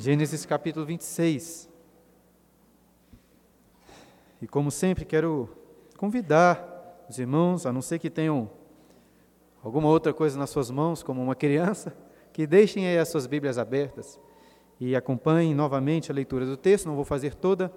Gênesis 0.00 0.46
capítulo 0.46 0.86
26. 0.86 1.68
E 4.40 4.48
como 4.48 4.70
sempre, 4.70 5.04
quero 5.04 5.46
convidar 5.98 7.04
os 7.06 7.18
irmãos, 7.18 7.66
a 7.66 7.72
não 7.72 7.82
ser 7.82 7.98
que 7.98 8.08
tenham 8.08 8.50
alguma 9.62 9.88
outra 9.88 10.14
coisa 10.14 10.38
nas 10.38 10.48
suas 10.48 10.70
mãos, 10.70 11.02
como 11.02 11.22
uma 11.22 11.34
criança, 11.34 11.94
que 12.32 12.46
deixem 12.46 12.86
aí 12.86 12.96
as 12.96 13.10
suas 13.10 13.26
Bíblias 13.26 13.58
abertas 13.58 14.18
e 14.80 14.96
acompanhem 14.96 15.54
novamente 15.54 16.10
a 16.10 16.14
leitura 16.14 16.46
do 16.46 16.56
texto. 16.56 16.86
Não 16.86 16.96
vou 16.96 17.04
fazer 17.04 17.34
toda 17.34 17.70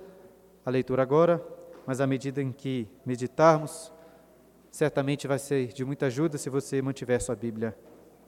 a 0.66 0.70
leitura 0.70 1.02
agora, 1.02 1.46
mas 1.86 2.00
à 2.00 2.08
medida 2.08 2.42
em 2.42 2.54
que 2.54 2.88
meditarmos, 3.05 3.92
certamente 4.71 5.27
vai 5.27 5.40
ser 5.40 5.74
de 5.74 5.84
muita 5.84 6.05
ajuda 6.05 6.38
se 6.38 6.49
você 6.49 6.82
mantiver 6.82 7.21
sua 7.21 7.35
Bíblia 7.35 7.77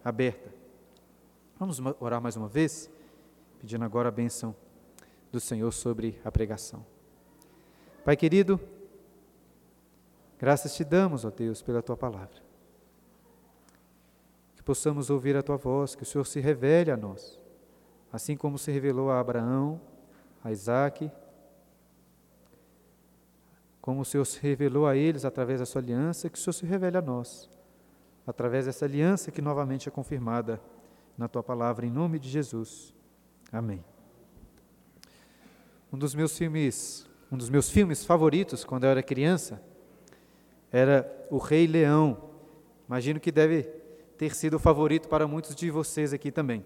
aberta. 0.04 0.54
Vamos 1.58 1.80
orar 2.02 2.20
mais 2.20 2.36
uma 2.36 2.50
vez, 2.50 2.90
pedindo 3.60 3.84
agora 3.86 4.10
a 4.10 4.12
bênção 4.12 4.56
do 5.32 5.40
Senhor 5.40 5.72
sobre 5.72 6.20
a 6.24 6.32
pregação. 6.32 6.86
Pai 8.04 8.16
querido, 8.16 8.60
graças 10.40 10.76
te 10.76 10.84
damos, 10.84 11.26
ó 11.26 11.30
Deus, 11.30 11.62
pela 11.62 11.82
tua 11.82 11.98
palavra. 11.98 12.44
Que 14.56 14.64
possamos 14.64 15.10
ouvir 15.10 15.36
a 15.36 15.44
tua 15.44 15.58
voz, 15.58 15.96
que 15.96 16.04
o 16.04 16.06
Senhor 16.06 16.26
se 16.26 16.40
revele 16.40 16.92
a 16.92 16.98
nós, 16.98 17.40
assim 18.14 18.38
como 18.38 18.58
se 18.58 18.72
revelou 18.72 19.10
a 19.10 19.20
Abraão, 19.20 19.82
a 20.44 20.52
Isaac, 20.52 21.12
como 23.82 24.02
o 24.02 24.06
Senhor 24.06 24.26
se 24.26 24.40
revelou 24.40 24.88
a 24.88 24.96
eles 24.96 25.26
através 25.26 25.60
da 25.60 25.66
sua 25.66 25.82
aliança, 25.82 26.30
que 26.30 26.40
o 26.40 26.42
Senhor 26.42 26.54
se 26.54 26.66
revele 26.66 26.98
a 26.98 27.02
nós, 27.04 27.50
através 28.26 28.66
dessa 28.66 28.86
aliança 28.86 29.32
que 29.32 29.44
novamente 29.44 29.88
é 29.88 29.92
confirmada 29.92 30.62
na 31.18 31.28
tua 31.28 31.44
palavra, 31.44 31.86
em 31.86 31.92
nome 31.92 32.18
de 32.18 32.30
Jesus. 32.30 32.95
Amém. 33.56 33.82
Um 35.90 35.98
dos 35.98 36.14
meus 36.14 36.38
filmes, 36.38 37.08
um 37.32 37.38
dos 37.38 37.50
meus 37.50 37.70
filmes 37.70 38.04
favoritos 38.04 38.66
quando 38.66 38.84
eu 38.84 38.90
era 38.90 39.02
criança 39.02 39.64
era 40.70 41.26
O 41.32 41.38
Rei 41.38 41.66
Leão. 41.66 42.32
Imagino 42.86 43.18
que 43.18 43.32
deve 43.32 43.64
ter 44.18 44.36
sido 44.36 44.56
o 44.56 44.60
favorito 44.60 45.08
para 45.08 45.26
muitos 45.26 45.56
de 45.56 45.72
vocês 45.72 46.12
aqui 46.12 46.34
também. 46.34 46.66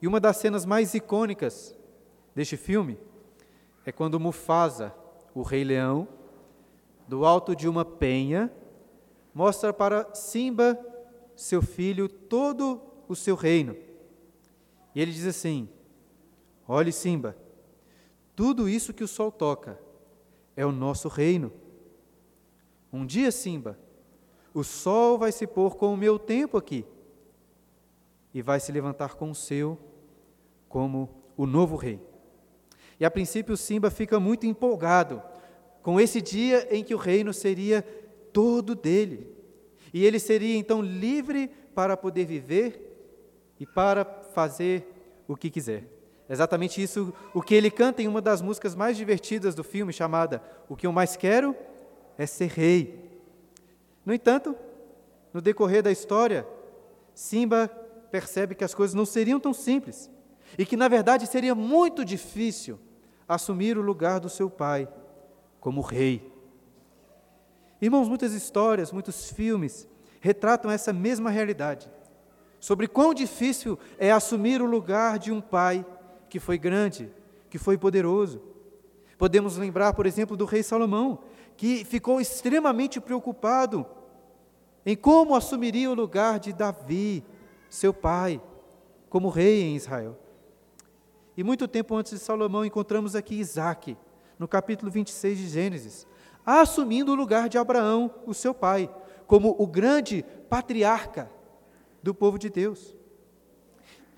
E 0.00 0.08
uma 0.08 0.18
das 0.18 0.38
cenas 0.38 0.66
mais 0.66 0.94
icônicas 0.94 1.78
deste 2.34 2.56
filme 2.56 2.98
é 3.86 3.92
quando 3.92 4.18
Mufasa, 4.18 4.92
o 5.32 5.42
Rei 5.42 5.62
Leão, 5.62 6.08
do 7.06 7.24
alto 7.24 7.54
de 7.54 7.68
uma 7.68 7.84
penha, 7.84 8.50
mostra 9.32 9.72
para 9.72 10.12
Simba, 10.12 10.76
seu 11.36 11.62
filho, 11.62 12.08
todo 12.08 12.82
o 13.08 13.14
seu 13.14 13.36
reino. 13.36 13.76
E 14.94 15.00
ele 15.00 15.12
diz 15.12 15.26
assim: 15.26 15.68
Olhe, 16.66 16.92
Simba, 16.92 17.36
tudo 18.34 18.68
isso 18.68 18.92
que 18.92 19.04
o 19.04 19.08
sol 19.08 19.30
toca 19.30 19.78
é 20.56 20.64
o 20.64 20.72
nosso 20.72 21.08
reino. 21.08 21.52
Um 22.92 23.06
dia, 23.06 23.30
Simba, 23.30 23.78
o 24.52 24.62
sol 24.62 25.18
vai 25.18 25.32
se 25.32 25.46
pôr 25.46 25.76
com 25.76 25.92
o 25.92 25.96
meu 25.96 26.18
tempo 26.18 26.56
aqui 26.56 26.84
e 28.34 28.42
vai 28.42 28.60
se 28.60 28.72
levantar 28.72 29.14
com 29.14 29.30
o 29.30 29.34
seu 29.34 29.78
como 30.68 31.08
o 31.36 31.46
novo 31.46 31.76
rei. 31.76 32.00
E 33.00 33.04
a 33.04 33.10
princípio, 33.10 33.56
Simba 33.56 33.90
fica 33.90 34.20
muito 34.20 34.46
empolgado 34.46 35.22
com 35.82 36.00
esse 36.00 36.20
dia 36.20 36.68
em 36.70 36.84
que 36.84 36.94
o 36.94 36.98
reino 36.98 37.32
seria 37.32 37.82
todo 38.32 38.74
dele. 38.74 39.26
E 39.92 40.04
ele 40.04 40.18
seria 40.18 40.56
então 40.56 40.80
livre 40.80 41.48
para 41.74 41.96
poder 41.96 42.24
viver 42.24 42.88
e 43.58 43.66
para 43.66 44.04
fazer 44.32 44.86
o 45.28 45.36
que 45.36 45.50
quiser. 45.50 45.84
Exatamente 46.28 46.82
isso 46.82 47.12
o 47.34 47.42
que 47.42 47.54
ele 47.54 47.70
canta 47.70 48.02
em 48.02 48.08
uma 48.08 48.20
das 48.20 48.40
músicas 48.40 48.74
mais 48.74 48.96
divertidas 48.96 49.54
do 49.54 49.62
filme, 49.62 49.92
chamada 49.92 50.42
O 50.68 50.76
que 50.76 50.86
eu 50.86 50.92
mais 50.92 51.16
quero 51.16 51.54
é 52.16 52.26
ser 52.26 52.48
rei. 52.48 53.20
No 54.04 54.14
entanto, 54.14 54.56
no 55.32 55.40
decorrer 55.40 55.82
da 55.82 55.90
história, 55.90 56.46
Simba 57.14 57.68
percebe 58.10 58.54
que 58.54 58.64
as 58.64 58.74
coisas 58.74 58.94
não 58.94 59.04
seriam 59.04 59.38
tão 59.38 59.52
simples 59.52 60.10
e 60.58 60.66
que, 60.66 60.76
na 60.76 60.88
verdade, 60.88 61.26
seria 61.26 61.54
muito 61.54 62.04
difícil 62.04 62.78
assumir 63.28 63.78
o 63.78 63.82
lugar 63.82 64.20
do 64.20 64.28
seu 64.28 64.50
pai 64.50 64.88
como 65.60 65.80
rei. 65.80 66.30
Irmãos, 67.80 68.08
muitas 68.08 68.32
histórias, 68.32 68.92
muitos 68.92 69.30
filmes 69.30 69.88
retratam 70.20 70.70
essa 70.70 70.92
mesma 70.92 71.30
realidade 71.30 71.90
sobre 72.62 72.86
quão 72.86 73.12
difícil 73.12 73.76
é 73.98 74.12
assumir 74.12 74.62
o 74.62 74.66
lugar 74.66 75.18
de 75.18 75.32
um 75.32 75.40
pai 75.40 75.84
que 76.28 76.38
foi 76.38 76.56
grande, 76.56 77.10
que 77.50 77.58
foi 77.58 77.76
poderoso. 77.76 78.40
Podemos 79.18 79.56
lembrar, 79.56 79.94
por 79.94 80.06
exemplo, 80.06 80.36
do 80.36 80.44
rei 80.44 80.62
Salomão, 80.62 81.18
que 81.56 81.84
ficou 81.84 82.20
extremamente 82.20 83.00
preocupado 83.00 83.84
em 84.86 84.94
como 84.94 85.34
assumiria 85.34 85.90
o 85.90 85.94
lugar 85.94 86.38
de 86.38 86.52
Davi, 86.52 87.24
seu 87.68 87.92
pai, 87.92 88.40
como 89.10 89.28
rei 89.28 89.62
em 89.62 89.74
Israel. 89.74 90.16
E 91.36 91.42
muito 91.42 91.66
tempo 91.66 91.96
antes 91.96 92.12
de 92.12 92.20
Salomão, 92.20 92.64
encontramos 92.64 93.16
aqui 93.16 93.34
Isaac, 93.34 93.96
no 94.38 94.46
capítulo 94.46 94.88
26 94.88 95.36
de 95.36 95.48
Gênesis, 95.48 96.06
assumindo 96.46 97.10
o 97.10 97.16
lugar 97.16 97.48
de 97.48 97.58
Abraão, 97.58 98.08
o 98.24 98.32
seu 98.32 98.54
pai, 98.54 98.88
como 99.26 99.52
o 99.58 99.66
grande 99.66 100.24
patriarca 100.48 101.28
do 102.02 102.14
povo 102.14 102.38
de 102.38 102.50
Deus. 102.50 102.94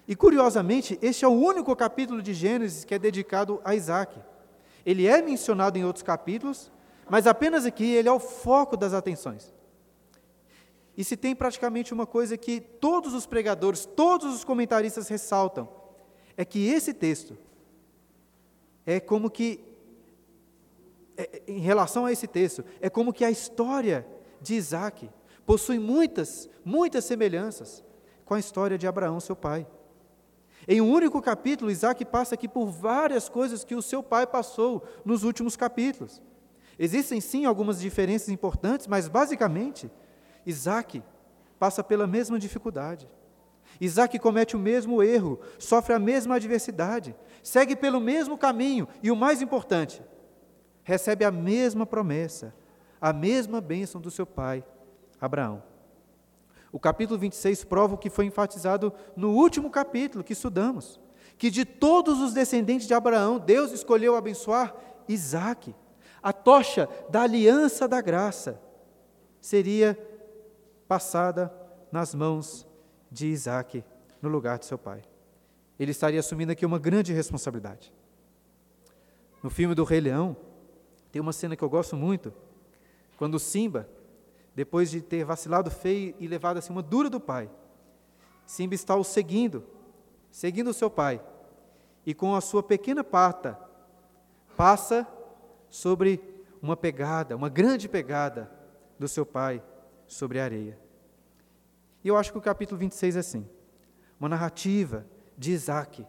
E 0.07 0.15
curiosamente, 0.15 0.99
este 1.01 1.25
é 1.25 1.29
o 1.29 1.33
único 1.33 1.75
capítulo 1.75 2.23
de 2.23 2.35
Gênesis 2.35 2.85
que 2.85 2.95
é 2.95 2.99
dedicado 2.99 3.61
a 3.65 3.75
Isaac. 3.75 4.19
Ele 4.85 5.07
é 5.07 5.23
mencionado 5.23 5.79
em 5.79 5.85
outros 5.85 6.03
capítulos, 6.03 6.71
mas 7.09 7.27
apenas 7.27 7.65
aqui 7.65 7.85
ele 7.85 8.09
é 8.09 8.13
o 8.13 8.21
foco 8.21 8.77
das 8.77 8.93
atenções. 8.93 9.53
E 10.97 11.03
se 11.03 11.17
tem 11.17 11.35
praticamente 11.35 11.93
uma 11.93 12.07
coisa 12.07 12.37
que 12.37 12.61
todos 12.61 13.15
os 13.15 13.27
pregadores, 13.27 13.85
todos 13.85 14.35
os 14.35 14.45
comentaristas 14.45 15.09
ressaltam, 15.09 15.69
é 16.37 16.45
que 16.45 16.69
esse 16.69 16.93
texto 16.93 17.37
é 18.87 19.01
como 19.01 19.31
que, 19.31 19.65
é, 21.17 21.43
em 21.49 21.59
relação 21.59 22.07
a 22.07 22.13
esse 22.13 22.27
texto, 22.27 22.65
é 22.81 22.89
como 22.91 23.13
que 23.13 23.25
a 23.25 23.31
história 23.31 24.07
de 24.41 24.55
Isaac 24.55 25.09
possui 25.47 25.79
muitas, 25.79 26.49
muitas 26.65 27.05
semelhanças 27.05 27.85
com 28.25 28.35
a 28.35 28.39
história 28.39 28.79
de 28.79 28.87
Abraão, 28.87 29.21
seu 29.21 29.37
pai. 29.37 29.67
Em 30.67 30.81
um 30.81 30.91
único 30.91 31.21
capítulo, 31.21 31.71
Isaac 31.71 32.05
passa 32.07 32.35
aqui 32.35 32.49
por 32.49 32.67
várias 32.67 33.29
coisas 33.29 33.65
que 33.65 33.75
o 33.75 33.83
seu 33.83 34.03
pai 34.03 34.27
passou 34.27 34.83
nos 35.05 35.23
últimos 35.23 35.57
capítulos. 35.57 36.23
Existem 36.79 37.21
sim 37.21 37.45
algumas 37.45 37.81
diferenças 37.81 38.29
importantes, 38.31 38.87
mas 38.87 39.07
basicamente, 39.07 39.91
Isaac 40.47 41.03
passa 41.59 41.85
pela 41.85 42.07
mesma 42.07 42.39
dificuldade. 42.39 43.09
Isaac 43.81 44.19
comete 44.19 44.57
o 44.57 44.59
mesmo 44.59 45.03
erro, 45.03 45.39
sofre 45.59 45.95
a 45.95 45.99
mesma 45.99 46.37
adversidade, 46.37 47.15
segue 47.43 47.77
pelo 47.77 48.01
mesmo 48.01 48.39
caminho 48.39 48.89
e, 49.03 49.11
o 49.11 49.17
mais 49.17 49.43
importante, 49.43 50.03
recebe 50.83 51.25
a 51.25 51.31
mesma 51.31 51.85
promessa, 51.85 52.55
a 53.01 53.13
mesma 53.13 53.61
bênção 53.61 54.01
do 54.01 54.11
seu 54.11 54.27
pai, 54.27 54.65
Abraão. 55.21 55.63
O 56.73 56.79
capítulo 56.79 57.19
26 57.19 57.65
prova 57.65 57.95
o 57.95 57.99
que 57.99 58.11
foi 58.11 58.27
enfatizado 58.27 58.93
no 59.17 59.31
último 59.31 59.71
capítulo 59.71 60.25
que 60.25 60.33
estudamos, 60.33 61.01
que 61.39 61.51
de 61.51 61.65
todos 61.65 62.21
os 62.21 62.33
descendentes 62.33 62.87
de 62.87 62.95
Abraão, 62.95 63.39
Deus 63.39 63.71
escolheu 63.71 64.17
abençoar 64.17 64.75
Isaac. 65.09 65.75
A 66.23 66.33
tocha 66.33 66.89
da 67.09 67.23
aliança 67.23 67.87
da 67.87 68.01
graça 68.01 68.61
seria 69.41 69.99
passada 70.89 71.53
nas 71.93 72.15
mãos 72.15 72.67
de 73.11 73.27
Isaac 73.27 73.85
no 74.21 74.29
lugar 74.29 74.59
de 74.59 74.67
seu 74.67 74.79
pai. 74.79 75.03
Ele 75.79 75.91
estaria 75.91 76.21
assumindo 76.21 76.53
aqui 76.53 76.65
uma 76.65 76.79
grande 76.79 77.13
responsabilidade. 77.13 77.93
No 79.43 79.51
filme 79.51 79.75
do 79.75 79.85
Rei 79.85 80.01
Leão, 80.01 80.37
tem 81.13 81.21
uma 81.21 81.33
cena 81.33 81.55
que 81.55 81.63
eu 81.63 81.69
gosto 81.69 81.95
muito, 81.95 82.33
quando 83.17 83.39
Simba 83.39 83.89
depois 84.55 84.91
de 84.91 85.01
ter 85.01 85.25
vacilado 85.25 85.71
feio 85.71 86.15
e 86.21 86.27
levado 86.27 86.59
assim 86.59 86.73
uma 86.73 86.83
dura 86.83 87.11
do 87.11 87.21
pai. 87.21 87.51
Simba 88.47 88.75
está 88.75 88.95
o 88.95 89.05
seguindo, 89.05 89.65
seguindo 90.31 90.69
o 90.69 90.75
seu 90.75 90.91
pai, 90.91 91.21
e 92.07 92.15
com 92.15 92.35
a 92.35 92.41
sua 92.41 92.63
pequena 92.63 93.03
pata 93.03 93.59
passa 94.57 95.07
sobre 95.69 96.21
uma 96.63 96.77
pegada, 96.77 97.37
uma 97.37 97.49
grande 97.49 97.89
pegada 97.89 98.51
do 98.99 99.09
seu 99.09 99.27
pai 99.27 99.63
sobre 100.07 100.39
a 100.39 100.45
areia. 100.45 100.79
E 102.03 102.09
eu 102.09 102.17
acho 102.17 102.31
que 102.31 102.39
o 102.39 102.43
capítulo 102.43 102.79
26 102.79 103.17
é 103.17 103.19
assim: 103.19 103.49
uma 104.21 104.29
narrativa 104.29 105.07
de 105.37 105.53
Isaac, 105.53 106.07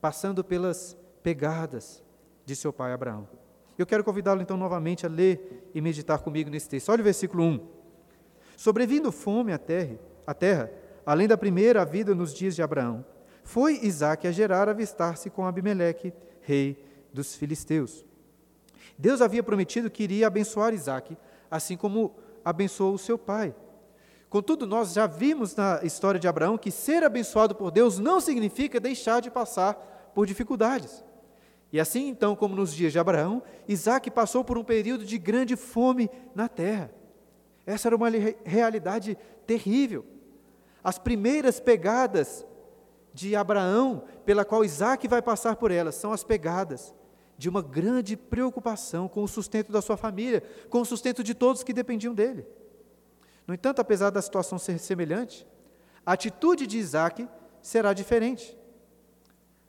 passando 0.00 0.44
pelas 0.44 0.96
pegadas 1.22 2.04
de 2.44 2.54
seu 2.54 2.72
pai 2.72 2.92
Abraão. 2.92 3.28
Eu 3.76 3.86
quero 3.86 4.04
convidá-lo 4.04 4.42
então 4.42 4.56
novamente 4.56 5.06
a 5.06 5.08
ler 5.08 5.70
e 5.74 5.80
meditar 5.80 6.18
comigo 6.18 6.50
nesse 6.50 6.68
texto. 6.68 6.90
Olha 6.90 7.00
o 7.00 7.04
versículo 7.04 7.42
1. 7.42 7.79
Sobrevindo 8.60 9.10
fome 9.10 9.54
à 9.54 9.58
terra, 9.58 9.98
à 10.26 10.34
terra, 10.34 10.70
além 11.06 11.26
da 11.26 11.38
primeira 11.38 11.82
vida 11.82 12.14
nos 12.14 12.34
dias 12.34 12.54
de 12.54 12.62
Abraão, 12.62 13.02
foi 13.42 13.80
Isaac 13.82 14.28
a 14.28 14.30
Gerar 14.30 14.68
avistar-se 14.68 15.30
com 15.30 15.46
Abimeleque, 15.46 16.12
rei 16.42 16.84
dos 17.10 17.34
filisteus. 17.34 18.04
Deus 18.98 19.22
havia 19.22 19.42
prometido 19.42 19.90
que 19.90 20.02
iria 20.02 20.26
abençoar 20.26 20.74
Isaac, 20.74 21.16
assim 21.50 21.74
como 21.74 22.14
abençoou 22.44 22.92
o 22.92 22.98
seu 22.98 23.16
pai. 23.16 23.54
Contudo, 24.28 24.66
nós 24.66 24.92
já 24.92 25.06
vimos 25.06 25.56
na 25.56 25.80
história 25.82 26.20
de 26.20 26.28
Abraão 26.28 26.58
que 26.58 26.70
ser 26.70 27.02
abençoado 27.02 27.54
por 27.54 27.70
Deus 27.70 27.98
não 27.98 28.20
significa 28.20 28.78
deixar 28.78 29.22
de 29.22 29.30
passar 29.30 30.12
por 30.14 30.26
dificuldades. 30.26 31.02
E 31.72 31.80
assim, 31.80 32.08
então, 32.08 32.36
como 32.36 32.54
nos 32.54 32.74
dias 32.74 32.92
de 32.92 32.98
Abraão, 32.98 33.42
Isaac 33.66 34.10
passou 34.10 34.44
por 34.44 34.58
um 34.58 34.64
período 34.64 35.06
de 35.06 35.16
grande 35.16 35.56
fome 35.56 36.10
na 36.34 36.46
terra. 36.46 36.99
Essa 37.66 37.88
era 37.88 37.96
uma 37.96 38.08
realidade 38.44 39.16
terrível. 39.46 40.04
As 40.82 40.98
primeiras 40.98 41.60
pegadas 41.60 42.46
de 43.12 43.34
Abraão, 43.36 44.04
pela 44.24 44.44
qual 44.44 44.64
Isaac 44.64 45.06
vai 45.08 45.20
passar 45.20 45.56
por 45.56 45.70
elas, 45.70 45.94
são 45.94 46.12
as 46.12 46.24
pegadas 46.24 46.94
de 47.36 47.48
uma 47.48 47.62
grande 47.62 48.16
preocupação 48.16 49.08
com 49.08 49.22
o 49.22 49.28
sustento 49.28 49.72
da 49.72 49.80
sua 49.80 49.96
família, 49.96 50.42
com 50.68 50.80
o 50.80 50.84
sustento 50.84 51.22
de 51.22 51.34
todos 51.34 51.62
que 51.62 51.72
dependiam 51.72 52.14
dele. 52.14 52.46
No 53.46 53.54
entanto, 53.54 53.80
apesar 53.80 54.10
da 54.10 54.22
situação 54.22 54.58
ser 54.58 54.78
semelhante, 54.78 55.46
a 56.04 56.12
atitude 56.12 56.66
de 56.66 56.78
Isaac 56.78 57.28
será 57.62 57.92
diferente. 57.92 58.56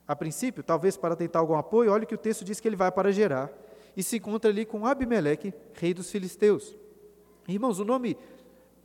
A 0.08 0.16
princípio, 0.16 0.64
talvez 0.64 0.98
para 0.98 1.16
tentar 1.16 1.40
algum 1.40 1.56
apoio, 1.56 1.92
olha 1.92 2.06
que 2.06 2.16
o 2.16 2.18
texto 2.18 2.44
diz 2.44 2.60
que 2.60 2.68
ele 2.68 2.76
vai 2.76 2.92
para 2.92 3.12
Gerar 3.12 3.50
e 3.96 4.04
se 4.04 4.18
encontra 4.18 4.52
ali 4.52 4.66
com 4.66 4.86
Abimeleque, 4.86 5.54
rei 5.74 5.94
dos 5.94 6.12
filisteus. 6.12 6.76
Irmãos, 7.48 7.80
o 7.80 7.86
nome 7.86 8.18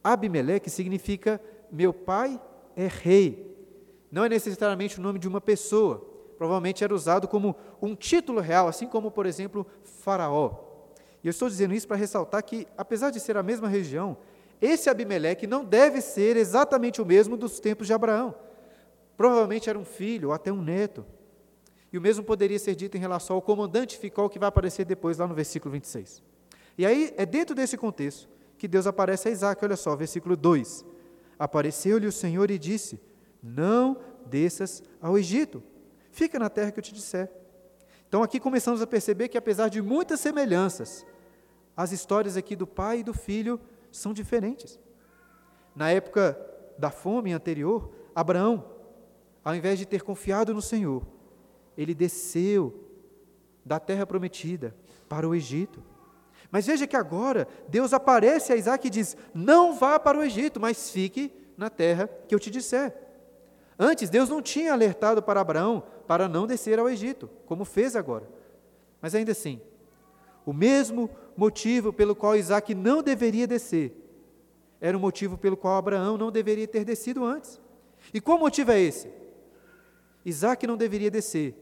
Abimeleque 0.02 0.70
significa 0.70 1.40
meu 1.70 1.92
pai 1.92 2.40
é 2.76 2.86
rei. 2.86 3.54
Não 4.10 4.24
é 4.24 4.28
necessariamente 4.28 4.98
o 4.98 5.02
nome 5.02 5.18
de 5.18 5.26
uma 5.26 5.40
pessoa. 5.40 5.98
Provavelmente 6.38 6.84
era 6.84 6.94
usado 6.94 7.26
como 7.26 7.56
um 7.80 7.94
título 7.94 8.40
real, 8.40 8.68
assim 8.68 8.86
como, 8.86 9.10
por 9.10 9.26
exemplo, 9.26 9.66
Faraó. 9.82 10.64
E 11.24 11.26
eu 11.26 11.30
estou 11.30 11.48
dizendo 11.48 11.74
isso 11.74 11.88
para 11.88 11.96
ressaltar 11.96 12.44
que, 12.44 12.66
apesar 12.76 13.10
de 13.10 13.18
ser 13.18 13.36
a 13.36 13.42
mesma 13.42 13.68
região, 13.68 14.16
esse 14.60 14.88
Abimeleque 14.88 15.46
não 15.46 15.64
deve 15.64 16.00
ser 16.00 16.36
exatamente 16.36 17.02
o 17.02 17.06
mesmo 17.06 17.36
dos 17.36 17.58
tempos 17.58 17.86
de 17.86 17.92
Abraão. 17.92 18.34
Provavelmente 19.16 19.68
era 19.68 19.78
um 19.78 19.84
filho 19.84 20.28
ou 20.28 20.34
até 20.34 20.52
um 20.52 20.62
neto. 20.62 21.04
E 21.92 21.98
o 21.98 22.00
mesmo 22.00 22.22
poderia 22.22 22.58
ser 22.58 22.74
dito 22.74 22.96
em 22.96 23.00
relação 23.00 23.36
ao 23.36 23.42
comandante 23.42 23.98
Ficol, 23.98 24.28
que 24.28 24.38
vai 24.38 24.48
aparecer 24.48 24.84
depois 24.84 25.18
lá 25.18 25.26
no 25.26 25.34
versículo 25.34 25.72
26. 25.72 26.22
E 26.76 26.84
aí 26.84 27.12
é 27.16 27.24
dentro 27.24 27.54
desse 27.54 27.76
contexto 27.76 28.28
que 28.58 28.68
Deus 28.68 28.86
aparece 28.86 29.28
a 29.28 29.30
Isaac, 29.30 29.64
olha 29.64 29.76
só, 29.76 29.94
versículo 29.94 30.36
2. 30.36 30.84
Apareceu-lhe 31.38 32.06
o 32.06 32.12
Senhor 32.12 32.50
e 32.50 32.58
disse: 32.58 33.00
Não 33.42 33.98
desças 34.26 34.82
ao 35.00 35.18
Egito, 35.18 35.62
fica 36.10 36.38
na 36.38 36.48
terra 36.48 36.70
que 36.70 36.78
eu 36.78 36.84
te 36.84 36.94
disser. 36.94 37.30
Então 38.08 38.22
aqui 38.22 38.40
começamos 38.40 38.80
a 38.80 38.86
perceber 38.86 39.28
que 39.28 39.38
apesar 39.38 39.68
de 39.68 39.82
muitas 39.82 40.20
semelhanças, 40.20 41.04
as 41.76 41.92
histórias 41.92 42.36
aqui 42.36 42.56
do 42.56 42.66
pai 42.66 43.00
e 43.00 43.04
do 43.04 43.12
filho 43.12 43.60
são 43.90 44.12
diferentes. 44.12 44.78
Na 45.74 45.90
época 45.90 46.38
da 46.78 46.90
fome 46.90 47.32
anterior, 47.32 47.90
Abraão, 48.14 48.64
ao 49.44 49.54
invés 49.54 49.78
de 49.78 49.86
ter 49.86 50.02
confiado 50.02 50.54
no 50.54 50.62
Senhor, 50.62 51.06
ele 51.76 51.94
desceu 51.94 52.82
da 53.64 53.78
terra 53.78 54.06
prometida 54.06 54.74
para 55.08 55.28
o 55.28 55.34
Egito. 55.34 55.82
Mas 56.50 56.66
veja 56.66 56.86
que 56.86 56.96
agora 56.96 57.46
Deus 57.68 57.92
aparece 57.92 58.52
a 58.52 58.56
Isaac 58.56 58.86
e 58.86 58.90
diz: 58.90 59.16
Não 59.34 59.74
vá 59.74 59.98
para 59.98 60.18
o 60.18 60.22
Egito, 60.22 60.60
mas 60.60 60.90
fique 60.90 61.32
na 61.56 61.70
terra 61.70 62.08
que 62.28 62.34
eu 62.34 62.40
te 62.40 62.50
disser. 62.50 62.94
Antes, 63.78 64.08
Deus 64.08 64.28
não 64.28 64.40
tinha 64.40 64.72
alertado 64.72 65.22
para 65.22 65.40
Abraão 65.40 65.82
para 66.06 66.28
não 66.28 66.46
descer 66.46 66.78
ao 66.78 66.88
Egito, 66.88 67.28
como 67.44 67.64
fez 67.64 67.94
agora. 67.94 68.28
Mas 69.02 69.14
ainda 69.14 69.32
assim, 69.32 69.60
o 70.44 70.52
mesmo 70.52 71.10
motivo 71.36 71.92
pelo 71.92 72.14
qual 72.16 72.36
Isaac 72.36 72.74
não 72.74 73.02
deveria 73.02 73.46
descer 73.46 74.02
era 74.80 74.96
o 74.96 75.00
motivo 75.00 75.36
pelo 75.36 75.56
qual 75.56 75.76
Abraão 75.76 76.16
não 76.16 76.30
deveria 76.30 76.68
ter 76.68 76.84
descido 76.84 77.24
antes. 77.24 77.60
E 78.12 78.20
qual 78.20 78.38
motivo 78.38 78.70
é 78.70 78.80
esse? 78.80 79.10
Isaac 80.24 80.66
não 80.66 80.76
deveria 80.76 81.10
descer 81.10 81.54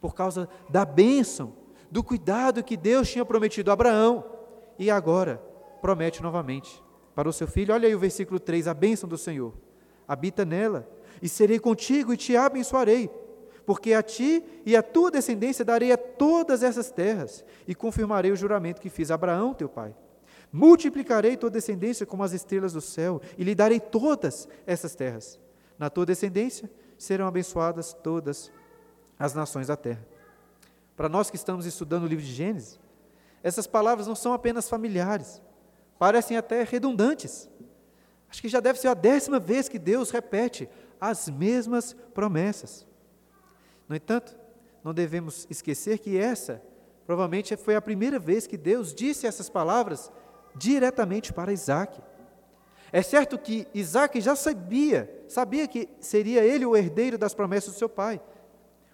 por 0.00 0.14
causa 0.14 0.48
da 0.68 0.84
bênção 0.84 1.54
do 1.92 2.02
cuidado 2.02 2.64
que 2.64 2.74
Deus 2.74 3.10
tinha 3.10 3.22
prometido 3.22 3.70
a 3.70 3.74
Abraão 3.74 4.24
e 4.78 4.90
agora 4.90 5.36
promete 5.82 6.22
novamente 6.22 6.82
para 7.14 7.28
o 7.28 7.32
seu 7.34 7.46
filho. 7.46 7.74
Olha 7.74 7.86
aí 7.86 7.94
o 7.94 7.98
versículo 7.98 8.40
3, 8.40 8.66
a 8.66 8.72
bênção 8.72 9.06
do 9.06 9.18
Senhor. 9.18 9.52
Habita 10.08 10.42
nela, 10.42 10.88
e 11.20 11.28
serei 11.28 11.58
contigo 11.58 12.14
e 12.14 12.16
te 12.16 12.34
abençoarei, 12.34 13.10
porque 13.66 13.92
a 13.92 14.02
ti 14.02 14.42
e 14.64 14.74
a 14.74 14.82
tua 14.82 15.10
descendência 15.10 15.66
darei 15.66 15.92
a 15.92 15.98
todas 15.98 16.62
essas 16.62 16.90
terras, 16.90 17.44
e 17.68 17.74
confirmarei 17.74 18.32
o 18.32 18.36
juramento 18.36 18.80
que 18.80 18.88
fiz 18.88 19.10
a 19.10 19.14
Abraão, 19.14 19.52
teu 19.52 19.68
pai. 19.68 19.94
Multiplicarei 20.50 21.36
tua 21.36 21.50
descendência 21.50 22.06
como 22.06 22.24
as 22.24 22.32
estrelas 22.32 22.72
do 22.72 22.80
céu, 22.80 23.20
e 23.36 23.44
lhe 23.44 23.54
darei 23.54 23.78
todas 23.78 24.48
essas 24.66 24.94
terras. 24.94 25.38
Na 25.78 25.90
tua 25.90 26.06
descendência 26.06 26.70
serão 26.96 27.26
abençoadas 27.26 27.92
todas 27.92 28.50
as 29.18 29.34
nações 29.34 29.66
da 29.66 29.76
terra. 29.76 30.11
Para 30.96 31.08
nós 31.08 31.30
que 31.30 31.36
estamos 31.36 31.66
estudando 31.66 32.04
o 32.04 32.06
livro 32.06 32.24
de 32.24 32.32
Gênesis, 32.32 32.78
essas 33.42 33.66
palavras 33.66 34.06
não 34.06 34.14
são 34.14 34.32
apenas 34.32 34.68
familiares, 34.68 35.42
parecem 35.98 36.36
até 36.36 36.62
redundantes. 36.62 37.50
Acho 38.30 38.40
que 38.40 38.48
já 38.48 38.60
deve 38.60 38.78
ser 38.78 38.88
a 38.88 38.94
décima 38.94 39.38
vez 39.38 39.68
que 39.68 39.78
Deus 39.78 40.10
repete 40.10 40.68
as 41.00 41.28
mesmas 41.28 41.94
promessas. 42.14 42.86
No 43.88 43.96
entanto, 43.96 44.36
não 44.82 44.94
devemos 44.94 45.46
esquecer 45.50 45.98
que 45.98 46.16
essa 46.16 46.62
provavelmente 47.04 47.56
foi 47.56 47.74
a 47.74 47.82
primeira 47.82 48.18
vez 48.18 48.46
que 48.46 48.56
Deus 48.56 48.94
disse 48.94 49.26
essas 49.26 49.50
palavras 49.50 50.10
diretamente 50.54 51.32
para 51.32 51.52
Isaac. 51.52 52.00
É 52.92 53.02
certo 53.02 53.38
que 53.38 53.66
Isaac 53.74 54.20
já 54.20 54.36
sabia, 54.36 55.24
sabia 55.26 55.66
que 55.66 55.88
seria 55.98 56.44
ele 56.44 56.64
o 56.64 56.76
herdeiro 56.76 57.18
das 57.18 57.34
promessas 57.34 57.74
do 57.74 57.78
seu 57.78 57.88
pai, 57.88 58.20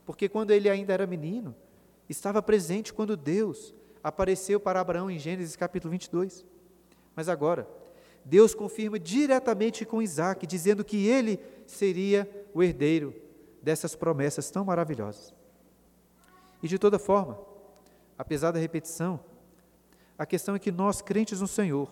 porque 0.06 0.28
quando 0.28 0.52
ele 0.52 0.70
ainda 0.70 0.92
era 0.92 1.06
menino, 1.06 1.54
estava 2.08 2.42
presente 2.42 2.92
quando 2.92 3.16
Deus 3.16 3.74
apareceu 4.02 4.58
para 4.58 4.80
Abraão 4.80 5.10
em 5.10 5.18
Gênesis 5.18 5.56
capítulo 5.56 5.92
22. 5.92 6.44
Mas 7.14 7.28
agora, 7.28 7.68
Deus 8.24 8.54
confirma 8.54 8.98
diretamente 8.98 9.84
com 9.84 10.02
Isaac, 10.02 10.46
dizendo 10.46 10.84
que 10.84 11.06
ele 11.06 11.40
seria 11.66 12.28
o 12.54 12.62
herdeiro 12.62 13.14
dessas 13.62 13.94
promessas 13.94 14.50
tão 14.50 14.64
maravilhosas. 14.64 15.34
E 16.62 16.68
de 16.68 16.78
toda 16.78 16.98
forma, 16.98 17.38
apesar 18.16 18.50
da 18.50 18.58
repetição, 18.58 19.20
a 20.16 20.26
questão 20.26 20.54
é 20.54 20.58
que 20.58 20.72
nós, 20.72 21.00
crentes 21.00 21.40
no 21.40 21.46
Senhor, 21.46 21.90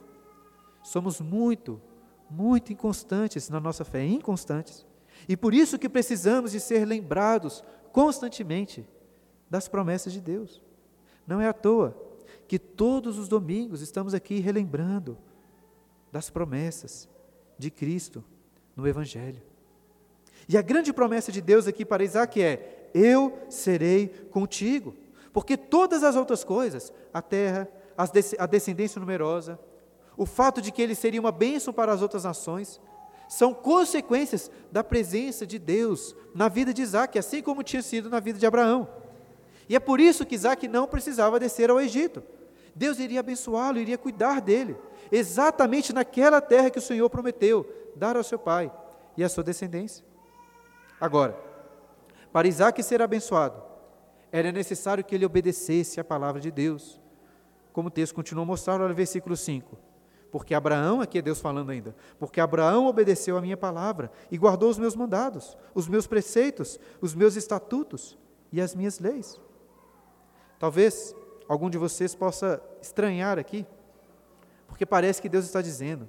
somos 0.82 1.20
muito, 1.20 1.80
muito 2.28 2.72
inconstantes 2.72 3.48
na 3.48 3.60
nossa 3.60 3.84
fé, 3.84 4.04
inconstantes. 4.04 4.84
E 5.28 5.36
por 5.36 5.54
isso 5.54 5.78
que 5.78 5.88
precisamos 5.88 6.52
de 6.52 6.60
ser 6.60 6.84
lembrados 6.84 7.62
constantemente 7.92 8.86
das 9.48 9.68
promessas 9.68 10.12
de 10.12 10.20
Deus. 10.20 10.62
Não 11.26 11.40
é 11.40 11.48
à 11.48 11.52
toa 11.52 11.96
que 12.46 12.58
todos 12.58 13.18
os 13.18 13.28
domingos 13.28 13.80
estamos 13.80 14.14
aqui 14.14 14.38
relembrando 14.38 15.18
das 16.12 16.30
promessas 16.30 17.08
de 17.58 17.70
Cristo 17.70 18.24
no 18.74 18.86
Evangelho. 18.86 19.42
E 20.48 20.56
a 20.56 20.62
grande 20.62 20.92
promessa 20.92 21.32
de 21.32 21.40
Deus 21.40 21.66
aqui 21.66 21.84
para 21.84 22.04
Isaac 22.04 22.40
é: 22.40 22.90
Eu 22.94 23.36
serei 23.48 24.08
contigo. 24.30 24.94
Porque 25.32 25.56
todas 25.56 26.02
as 26.02 26.16
outras 26.16 26.42
coisas, 26.44 26.92
a 27.12 27.20
terra, 27.20 27.68
a 28.38 28.46
descendência 28.46 28.98
numerosa, 28.98 29.58
o 30.16 30.24
fato 30.24 30.62
de 30.62 30.72
que 30.72 30.80
ele 30.80 30.94
seria 30.94 31.20
uma 31.20 31.32
bênção 31.32 31.74
para 31.74 31.92
as 31.92 32.00
outras 32.00 32.24
nações, 32.24 32.80
são 33.28 33.52
consequências 33.52 34.50
da 34.70 34.82
presença 34.84 35.46
de 35.46 35.58
Deus 35.58 36.14
na 36.34 36.48
vida 36.48 36.72
de 36.72 36.80
Isaac, 36.80 37.18
assim 37.18 37.42
como 37.42 37.62
tinha 37.62 37.82
sido 37.82 38.08
na 38.08 38.20
vida 38.20 38.38
de 38.38 38.46
Abraão. 38.46 38.88
E 39.68 39.76
é 39.76 39.80
por 39.80 40.00
isso 40.00 40.24
que 40.24 40.34
Isaac 40.34 40.68
não 40.68 40.86
precisava 40.86 41.40
descer 41.40 41.70
ao 41.70 41.80
Egito. 41.80 42.22
Deus 42.74 42.98
iria 42.98 43.20
abençoá-lo, 43.20 43.78
iria 43.78 43.96
cuidar 43.96 44.40
dele, 44.40 44.76
exatamente 45.10 45.92
naquela 45.92 46.40
terra 46.40 46.70
que 46.70 46.78
o 46.78 46.82
Senhor 46.82 47.08
prometeu 47.08 47.66
dar 47.96 48.16
ao 48.16 48.22
seu 48.22 48.38
pai 48.38 48.70
e 49.16 49.24
à 49.24 49.28
sua 49.28 49.42
descendência. 49.42 50.04
Agora, 51.00 51.36
para 52.32 52.46
Isaac 52.46 52.82
ser 52.82 53.00
abençoado, 53.00 53.62
era 54.30 54.52
necessário 54.52 55.02
que 55.02 55.14
ele 55.14 55.24
obedecesse 55.24 55.98
à 55.98 56.04
palavra 56.04 56.40
de 56.40 56.50
Deus. 56.50 57.00
Como 57.72 57.88
o 57.88 57.90
texto 57.90 58.14
continua 58.14 58.42
a 58.42 58.46
mostrar, 58.46 58.80
olha 58.80 58.92
o 58.92 58.96
versículo 58.96 59.36
5. 59.36 59.78
Porque 60.30 60.54
Abraão, 60.54 61.00
aqui 61.00 61.18
é 61.18 61.22
Deus 61.22 61.40
falando 61.40 61.70
ainda, 61.70 61.96
porque 62.18 62.40
Abraão 62.40 62.86
obedeceu 62.86 63.38
a 63.38 63.40
minha 63.40 63.56
palavra 63.56 64.10
e 64.30 64.36
guardou 64.36 64.68
os 64.68 64.78
meus 64.78 64.94
mandados, 64.94 65.56
os 65.74 65.88
meus 65.88 66.06
preceitos, 66.06 66.78
os 67.00 67.14
meus 67.14 67.36
estatutos 67.36 68.18
e 68.52 68.60
as 68.60 68.74
minhas 68.74 68.98
leis. 68.98 69.40
Talvez 70.58 71.14
algum 71.48 71.68
de 71.70 71.78
vocês 71.78 72.14
possa 72.14 72.62
estranhar 72.80 73.38
aqui, 73.38 73.66
porque 74.66 74.86
parece 74.86 75.20
que 75.20 75.28
Deus 75.28 75.44
está 75.44 75.60
dizendo 75.60 76.08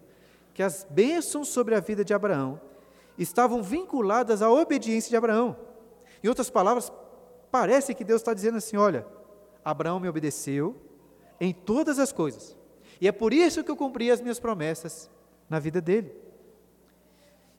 que 0.53 0.63
as 0.63 0.87
bênçãos 0.89 1.49
sobre 1.49 1.75
a 1.75 1.79
vida 1.79 2.03
de 2.03 2.13
Abraão 2.13 2.59
estavam 3.17 3.61
vinculadas 3.61 4.41
à 4.41 4.49
obediência 4.49 5.09
de 5.09 5.15
Abraão. 5.15 5.55
Em 6.23 6.27
outras 6.27 6.49
palavras, 6.49 6.91
parece 7.51 7.93
que 7.93 8.03
Deus 8.03 8.21
está 8.21 8.33
dizendo 8.33 8.57
assim: 8.57 8.77
olha, 8.77 9.05
Abraão 9.63 9.99
me 9.99 10.09
obedeceu 10.09 10.75
em 11.39 11.53
todas 11.53 11.99
as 11.99 12.11
coisas, 12.11 12.57
e 12.99 13.07
é 13.07 13.11
por 13.11 13.33
isso 13.33 13.63
que 13.63 13.69
eu 13.69 13.77
cumpri 13.77 14.09
as 14.09 14.21
minhas 14.21 14.39
promessas 14.39 15.09
na 15.49 15.59
vida 15.59 15.79
dele. 15.79 16.11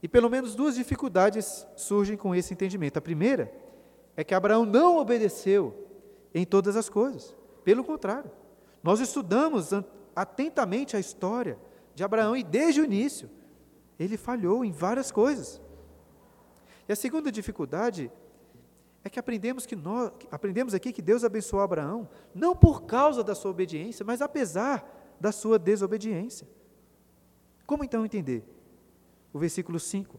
E 0.03 0.09
pelo 0.09 0.31
menos 0.31 0.55
duas 0.55 0.77
dificuldades 0.77 1.67
surgem 1.77 2.17
com 2.17 2.35
esse 2.35 2.53
entendimento. 2.55 2.99
A 2.99 3.03
primeira 3.03 3.53
é 4.17 4.23
que 4.23 4.35
Abraão 4.35 4.65
não 4.65 4.99
obedeceu 4.99 5.88
em 6.35 6.45
todas 6.45 6.77
as 6.77 6.89
coisas. 6.89 7.37
Pelo 7.65 7.85
contrário, 7.85 8.31
nós 8.83 9.01
estudamos 9.01 9.71
atentamente 10.15 10.97
a 10.97 11.01
história 11.01 11.59
de 11.95 12.05
Abraão 12.05 12.37
e 12.37 12.43
desde 12.43 12.81
o 12.81 12.85
início 12.85 13.31
ele 13.99 14.17
falhou 14.17 14.65
em 14.65 14.71
várias 14.71 15.11
coisas. 15.11 15.61
E 16.89 16.93
a 16.93 16.97
segunda 16.97 17.31
dificuldade 17.31 18.11
é 19.05 19.11
que 19.11 19.19
aprendemos 19.19 19.67
que 19.67 19.77
nós 19.77 20.13
aprendemos 20.31 20.75
aqui 20.75 20.93
que 20.93 21.03
Deus 21.03 21.25
abençoou 21.25 21.63
Abraão 21.63 22.09
não 22.35 22.55
por 22.55 22.83
causa 22.83 23.23
da 23.23 23.35
sua 23.35 23.51
obediência, 23.51 24.05
mas 24.05 24.23
apesar 24.23 25.17
da 25.21 25.33
sua 25.33 25.59
desobediência. 25.59 26.49
Como 27.67 27.85
então 27.85 28.05
entender? 28.05 28.45
O 29.33 29.39
versículo 29.39 29.79
5, 29.79 30.19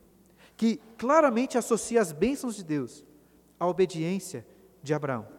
que 0.56 0.78
claramente 0.98 1.58
associa 1.58 2.02
as 2.02 2.12
bênçãos 2.12 2.56
de 2.56 2.64
Deus 2.64 3.04
à 3.60 3.66
obediência 3.66 4.46
de 4.84 4.94
Abraão. 4.94 5.39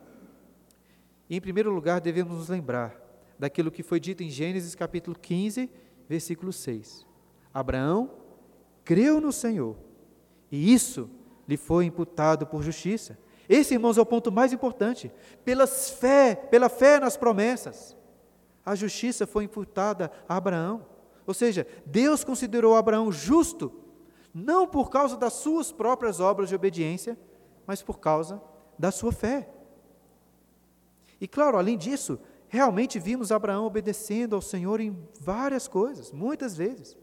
E, 1.31 1.37
em 1.37 1.41
primeiro 1.41 1.71
lugar, 1.71 2.01
devemos 2.01 2.37
nos 2.37 2.49
lembrar 2.49 3.01
daquilo 3.39 3.71
que 3.71 3.85
foi 3.85 4.01
dito 4.01 4.21
em 4.21 4.29
Gênesis 4.29 4.75
capítulo 4.75 5.17
15, 5.17 5.71
versículo 6.09 6.53
6. 6.53 7.07
Abraão 7.55 8.11
creu 8.85 9.21
no 9.21 9.31
Senhor, 9.31 9.77
e 10.51 10.75
isso 10.75 11.09
lhe 11.47 11.57
foi 11.57 11.85
imputado 11.85 12.49
por 12.49 12.65
justiça. 12.65 13.17
Esse, 13.49 13.75
irmãos, 13.75 13.97
é 13.97 14.01
o 14.01 14.07
ponto 14.07 14.33
mais 14.33 14.53
importante. 14.53 15.13
Pelas 15.45 15.91
fé, 15.91 16.35
pela 16.35 16.69
fé 16.69 16.99
nas 16.99 17.17
promessas, 17.17 17.97
a 18.67 18.75
justiça 18.75 19.25
foi 19.25 19.45
imputada 19.45 20.11
a 20.29 20.37
Abraão. 20.37 20.85
Ou 21.25 21.35
seja, 21.35 21.65
Deus 21.87 22.25
considerou 22.25 22.75
Abraão 22.75 23.13
justo, 23.13 23.73
não 24.35 24.67
por 24.67 24.91
causa 24.91 25.17
das 25.17 25.35
suas 25.35 25.71
próprias 25.71 26.19
obras 26.19 26.49
de 26.49 26.57
obediência, 26.57 27.17
mas 27.67 27.83
por 27.83 28.01
causa 28.01 28.43
da 28.77 28.91
sua 28.91 29.13
fé. 29.13 29.49
E 31.21 31.29
claro, 31.29 31.59
além 31.59 31.77
disso, 31.77 32.19
realmente 32.49 32.99
vimos 32.99 33.31
Abraão 33.31 33.67
obedecendo 33.67 34.35
ao 34.35 34.43
Senhor 34.43 34.81
em 34.81 34.97
várias 35.21 35.69
coisas, 35.69 36.13
muitas 36.13 36.57
vezes. 36.57 36.97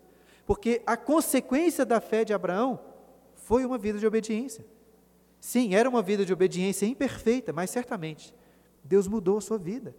Porque 0.46 0.82
a 0.86 0.98
consequência 0.98 1.86
da 1.86 2.02
fé 2.02 2.26
de 2.26 2.34
Abraão 2.34 2.80
foi 3.36 3.66
uma 3.66 3.78
vida 3.78 4.00
de 4.00 4.08
obediência. 4.08 4.66
Sim, 5.40 5.76
era 5.76 5.88
uma 5.88 6.02
vida 6.02 6.26
de 6.26 6.34
obediência 6.34 6.86
imperfeita, 6.86 7.54
mas 7.54 7.70
certamente 7.70 8.34
Deus 8.84 9.08
mudou 9.08 9.38
a 9.38 9.42
sua 9.42 9.58
vida. 9.58 9.96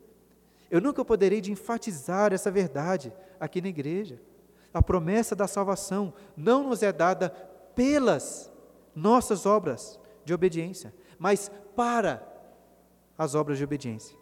Eu 0.71 0.81
nunca 0.81 1.05
poderei 1.05 1.41
de 1.41 1.53
enfatizar 1.53 2.33
essa 2.33 2.51
verdade 2.51 3.13
aqui 3.39 3.61
na 3.61 3.69
igreja. 3.69 4.21
A 4.73 4.83
promessa 4.83 5.35
da 5.35 5.47
salvação 5.47 6.13
não 6.37 6.69
nos 6.69 6.83
é 6.83 6.93
dada 6.93 7.31
pelas 7.75 8.53
nossas 8.95 9.47
obras 9.47 9.99
de 10.25 10.35
obediência, 10.35 10.93
mas 11.19 11.51
para 11.75 12.27
as 13.19 13.35
obras 13.35 13.59
de 13.59 13.65
obediência. 13.65 14.17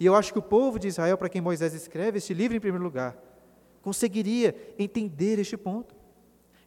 E 0.00 0.06
eu 0.06 0.14
acho 0.14 0.32
que 0.32 0.38
o 0.38 0.42
povo 0.42 0.78
de 0.78 0.88
Israel, 0.88 1.18
para 1.18 1.28
quem 1.28 1.40
Moisés 1.40 1.74
escreve 1.74 2.18
este 2.18 2.32
livro 2.32 2.56
em 2.56 2.60
primeiro 2.60 2.84
lugar, 2.84 3.16
conseguiria 3.82 4.54
entender 4.78 5.38
este 5.38 5.56
ponto. 5.56 5.94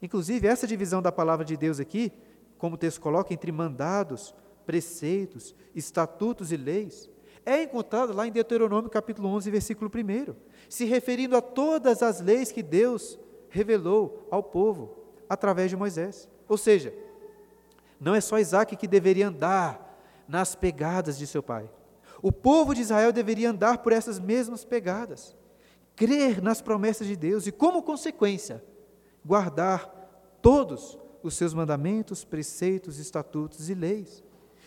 Inclusive, 0.01 0.47
essa 0.47 0.65
divisão 0.67 1.01
da 1.01 1.11
palavra 1.11 1.43
de 1.43 1.57
Deus 1.57 1.79
aqui, 1.79 2.13
como 2.57 2.75
o 2.75 2.77
texto 2.77 3.01
coloca, 3.01 3.33
entre 3.33 3.51
mandados, 3.51 4.33
preceitos, 4.65 5.55
estatutos 5.75 6.51
e 6.51 6.57
leis, 6.57 7.09
é 7.45 7.63
encontrado 7.63 8.13
lá 8.13 8.27
em 8.27 8.31
Deuteronômio 8.31 8.89
capítulo 8.89 9.29
11, 9.29 9.49
versículo 9.49 9.91
1, 9.93 10.35
se 10.69 10.85
referindo 10.85 11.35
a 11.35 11.41
todas 11.41 12.03
as 12.03 12.21
leis 12.21 12.51
que 12.51 12.61
Deus 12.61 13.19
revelou 13.49 14.27
ao 14.29 14.43
povo 14.43 14.97
através 15.27 15.69
de 15.69 15.75
Moisés. 15.75 16.29
Ou 16.47 16.57
seja, 16.57 16.93
não 17.99 18.15
é 18.15 18.21
só 18.21 18.39
Isaac 18.39 18.75
que 18.75 18.87
deveria 18.87 19.27
andar 19.27 19.88
nas 20.29 20.53
pegadas 20.53 21.17
de 21.17 21.25
seu 21.25 21.41
pai. 21.41 21.67
O 22.21 22.31
povo 22.31 22.75
de 22.75 22.81
Israel 22.81 23.11
deveria 23.11 23.49
andar 23.49 23.79
por 23.79 23.91
essas 23.91 24.19
mesmas 24.19 24.63
pegadas, 24.63 25.35
crer 25.95 26.39
nas 26.39 26.61
promessas 26.61 27.07
de 27.07 27.15
Deus 27.15 27.47
e, 27.47 27.51
como 27.51 27.81
consequência, 27.81 28.63
guardar 29.25 29.89
todos 30.39 30.99
os 31.23 31.33
seus 31.33 31.51
mandamentos, 31.51 32.23
preceitos, 32.23 32.99
estatutos 32.99 33.69
e 33.71 33.73
leis. 33.73 34.23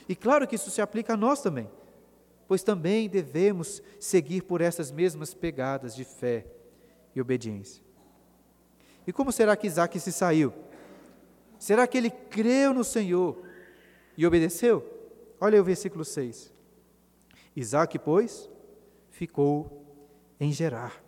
E 0.09 0.17
claro 0.17 0.49
que 0.49 0.57
isso 0.57 0.71
se 0.71 0.83
aplica 0.83 1.15
a 1.15 1.17
nós 1.17 1.41
também, 1.41 1.71
pois 2.49 2.65
também 2.65 3.09
devemos 3.09 3.81
seguir 4.01 4.43
por 4.43 4.61
essas 4.61 4.91
mesmas 4.91 5.33
pegadas 5.33 5.95
de 5.95 6.05
fé 6.05 6.45
e 7.15 7.21
obediência. 7.21 7.85
E 9.07 9.13
como 9.13 9.31
será 9.31 9.57
que 9.57 9.69
Isaac 9.69 9.99
se 10.01 10.11
saiu? 10.11 10.53
Será 11.57 11.87
que 11.87 11.97
ele 11.97 12.11
creu 12.11 12.75
no 12.75 12.83
Senhor 12.83 13.41
e 14.17 14.27
obedeceu? 14.27 14.92
Olha 15.45 15.57
aí 15.57 15.61
o 15.61 15.65
versículo 15.65 16.05
6. 16.05 16.53
Isaac, 17.57 17.99
pois, 17.99 18.49
ficou 19.11 19.85
em 20.39 20.53
Gerar. 20.53 21.03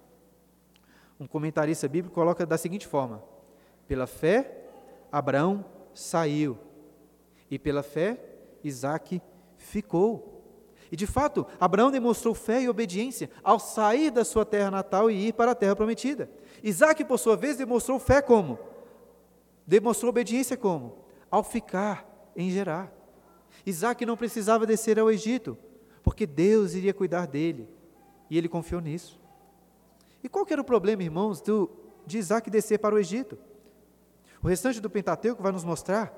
Um 1.20 1.26
comentarista 1.28 1.86
bíblico 1.86 2.16
coloca 2.16 2.44
da 2.44 2.58
seguinte 2.58 2.84
forma: 2.84 3.22
pela 3.86 4.08
fé, 4.08 4.66
Abraão 5.12 5.64
saiu, 5.94 6.58
e 7.48 7.60
pela 7.60 7.80
fé, 7.84 8.18
Isaac 8.64 9.22
ficou. 9.56 10.42
E 10.90 10.96
de 10.96 11.06
fato, 11.06 11.46
Abraão 11.60 11.92
demonstrou 11.92 12.34
fé 12.34 12.60
e 12.60 12.68
obediência 12.68 13.30
ao 13.40 13.60
sair 13.60 14.10
da 14.10 14.24
sua 14.24 14.44
terra 14.44 14.68
natal 14.68 15.08
e 15.08 15.28
ir 15.28 15.34
para 15.34 15.52
a 15.52 15.54
terra 15.54 15.76
prometida. 15.76 16.28
Isaac, 16.60 17.04
por 17.04 17.20
sua 17.20 17.36
vez, 17.36 17.56
demonstrou 17.56 18.00
fé 18.00 18.20
como? 18.20 18.58
Demonstrou 19.64 20.10
obediência 20.10 20.56
como? 20.56 21.04
Ao 21.30 21.44
ficar 21.44 22.04
em 22.34 22.50
Gerar. 22.50 23.03
Isaac 23.66 24.04
não 24.04 24.16
precisava 24.16 24.66
descer 24.66 24.99
ao 24.99 25.11
Egito, 25.11 25.56
porque 26.02 26.26
Deus 26.26 26.75
iria 26.75 26.92
cuidar 26.92 27.26
dele, 27.26 27.68
e 28.28 28.37
ele 28.37 28.49
confiou 28.49 28.80
nisso. 28.80 29.18
E 30.23 30.28
qual 30.28 30.46
era 30.49 30.61
o 30.61 30.64
problema, 30.64 31.02
irmãos, 31.02 31.40
do, 31.40 31.70
de 32.06 32.18
Isaac 32.18 32.50
descer 32.50 32.78
para 32.78 32.94
o 32.94 32.99
Egito? 32.99 33.38
O 34.42 34.49
restante 34.49 34.80
do 34.80 34.90
Pentateuco 34.90 35.42
vai 35.42 35.52
nos 35.52 35.64
mostrar 35.64 36.12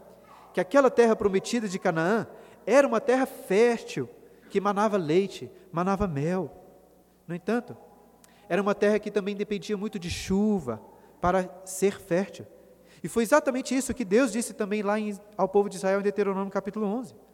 que 0.53 0.61
aquela 0.61 0.91
terra 0.91 1.15
prometida 1.15 1.69
de 1.69 1.79
Canaã 1.79 2.27
era 2.67 2.87
uma 2.87 3.01
terra 3.01 3.27
fértil, 3.27 4.09
que 4.51 4.61
manava 4.61 4.97
leite, 4.97 5.51
manava 5.71 6.09
mel. 6.09 6.51
No 7.27 7.35
entanto, 7.35 7.77
era 8.49 8.61
uma 8.61 8.75
terra 8.75 8.99
que 8.99 9.11
também 9.11 9.37
dependia 9.37 9.77
muito 9.77 9.99
de 9.99 10.11
chuva 10.11 10.81
para 11.21 11.49
ser 11.65 12.01
fértil. 12.01 12.47
E 13.03 13.09
foi 13.09 13.23
exatamente 13.23 13.77
isso 13.77 13.95
que 13.95 14.05
Deus 14.05 14.33
disse 14.33 14.55
também 14.55 14.83
lá 14.83 14.99
em, 14.99 15.17
ao 15.37 15.49
povo 15.49 15.69
de 15.69 15.77
Israel 15.77 16.01
em 16.01 16.03
Deuteronômio 16.03 16.51
capítulo 16.51 16.87
11 16.87 17.26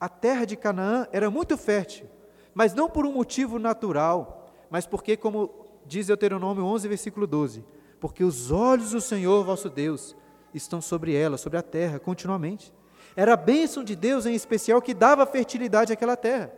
a 0.00 0.08
terra 0.08 0.44
de 0.44 0.56
Canaã 0.56 1.06
era 1.12 1.30
muito 1.30 1.56
fértil, 1.56 2.06
mas 2.54 2.74
não 2.74 2.88
por 2.88 3.04
um 3.04 3.12
motivo 3.12 3.58
natural, 3.58 4.50
mas 4.70 4.86
porque, 4.86 5.16
como 5.16 5.50
diz 5.86 6.06
Deuteronômio 6.06 6.64
11, 6.64 6.88
versículo 6.88 7.26
12, 7.26 7.64
porque 7.98 8.22
os 8.22 8.50
olhos 8.50 8.92
do 8.92 9.00
Senhor 9.00 9.44
vosso 9.44 9.68
Deus 9.68 10.14
estão 10.54 10.80
sobre 10.80 11.14
ela, 11.14 11.36
sobre 11.36 11.58
a 11.58 11.62
terra, 11.62 11.98
continuamente. 11.98 12.72
Era 13.16 13.32
a 13.34 13.36
bênção 13.36 13.82
de 13.82 13.96
Deus 13.96 14.26
em 14.26 14.34
especial 14.34 14.80
que 14.80 14.94
dava 14.94 15.26
fertilidade 15.26 15.92
àquela 15.92 16.16
terra. 16.16 16.52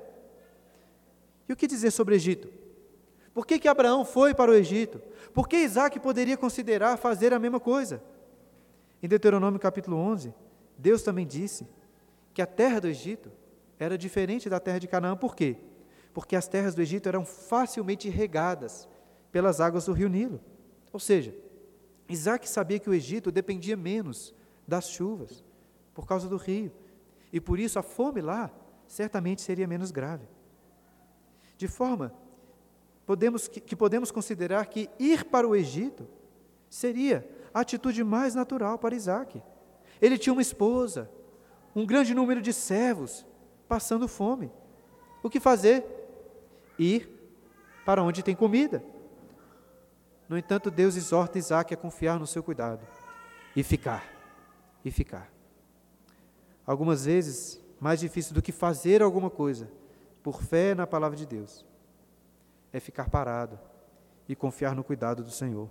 E 1.48 1.52
o 1.52 1.56
que 1.56 1.66
dizer 1.66 1.90
sobre 1.90 2.14
o 2.14 2.16
Egito? 2.16 2.48
Por 3.32 3.46
que, 3.46 3.58
que 3.58 3.68
Abraão 3.68 4.04
foi 4.04 4.34
para 4.34 4.50
o 4.50 4.54
Egito? 4.54 5.00
Por 5.32 5.48
que 5.48 5.56
Isaac 5.56 5.98
poderia 6.00 6.36
considerar 6.36 6.96
fazer 6.96 7.32
a 7.32 7.38
mesma 7.38 7.60
coisa? 7.60 8.02
Em 9.02 9.08
Deuteronômio 9.08 9.58
capítulo 9.58 9.96
11, 9.96 10.34
Deus 10.76 11.02
também 11.02 11.26
disse 11.26 11.66
que 12.32 12.42
a 12.42 12.46
terra 12.46 12.80
do 12.80 12.88
Egito 12.88 13.30
era 13.78 13.96
diferente 13.96 14.48
da 14.48 14.60
terra 14.60 14.78
de 14.78 14.88
Canaã. 14.88 15.16
Por 15.16 15.34
quê? 15.34 15.56
Porque 16.12 16.36
as 16.36 16.48
terras 16.48 16.74
do 16.74 16.82
Egito 16.82 17.08
eram 17.08 17.24
facilmente 17.24 18.08
regadas 18.08 18.88
pelas 19.32 19.60
águas 19.60 19.86
do 19.86 19.92
rio 19.92 20.08
Nilo. 20.08 20.40
Ou 20.92 21.00
seja, 21.00 21.34
Isaac 22.08 22.48
sabia 22.48 22.78
que 22.78 22.90
o 22.90 22.94
Egito 22.94 23.30
dependia 23.30 23.76
menos 23.76 24.34
das 24.66 24.88
chuvas, 24.90 25.44
por 25.94 26.06
causa 26.06 26.28
do 26.28 26.36
rio. 26.36 26.72
E 27.32 27.40
por 27.40 27.58
isso 27.58 27.78
a 27.78 27.82
fome 27.82 28.20
lá 28.20 28.50
certamente 28.86 29.42
seria 29.42 29.66
menos 29.66 29.90
grave. 29.90 30.26
De 31.56 31.68
forma 31.68 32.12
podemos, 33.06 33.48
que, 33.48 33.60
que 33.60 33.76
podemos 33.76 34.10
considerar 34.10 34.66
que 34.66 34.88
ir 34.98 35.24
para 35.24 35.46
o 35.46 35.54
Egito 35.54 36.06
seria 36.68 37.28
a 37.52 37.60
atitude 37.60 38.02
mais 38.04 38.34
natural 38.34 38.78
para 38.78 38.94
Isaac. 38.94 39.42
Ele 40.00 40.16
tinha 40.16 40.32
uma 40.32 40.42
esposa, 40.42 41.10
um 41.74 41.86
grande 41.86 42.14
número 42.14 42.40
de 42.42 42.52
servos 42.52 43.24
passando 43.68 44.08
fome. 44.08 44.50
O 45.22 45.30
que 45.30 45.38
fazer? 45.38 45.84
Ir 46.78 47.08
para 47.84 48.02
onde 48.02 48.22
tem 48.22 48.34
comida. 48.34 48.82
No 50.28 50.38
entanto, 50.38 50.70
Deus 50.70 50.96
exorta 50.96 51.38
Isaac 51.38 51.74
a 51.74 51.76
confiar 51.76 52.18
no 52.18 52.26
seu 52.26 52.42
cuidado 52.42 52.86
e 53.54 53.62
ficar, 53.62 54.04
e 54.84 54.90
ficar. 54.90 55.30
Algumas 56.66 57.04
vezes 57.04 57.60
mais 57.80 58.00
difícil 58.00 58.34
do 58.34 58.42
que 58.42 58.52
fazer 58.52 59.02
alguma 59.02 59.30
coisa 59.30 59.70
por 60.22 60.42
fé 60.42 60.74
na 60.74 60.86
palavra 60.86 61.16
de 61.16 61.26
Deus 61.26 61.64
é 62.72 62.78
ficar 62.78 63.08
parado 63.08 63.58
e 64.28 64.36
confiar 64.36 64.74
no 64.74 64.84
cuidado 64.84 65.24
do 65.24 65.30
Senhor. 65.30 65.68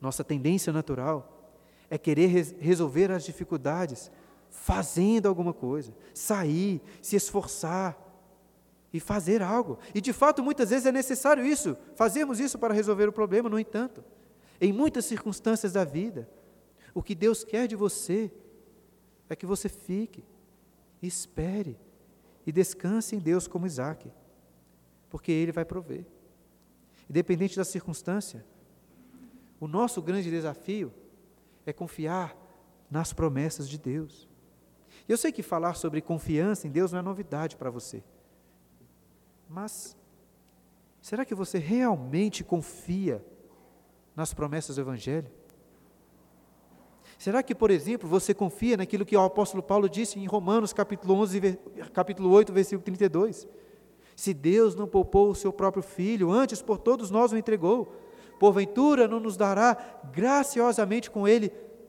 Nossa 0.00 0.22
tendência 0.22 0.72
natural 0.72 1.54
é 1.88 1.96
querer 1.96 2.26
resolver 2.58 3.10
as 3.10 3.24
dificuldades 3.24 4.10
fazendo 4.50 5.26
alguma 5.26 5.52
coisa, 5.52 5.94
sair, 6.12 6.82
se 7.00 7.16
esforçar 7.16 7.98
e 8.92 8.98
fazer 8.98 9.42
algo. 9.42 9.78
E 9.94 10.00
de 10.00 10.12
fato, 10.12 10.42
muitas 10.42 10.70
vezes 10.70 10.86
é 10.86 10.92
necessário 10.92 11.44
isso, 11.44 11.76
fazemos 11.94 12.40
isso 12.40 12.58
para 12.58 12.74
resolver 12.74 13.08
o 13.08 13.12
problema, 13.12 13.48
no 13.48 13.58
entanto, 13.58 14.04
em 14.60 14.72
muitas 14.72 15.06
circunstâncias 15.06 15.72
da 15.72 15.84
vida, 15.84 16.28
o 16.92 17.02
que 17.02 17.14
Deus 17.14 17.44
quer 17.44 17.66
de 17.66 17.76
você 17.76 18.30
é 19.28 19.36
que 19.36 19.46
você 19.46 19.68
fique, 19.68 20.24
espere 21.00 21.78
e 22.44 22.52
descanse 22.52 23.14
em 23.14 23.18
Deus 23.18 23.46
como 23.46 23.66
Isaac, 23.66 24.10
porque 25.08 25.30
Ele 25.30 25.52
vai 25.52 25.64
prover. 25.64 26.04
Independente 27.08 27.56
da 27.56 27.64
circunstância, 27.64 28.44
o 29.58 29.68
nosso 29.68 30.02
grande 30.02 30.30
desafio 30.30 30.92
é 31.64 31.72
confiar 31.72 32.36
nas 32.90 33.12
promessas 33.12 33.68
de 33.68 33.78
Deus. 33.78 34.28
Eu 35.10 35.16
sei 35.16 35.32
que 35.32 35.42
falar 35.42 35.74
sobre 35.74 36.00
confiança 36.00 36.68
em 36.68 36.70
Deus 36.70 36.92
não 36.92 37.00
é 37.00 37.02
novidade 37.02 37.56
para 37.56 37.68
você. 37.68 38.00
Mas 39.48 39.96
será 41.02 41.24
que 41.24 41.34
você 41.34 41.58
realmente 41.58 42.44
confia 42.44 43.20
nas 44.14 44.32
promessas 44.32 44.76
do 44.76 44.82
Evangelho? 44.82 45.28
Será 47.18 47.42
que, 47.42 47.56
por 47.56 47.72
exemplo, 47.72 48.08
você 48.08 48.32
confia 48.32 48.76
naquilo 48.76 49.04
que 49.04 49.16
o 49.16 49.20
apóstolo 49.20 49.64
Paulo 49.64 49.88
disse 49.88 50.16
em 50.16 50.26
Romanos 50.26 50.72
capítulo 50.72 51.14
11, 51.14 51.58
capítulo 51.92 52.30
8, 52.30 52.52
versículo 52.52 52.84
32? 52.84 53.48
Se 54.14 54.32
Deus 54.32 54.76
não 54.76 54.86
poupou 54.86 55.30
o 55.30 55.34
seu 55.34 55.52
próprio 55.52 55.82
filho, 55.82 56.30
antes 56.30 56.62
por 56.62 56.78
todos 56.78 57.10
nós 57.10 57.32
o 57.32 57.36
entregou, 57.36 57.92
porventura 58.38 59.08
não 59.08 59.18
nos 59.18 59.36
dará 59.36 59.76
graciosamente 60.12 61.10
com 61.10 61.26
ele 61.26 61.48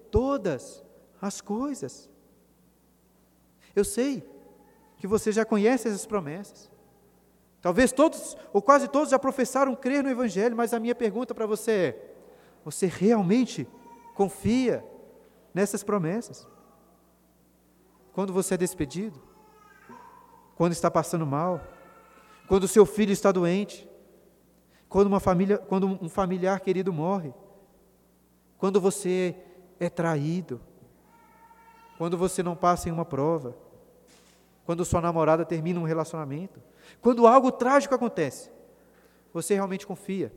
todas 0.10 0.84
as 1.22 1.40
coisas. 1.40 2.10
Eu 3.76 3.84
sei 3.84 4.24
que 4.98 5.08
você 5.08 5.32
já 5.32 5.44
conhece 5.44 5.88
essas 5.88 6.06
promessas. 6.06 6.70
Talvez 7.62 7.92
todos, 7.92 8.36
ou 8.52 8.62
quase 8.62 8.88
todos, 8.88 9.10
já 9.10 9.20
professaram 9.20 9.76
crer 9.76 10.04
no 10.04 10.10
Evangelho, 10.10 10.56
mas 10.56 10.74
a 10.74 10.80
minha 10.80 10.96
pergunta 10.96 11.34
para 11.34 11.46
você 11.46 11.72
é: 11.72 12.14
você 12.66 12.88
realmente 12.88 13.68
confia 14.16 14.84
nessas 15.54 15.84
promessas? 15.84 16.48
Quando 18.14 18.34
você 18.34 18.56
é 18.56 18.58
despedido? 18.58 19.22
Quando 20.56 20.74
está 20.74 20.92
passando 20.92 21.26
mal? 21.26 21.62
Quando 22.48 22.66
o 22.66 22.68
seu 22.68 22.86
filho 22.86 23.12
está 23.12 23.32
doente? 23.32 23.90
Quando, 24.90 25.08
uma 25.08 25.20
família, 25.20 25.58
quando 25.58 25.88
um 25.88 26.10
familiar 26.10 26.60
querido 26.60 26.92
morre? 26.92 27.34
Quando 28.58 28.82
você 28.82 29.36
é 29.80 29.90
traído? 29.90 30.60
Quando 32.02 32.18
você 32.18 32.42
não 32.42 32.56
passa 32.56 32.90
em 32.90 32.92
uma 32.92 33.06
prova? 33.06 33.56
Quando 34.66 34.84
sua 34.84 35.00
namorada 35.00 35.46
termina 35.46 35.80
um 35.80 35.84
relacionamento? 35.84 36.60
Quando 37.00 37.28
algo 37.28 37.52
trágico 37.52 37.94
acontece? 37.94 38.50
Você 39.32 39.54
realmente 39.54 39.86
confia 39.86 40.34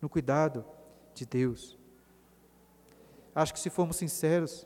no 0.00 0.08
cuidado 0.08 0.64
de 1.12 1.26
Deus? 1.26 1.76
Acho 3.34 3.52
que 3.52 3.58
se 3.58 3.68
formos 3.68 3.96
sinceros, 3.96 4.64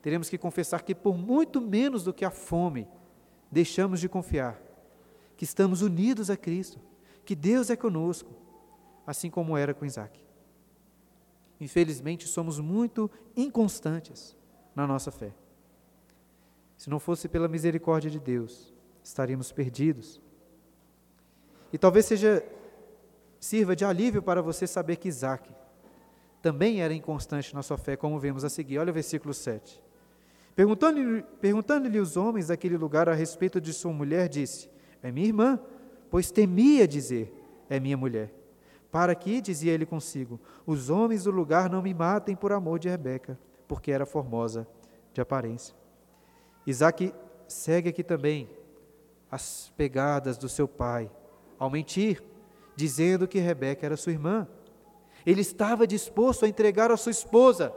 teremos 0.00 0.28
que 0.28 0.38
confessar 0.38 0.84
que 0.84 0.94
por 0.94 1.18
muito 1.18 1.60
menos 1.60 2.04
do 2.04 2.14
que 2.14 2.24
a 2.24 2.30
fome, 2.30 2.86
deixamos 3.50 3.98
de 3.98 4.08
confiar 4.08 4.62
que 5.36 5.42
estamos 5.42 5.82
unidos 5.82 6.30
a 6.30 6.36
Cristo, 6.36 6.78
que 7.24 7.34
Deus 7.34 7.70
é 7.70 7.74
conosco, 7.74 8.30
assim 9.04 9.28
como 9.28 9.56
era 9.56 9.74
com 9.74 9.84
Isaac. 9.84 10.24
Infelizmente, 11.60 12.28
somos 12.28 12.60
muito 12.60 13.10
inconstantes 13.36 14.36
na 14.76 14.86
nossa 14.86 15.10
fé. 15.10 15.41
Se 16.82 16.90
não 16.90 16.98
fosse 16.98 17.28
pela 17.28 17.46
misericórdia 17.46 18.10
de 18.10 18.18
Deus, 18.18 18.74
estaríamos 19.04 19.52
perdidos. 19.52 20.20
E 21.72 21.78
talvez 21.78 22.06
seja 22.06 22.44
sirva 23.38 23.76
de 23.76 23.84
alívio 23.84 24.20
para 24.20 24.42
você 24.42 24.66
saber 24.66 24.96
que 24.96 25.06
Isaac 25.06 25.48
também 26.42 26.82
era 26.82 26.92
inconstante 26.92 27.54
na 27.54 27.62
sua 27.62 27.78
fé, 27.78 27.94
como 27.94 28.18
vemos 28.18 28.42
a 28.42 28.48
seguir. 28.48 28.78
Olha 28.78 28.90
o 28.90 28.92
versículo 28.92 29.32
7. 29.32 29.80
Perguntando-lhe 30.56 31.22
perguntando 31.40 31.88
os 32.00 32.16
homens 32.16 32.48
daquele 32.48 32.76
lugar 32.76 33.08
a 33.08 33.14
respeito 33.14 33.60
de 33.60 33.72
sua 33.72 33.92
mulher, 33.92 34.28
disse: 34.28 34.68
É 35.00 35.12
minha 35.12 35.28
irmã, 35.28 35.60
pois 36.10 36.32
temia 36.32 36.88
dizer: 36.88 37.32
É 37.70 37.78
minha 37.78 37.96
mulher. 37.96 38.34
Para 38.90 39.14
que, 39.14 39.40
dizia 39.40 39.72
ele 39.72 39.86
consigo, 39.86 40.40
os 40.66 40.90
homens 40.90 41.22
do 41.22 41.30
lugar 41.30 41.70
não 41.70 41.80
me 41.80 41.94
matem 41.94 42.34
por 42.34 42.50
amor 42.50 42.80
de 42.80 42.88
Rebeca, 42.88 43.38
porque 43.68 43.92
era 43.92 44.04
formosa 44.04 44.66
de 45.12 45.20
aparência. 45.20 45.80
Isaac 46.66 47.12
segue 47.48 47.88
aqui 47.88 48.02
também 48.02 48.48
as 49.30 49.72
pegadas 49.76 50.36
do 50.36 50.48
seu 50.48 50.68
pai, 50.68 51.10
ao 51.58 51.70
mentir, 51.70 52.22
dizendo 52.76 53.26
que 53.26 53.38
Rebeca 53.38 53.86
era 53.86 53.96
sua 53.96 54.12
irmã. 54.12 54.46
Ele 55.24 55.40
estava 55.40 55.86
disposto 55.86 56.44
a 56.44 56.48
entregar 56.48 56.90
a 56.90 56.96
sua 56.96 57.10
esposa 57.12 57.72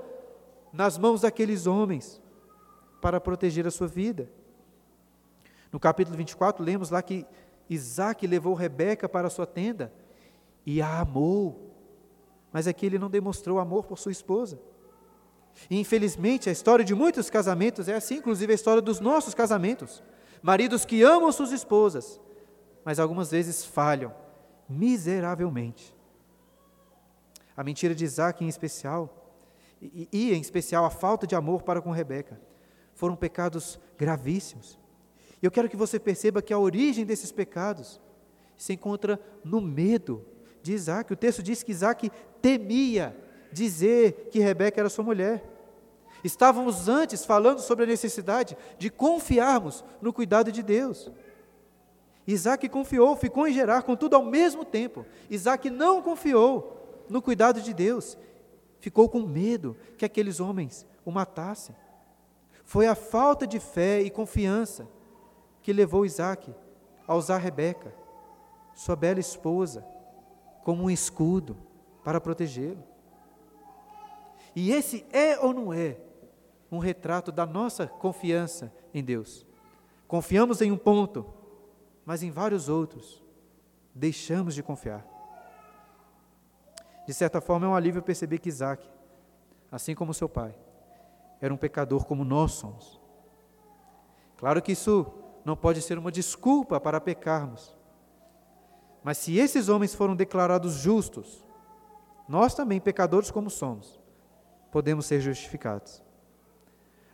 nas 0.73 0.97
mãos 0.97 1.21
daqueles 1.21 1.67
homens 1.67 2.21
para 3.01 3.21
proteger 3.21 3.65
a 3.65 3.71
sua 3.71 3.87
vida. 3.87 4.29
No 5.71 5.79
capítulo 5.79 6.17
24, 6.17 6.63
lemos 6.63 6.89
lá 6.89 7.01
que 7.01 7.25
Isaac 7.69 8.25
levou 8.25 8.53
Rebeca 8.53 9.07
para 9.07 9.27
a 9.27 9.31
sua 9.31 9.45
tenda 9.45 9.91
e 10.65 10.81
a 10.81 10.99
amou, 10.99 11.71
mas 12.51 12.67
aqui 12.67 12.85
ele 12.85 12.99
não 12.99 13.09
demonstrou 13.09 13.59
amor 13.59 13.85
por 13.85 13.97
sua 13.97 14.11
esposa. 14.11 14.59
E 15.69 15.79
infelizmente 15.79 16.49
a 16.49 16.51
história 16.51 16.83
de 16.83 16.93
muitos 16.93 17.29
casamentos 17.29 17.87
é 17.87 17.95
assim, 17.95 18.15
inclusive 18.15 18.51
a 18.51 18.55
história 18.55 18.81
dos 18.81 18.99
nossos 18.99 19.33
casamentos. 19.33 20.03
Maridos 20.41 20.85
que 20.85 21.01
amam 21.01 21.31
suas 21.31 21.51
esposas, 21.51 22.19
mas 22.83 22.99
algumas 22.99 23.31
vezes 23.31 23.65
falham 23.65 24.13
miseravelmente. 24.69 25.95
A 27.55 27.63
mentira 27.63 27.95
de 27.95 28.03
Isaac 28.03 28.43
em 28.43 28.47
especial, 28.47 29.33
e, 29.81 30.07
e 30.11 30.33
em 30.33 30.41
especial 30.41 30.85
a 30.85 30.89
falta 30.89 31.25
de 31.25 31.35
amor 31.35 31.63
para 31.63 31.81
com 31.81 31.91
Rebeca, 31.91 32.39
foram 32.93 33.15
pecados 33.15 33.79
gravíssimos. 33.97 34.77
E 35.41 35.45
eu 35.45 35.51
quero 35.51 35.69
que 35.69 35.77
você 35.77 35.99
perceba 35.99 36.41
que 36.41 36.53
a 36.53 36.59
origem 36.59 37.05
desses 37.05 37.31
pecados 37.31 38.01
se 38.57 38.73
encontra 38.73 39.19
no 39.43 39.59
medo 39.61 40.25
de 40.61 40.73
Isaac. 40.73 41.11
O 41.11 41.17
texto 41.17 41.43
diz 41.43 41.61
que 41.63 41.71
Isaac 41.71 42.11
temia 42.41 43.15
dizer 43.55 44.29
que 44.31 44.39
Rebeca 44.39 44.79
era 44.79 44.89
sua 44.89 45.03
mulher. 45.03 45.43
Estávamos 46.23 46.89
antes 46.89 47.23
falando 47.23 47.59
sobre 47.59 47.85
a 47.85 47.87
necessidade 47.87 48.57
de 48.77 48.89
confiarmos 48.89 49.83
no 50.01 50.11
cuidado 50.11 50.51
de 50.51 50.61
Deus. 50.61 51.09
Isaac 52.27 52.67
confiou, 52.67 53.15
ficou 53.15 53.47
em 53.47 53.53
Gerar, 53.53 53.83
contudo, 53.83 54.15
ao 54.15 54.25
mesmo 54.25 54.65
tempo, 54.65 55.05
Isaac 55.29 55.69
não 55.69 56.01
confiou 56.01 57.05
no 57.07 57.21
cuidado 57.21 57.61
de 57.61 57.73
Deus, 57.73 58.17
ficou 58.79 59.07
com 59.07 59.21
medo 59.21 59.77
que 59.97 60.05
aqueles 60.05 60.39
homens 60.39 60.85
o 61.05 61.11
matassem. 61.11 61.75
Foi 62.63 62.87
a 62.87 62.95
falta 62.95 63.45
de 63.45 63.59
fé 63.59 64.01
e 64.01 64.09
confiança 64.09 64.87
que 65.61 65.71
levou 65.71 66.05
Isaac 66.05 66.53
a 67.07 67.15
usar 67.15 67.37
Rebeca, 67.37 67.93
sua 68.73 68.95
bela 68.95 69.19
esposa, 69.19 69.85
como 70.63 70.83
um 70.83 70.89
escudo 70.89 71.55
para 72.03 72.19
protegê-lo. 72.19 72.94
E 74.55 74.71
esse 74.71 75.05
é 75.11 75.37
ou 75.37 75.53
não 75.53 75.73
é 75.73 75.97
um 76.71 76.77
retrato 76.77 77.31
da 77.31 77.45
nossa 77.45 77.87
confiança 77.87 78.73
em 78.93 79.03
Deus? 79.03 79.45
Confiamos 80.07 80.61
em 80.61 80.71
um 80.71 80.77
ponto, 80.77 81.25
mas 82.05 82.23
em 82.23 82.31
vários 82.31 82.69
outros 82.69 83.23
deixamos 83.93 84.55
de 84.55 84.63
confiar. 84.63 85.05
De 87.05 87.13
certa 87.13 87.41
forma, 87.41 87.65
é 87.65 87.69
um 87.69 87.75
alívio 87.75 88.01
perceber 88.01 88.39
que 88.39 88.49
Isaac, 88.49 88.87
assim 89.71 89.93
como 89.93 90.13
seu 90.13 90.29
pai, 90.29 90.55
era 91.41 91.53
um 91.53 91.57
pecador 91.57 92.05
como 92.05 92.23
nós 92.23 92.53
somos. 92.53 92.99
Claro 94.37 94.61
que 94.61 94.71
isso 94.71 95.05
não 95.43 95.55
pode 95.55 95.81
ser 95.81 95.97
uma 95.97 96.11
desculpa 96.11 96.79
para 96.79 96.99
pecarmos. 96.99 97.75
Mas 99.03 99.19
se 99.19 99.37
esses 99.37 99.69
homens 99.69 99.93
foram 99.93 100.15
declarados 100.15 100.73
justos, 100.73 101.45
nós 102.27 102.55
também, 102.55 102.81
pecadores 102.81 103.29
como 103.29 103.51
somos, 103.51 103.99
podemos 104.75 105.05
ser 105.05 105.21
justificados. 105.21 106.03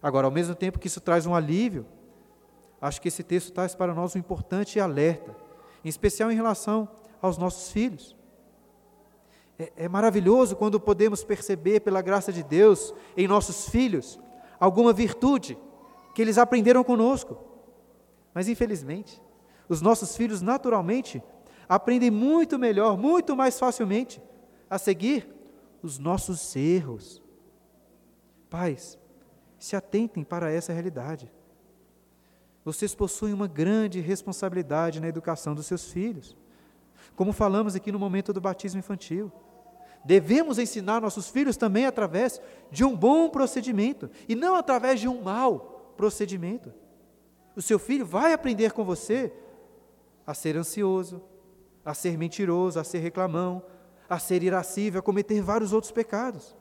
Agora, 0.01 0.25
ao 0.25 0.31
mesmo 0.31 0.55
tempo 0.55 0.79
que 0.79 0.87
isso 0.87 0.99
traz 0.99 1.27
um 1.27 1.35
alívio, 1.35 1.85
acho 2.81 2.99
que 2.99 3.07
esse 3.07 3.21
texto 3.21 3.53
traz 3.53 3.75
para 3.75 3.93
nós 3.93 4.15
um 4.15 4.17
importante 4.17 4.79
alerta, 4.79 5.35
em 5.85 5.87
especial 5.87 6.31
em 6.31 6.35
relação 6.35 6.89
aos 7.21 7.37
nossos 7.37 7.71
filhos. 7.71 8.17
É, 9.59 9.71
é 9.77 9.87
maravilhoso 9.87 10.55
quando 10.55 10.79
podemos 10.79 11.23
perceber, 11.23 11.81
pela 11.81 12.01
graça 12.01 12.33
de 12.33 12.41
Deus, 12.41 12.95
em 13.15 13.27
nossos 13.27 13.69
filhos, 13.69 14.19
alguma 14.59 14.91
virtude 14.91 15.55
que 16.15 16.21
eles 16.23 16.39
aprenderam 16.39 16.83
conosco. 16.83 17.37
Mas 18.33 18.47
infelizmente, 18.47 19.21
os 19.69 19.83
nossos 19.83 20.17
filhos 20.17 20.41
naturalmente 20.41 21.21
aprendem 21.69 22.09
muito 22.09 22.57
melhor, 22.57 22.97
muito 22.97 23.35
mais 23.35 23.59
facilmente 23.59 24.19
a 24.67 24.79
seguir 24.79 25.31
os 25.83 25.99
nossos 25.99 26.55
erros. 26.55 27.20
Pais, 28.51 28.99
se 29.57 29.77
atentem 29.77 30.25
para 30.25 30.51
essa 30.51 30.73
realidade. 30.73 31.31
Vocês 32.65 32.93
possuem 32.93 33.33
uma 33.33 33.47
grande 33.47 34.01
responsabilidade 34.01 34.99
na 34.99 35.07
educação 35.07 35.55
dos 35.55 35.65
seus 35.65 35.89
filhos. 35.89 36.35
Como 37.15 37.31
falamos 37.31 37.77
aqui 37.77 37.93
no 37.93 37.97
momento 37.97 38.33
do 38.33 38.41
batismo 38.41 38.79
infantil. 38.79 39.31
Devemos 40.03 40.59
ensinar 40.59 40.99
nossos 40.99 41.29
filhos 41.29 41.55
também 41.55 41.85
através 41.85 42.41
de 42.69 42.83
um 42.83 42.93
bom 42.93 43.29
procedimento 43.29 44.11
e 44.27 44.35
não 44.35 44.55
através 44.55 44.99
de 44.99 45.07
um 45.07 45.21
mau 45.21 45.93
procedimento. 45.95 46.73
O 47.55 47.61
seu 47.61 47.79
filho 47.79 48.05
vai 48.05 48.33
aprender 48.33 48.73
com 48.73 48.83
você 48.83 49.31
a 50.27 50.33
ser 50.33 50.57
ansioso, 50.57 51.23
a 51.85 51.93
ser 51.93 52.17
mentiroso, 52.17 52.81
a 52.81 52.83
ser 52.83 52.99
reclamão, 52.99 53.63
a 54.09 54.19
ser 54.19 54.43
irascível, 54.43 54.99
a 54.99 55.03
cometer 55.03 55.41
vários 55.41 55.71
outros 55.71 55.93
pecados. 55.93 56.59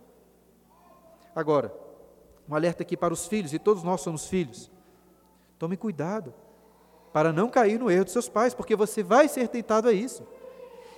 Agora, 1.34 1.72
um 2.48 2.54
alerta 2.54 2.82
aqui 2.82 2.96
para 2.96 3.14
os 3.14 3.26
filhos, 3.26 3.52
e 3.52 3.58
todos 3.58 3.82
nós 3.82 4.00
somos 4.00 4.26
filhos. 4.26 4.70
Tome 5.58 5.76
cuidado 5.76 6.34
para 7.12 7.32
não 7.32 7.48
cair 7.48 7.78
no 7.78 7.90
erro 7.90 8.04
dos 8.04 8.12
seus 8.12 8.28
pais, 8.28 8.54
porque 8.54 8.74
você 8.74 9.02
vai 9.02 9.28
ser 9.28 9.48
tentado 9.48 9.88
a 9.88 9.92
isso. 9.92 10.26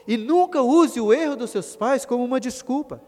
E 0.06 0.16
nunca 0.16 0.62
use 0.62 1.00
o 1.00 1.12
erro 1.12 1.36
dos 1.36 1.50
seus 1.50 1.76
pais 1.76 2.04
como 2.04 2.24
uma 2.24 2.40
desculpa. 2.40 3.02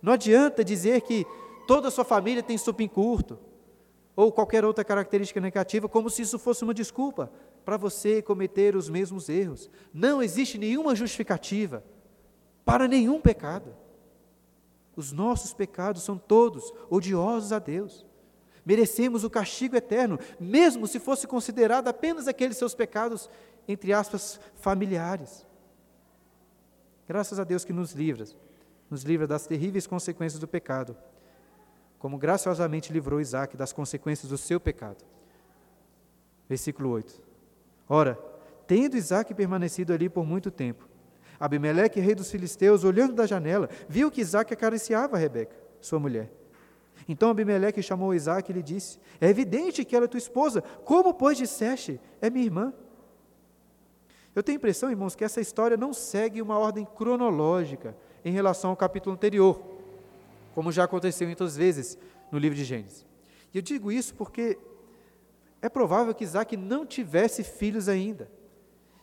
Não 0.00 0.12
adianta 0.12 0.64
dizer 0.64 1.00
que 1.02 1.26
toda 1.66 1.88
a 1.88 1.90
sua 1.90 2.04
família 2.04 2.42
tem 2.42 2.56
estupim 2.56 2.88
curto, 2.88 3.38
ou 4.16 4.32
qualquer 4.32 4.64
outra 4.64 4.84
característica 4.84 5.40
negativa, 5.40 5.88
como 5.88 6.10
se 6.10 6.22
isso 6.22 6.38
fosse 6.38 6.62
uma 6.62 6.74
desculpa 6.74 7.30
para 7.64 7.76
você 7.76 8.20
cometer 8.20 8.76
os 8.76 8.88
mesmos 8.88 9.28
erros. 9.28 9.70
Não 9.92 10.22
existe 10.22 10.58
nenhuma 10.58 10.94
justificativa 10.94 11.84
para 12.64 12.88
nenhum 12.88 13.20
pecado. 13.20 13.74
Os 14.96 15.12
nossos 15.12 15.52
pecados 15.52 16.02
são 16.02 16.18
todos 16.18 16.72
odiosos 16.88 17.52
a 17.52 17.58
Deus. 17.58 18.04
Merecemos 18.64 19.24
o 19.24 19.30
castigo 19.30 19.76
eterno, 19.76 20.18
mesmo 20.38 20.86
se 20.86 20.98
fosse 20.98 21.26
considerado 21.26 21.88
apenas 21.88 22.28
aqueles 22.28 22.56
seus 22.56 22.74
pecados, 22.74 23.30
entre 23.66 23.92
aspas, 23.92 24.40
familiares. 24.56 25.46
Graças 27.08 27.40
a 27.40 27.44
Deus 27.44 27.64
que 27.64 27.72
nos 27.72 27.92
livra, 27.92 28.24
nos 28.88 29.02
livra 29.02 29.26
das 29.26 29.46
terríveis 29.46 29.86
consequências 29.86 30.38
do 30.38 30.46
pecado, 30.46 30.96
como 31.98 32.18
graciosamente 32.18 32.92
livrou 32.92 33.20
Isaac 33.20 33.56
das 33.56 33.72
consequências 33.72 34.28
do 34.28 34.38
seu 34.38 34.60
pecado. 34.60 35.04
Versículo 36.48 36.90
8. 36.90 37.20
Ora, 37.88 38.18
tendo 38.66 38.96
Isaac 38.96 39.34
permanecido 39.34 39.92
ali 39.92 40.08
por 40.08 40.24
muito 40.24 40.50
tempo, 40.50 40.89
Abimeleque, 41.40 41.98
rei 41.98 42.14
dos 42.14 42.30
filisteus, 42.30 42.84
olhando 42.84 43.14
da 43.14 43.26
janela, 43.26 43.70
viu 43.88 44.10
que 44.10 44.20
Isaac 44.20 44.52
acariciava 44.52 45.16
Rebeca, 45.16 45.56
sua 45.80 45.98
mulher. 45.98 46.30
Então 47.08 47.30
Abimeleque 47.30 47.82
chamou 47.82 48.14
Isaac 48.14 48.50
e 48.50 48.52
lhe 48.52 48.62
disse: 48.62 49.00
É 49.18 49.28
evidente 49.28 49.82
que 49.82 49.96
ela 49.96 50.04
é 50.04 50.08
tua 50.08 50.18
esposa, 50.18 50.60
como, 50.84 51.14
pois, 51.14 51.38
disseste, 51.38 51.98
é 52.20 52.28
minha 52.28 52.44
irmã? 52.44 52.74
Eu 54.34 54.42
tenho 54.42 54.56
a 54.56 54.60
impressão, 54.60 54.90
irmãos, 54.90 55.16
que 55.16 55.24
essa 55.24 55.40
história 55.40 55.76
não 55.76 55.94
segue 55.94 56.42
uma 56.42 56.58
ordem 56.58 56.86
cronológica 56.94 57.96
em 58.24 58.30
relação 58.30 58.70
ao 58.70 58.76
capítulo 58.76 59.14
anterior, 59.14 59.60
como 60.54 60.70
já 60.70 60.84
aconteceu 60.84 61.26
muitas 61.26 61.56
vezes 61.56 61.98
no 62.30 62.38
livro 62.38 62.56
de 62.56 62.64
Gênesis. 62.64 63.06
E 63.52 63.58
eu 63.58 63.62
digo 63.62 63.90
isso 63.90 64.14
porque 64.14 64.58
é 65.62 65.68
provável 65.68 66.14
que 66.14 66.22
Isaac 66.22 66.56
não 66.56 66.86
tivesse 66.86 67.42
filhos 67.42 67.88
ainda. 67.88 68.30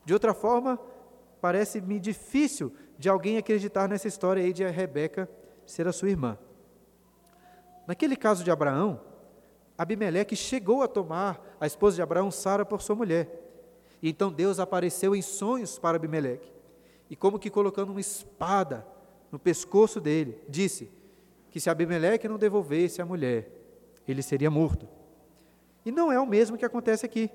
De 0.05 0.13
outra 0.13 0.33
forma, 0.33 0.79
parece-me 1.41 1.99
difícil 1.99 2.73
de 2.97 3.09
alguém 3.09 3.37
acreditar 3.37 3.87
nessa 3.87 4.07
história 4.07 4.43
aí 4.43 4.51
de 4.51 4.63
a 4.63 4.69
Rebeca 4.69 5.29
ser 5.65 5.87
a 5.87 5.91
sua 5.91 6.09
irmã. 6.09 6.37
Naquele 7.85 8.15
caso 8.15 8.43
de 8.43 8.51
Abraão, 8.51 8.99
Abimeleque 9.77 10.35
chegou 10.35 10.81
a 10.81 10.87
tomar 10.87 11.55
a 11.59 11.67
esposa 11.67 11.95
de 11.95 12.01
Abraão, 12.01 12.31
Sara, 12.31 12.65
por 12.65 12.81
sua 12.81 12.95
mulher. 12.95 13.29
E 14.01 14.09
então 14.09 14.31
Deus 14.31 14.59
apareceu 14.59 15.15
em 15.15 15.21
sonhos 15.21 15.77
para 15.77 15.97
Abimeleque. 15.97 16.51
E 17.09 17.15
como 17.15 17.39
que 17.39 17.49
colocando 17.49 17.91
uma 17.91 18.01
espada 18.01 18.85
no 19.31 19.39
pescoço 19.39 20.01
dele, 20.01 20.41
disse 20.47 20.91
que 21.49 21.59
se 21.59 21.69
Abimeleque 21.69 22.27
não 22.27 22.37
devolvesse 22.37 23.01
a 23.01 23.05
mulher, 23.05 23.49
ele 24.07 24.21
seria 24.21 24.49
morto. 24.49 24.87
E 25.85 25.91
não 25.91 26.11
é 26.11 26.19
o 26.19 26.25
mesmo 26.25 26.57
que 26.57 26.65
acontece 26.65 27.05
aqui. 27.05 27.29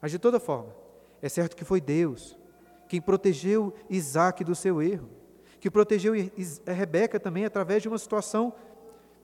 Mas 0.00 0.10
de 0.10 0.18
toda 0.18 0.40
forma, 0.40 0.74
é 1.20 1.28
certo 1.28 1.56
que 1.56 1.64
foi 1.64 1.80
Deus 1.80 2.38
quem 2.90 3.00
protegeu 3.00 3.72
Isaac 3.88 4.42
do 4.42 4.52
seu 4.52 4.82
erro, 4.82 5.08
que 5.60 5.70
protegeu 5.70 6.12
Rebeca 6.66 7.20
também 7.20 7.44
através 7.44 7.80
de 7.80 7.86
uma 7.86 7.96
situação 7.96 8.52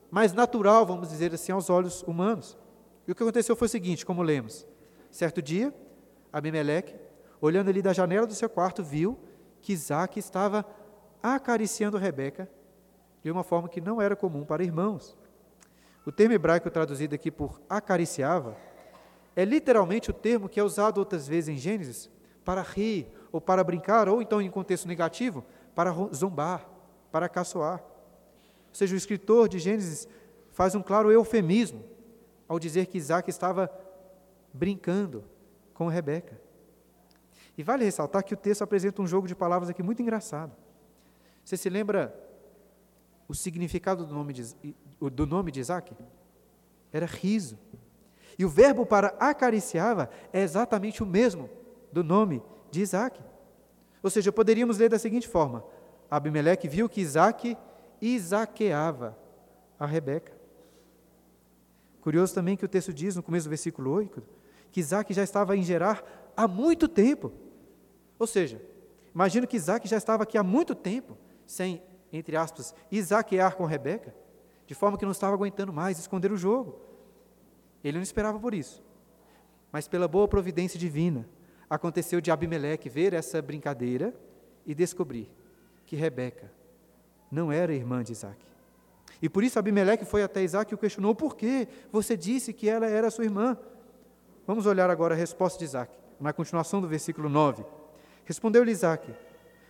mais 0.08 0.32
natural, 0.32 0.86
vamos 0.86 1.08
dizer 1.08 1.34
assim, 1.34 1.50
aos 1.50 1.68
olhos 1.68 2.04
humanos. 2.04 2.56
E 3.08 3.10
o 3.10 3.14
que 3.14 3.24
aconteceu 3.24 3.56
foi 3.56 3.66
o 3.66 3.68
seguinte, 3.68 4.06
como 4.06 4.22
lemos. 4.22 4.64
Certo 5.10 5.42
dia, 5.42 5.74
Abimeleque, 6.32 6.94
olhando 7.40 7.68
ali 7.68 7.82
da 7.82 7.92
janela 7.92 8.24
do 8.24 8.34
seu 8.34 8.48
quarto, 8.48 8.84
viu 8.84 9.18
que 9.60 9.72
Isaac 9.72 10.16
estava 10.16 10.64
acariciando 11.20 11.98
Rebeca 11.98 12.48
de 13.20 13.32
uma 13.32 13.42
forma 13.42 13.68
que 13.68 13.80
não 13.80 14.00
era 14.00 14.14
comum 14.14 14.44
para 14.44 14.62
irmãos. 14.62 15.16
O 16.04 16.12
termo 16.12 16.34
hebraico 16.34 16.70
traduzido 16.70 17.16
aqui 17.16 17.32
por 17.32 17.60
acariciava 17.68 18.56
é 19.34 19.44
literalmente 19.44 20.08
o 20.08 20.14
termo 20.14 20.48
que 20.48 20.60
é 20.60 20.62
usado 20.62 20.98
outras 20.98 21.26
vezes 21.26 21.48
em 21.48 21.58
Gênesis 21.58 22.08
para 22.44 22.62
rir, 22.62 23.08
ou 23.36 23.40
para 23.40 23.62
brincar, 23.62 24.08
ou 24.08 24.22
então 24.22 24.40
em 24.40 24.50
contexto 24.50 24.88
negativo, 24.88 25.44
para 25.74 25.92
zombar, 26.14 26.66
para 27.12 27.28
caçoar. 27.28 27.80
Ou 28.68 28.74
seja, 28.74 28.94
o 28.94 28.96
escritor 28.96 29.46
de 29.46 29.58
Gênesis 29.58 30.08
faz 30.52 30.74
um 30.74 30.82
claro 30.82 31.12
eufemismo 31.12 31.84
ao 32.48 32.58
dizer 32.58 32.86
que 32.86 32.96
Isaac 32.96 33.28
estava 33.28 33.70
brincando 34.54 35.22
com 35.74 35.86
Rebeca. 35.86 36.40
E 37.58 37.62
vale 37.62 37.84
ressaltar 37.84 38.24
que 38.24 38.32
o 38.32 38.36
texto 38.38 38.62
apresenta 38.62 39.02
um 39.02 39.06
jogo 39.06 39.28
de 39.28 39.34
palavras 39.34 39.68
aqui 39.68 39.82
muito 39.82 40.00
engraçado. 40.00 40.56
Você 41.44 41.58
se 41.58 41.68
lembra 41.68 42.18
o 43.28 43.34
significado 43.34 44.06
do 44.06 44.14
nome 44.14 44.32
de, 44.32 44.74
do 44.98 45.26
nome 45.26 45.52
de 45.52 45.60
Isaac? 45.60 45.94
Era 46.90 47.04
riso. 47.04 47.58
E 48.38 48.46
o 48.46 48.48
verbo 48.48 48.86
para 48.86 49.08
acariciava 49.20 50.08
é 50.32 50.40
exatamente 50.40 51.02
o 51.02 51.06
mesmo 51.06 51.50
do 51.92 52.02
nome 52.02 52.42
de 52.70 52.80
Isaac. 52.80 53.20
Ou 54.02 54.10
seja, 54.10 54.32
poderíamos 54.32 54.78
ler 54.78 54.88
da 54.88 54.98
seguinte 54.98 55.28
forma: 55.28 55.64
Abimeleque 56.10 56.68
viu 56.68 56.88
que 56.88 57.00
Isaac 57.00 57.56
isaqueava 58.00 59.16
a 59.78 59.86
Rebeca. 59.86 60.36
Curioso 62.00 62.34
também 62.34 62.56
que 62.56 62.64
o 62.64 62.68
texto 62.68 62.92
diz 62.92 63.16
no 63.16 63.22
começo 63.22 63.46
do 63.46 63.50
versículo 63.50 63.90
8 63.90 64.22
que 64.70 64.80
Isaac 64.80 65.12
já 65.14 65.22
estava 65.22 65.56
em 65.56 65.62
Gerar 65.62 66.04
há 66.36 66.46
muito 66.46 66.86
tempo. 66.86 67.32
Ou 68.18 68.26
seja, 68.26 68.60
imagino 69.14 69.46
que 69.46 69.56
Isaac 69.56 69.88
já 69.88 69.96
estava 69.96 70.22
aqui 70.22 70.36
há 70.36 70.42
muito 70.42 70.74
tempo, 70.74 71.16
sem 71.46 71.82
entre 72.12 72.36
aspas, 72.36 72.74
isaquear 72.92 73.56
com 73.56 73.64
Rebeca, 73.64 74.14
de 74.66 74.74
forma 74.74 74.98
que 74.98 75.04
não 75.04 75.12
estava 75.12 75.34
aguentando 75.34 75.72
mais 75.72 75.98
esconder 75.98 76.30
o 76.30 76.36
jogo. 76.36 76.78
Ele 77.82 77.96
não 77.96 78.02
esperava 78.02 78.38
por 78.38 78.52
isso. 78.52 78.84
Mas 79.72 79.88
pela 79.88 80.06
boa 80.06 80.28
providência 80.28 80.78
divina, 80.78 81.28
aconteceu 81.68 82.20
de 82.20 82.30
Abimeleque 82.30 82.88
ver 82.88 83.12
essa 83.12 83.40
brincadeira 83.42 84.14
e 84.64 84.74
descobrir 84.74 85.30
que 85.84 85.96
Rebeca 85.96 86.50
não 87.30 87.50
era 87.50 87.74
irmã 87.74 88.02
de 88.02 88.12
Isaac. 88.12 88.44
E 89.20 89.28
por 89.28 89.42
isso 89.42 89.58
Abimeleque 89.58 90.04
foi 90.04 90.22
até 90.22 90.42
Isaac 90.42 90.72
e 90.72 90.74
o 90.74 90.78
questionou: 90.78 91.14
por 91.14 91.36
que 91.36 91.66
você 91.90 92.16
disse 92.16 92.52
que 92.52 92.68
ela 92.68 92.86
era 92.86 93.10
sua 93.10 93.24
irmã? 93.24 93.56
Vamos 94.46 94.66
olhar 94.66 94.90
agora 94.90 95.14
a 95.14 95.16
resposta 95.16 95.58
de 95.58 95.64
Isaac, 95.64 95.96
na 96.20 96.32
continuação 96.32 96.80
do 96.80 96.88
versículo 96.88 97.28
9. 97.28 97.64
Respondeu-lhe 98.24 98.70
Isaac: 98.70 99.12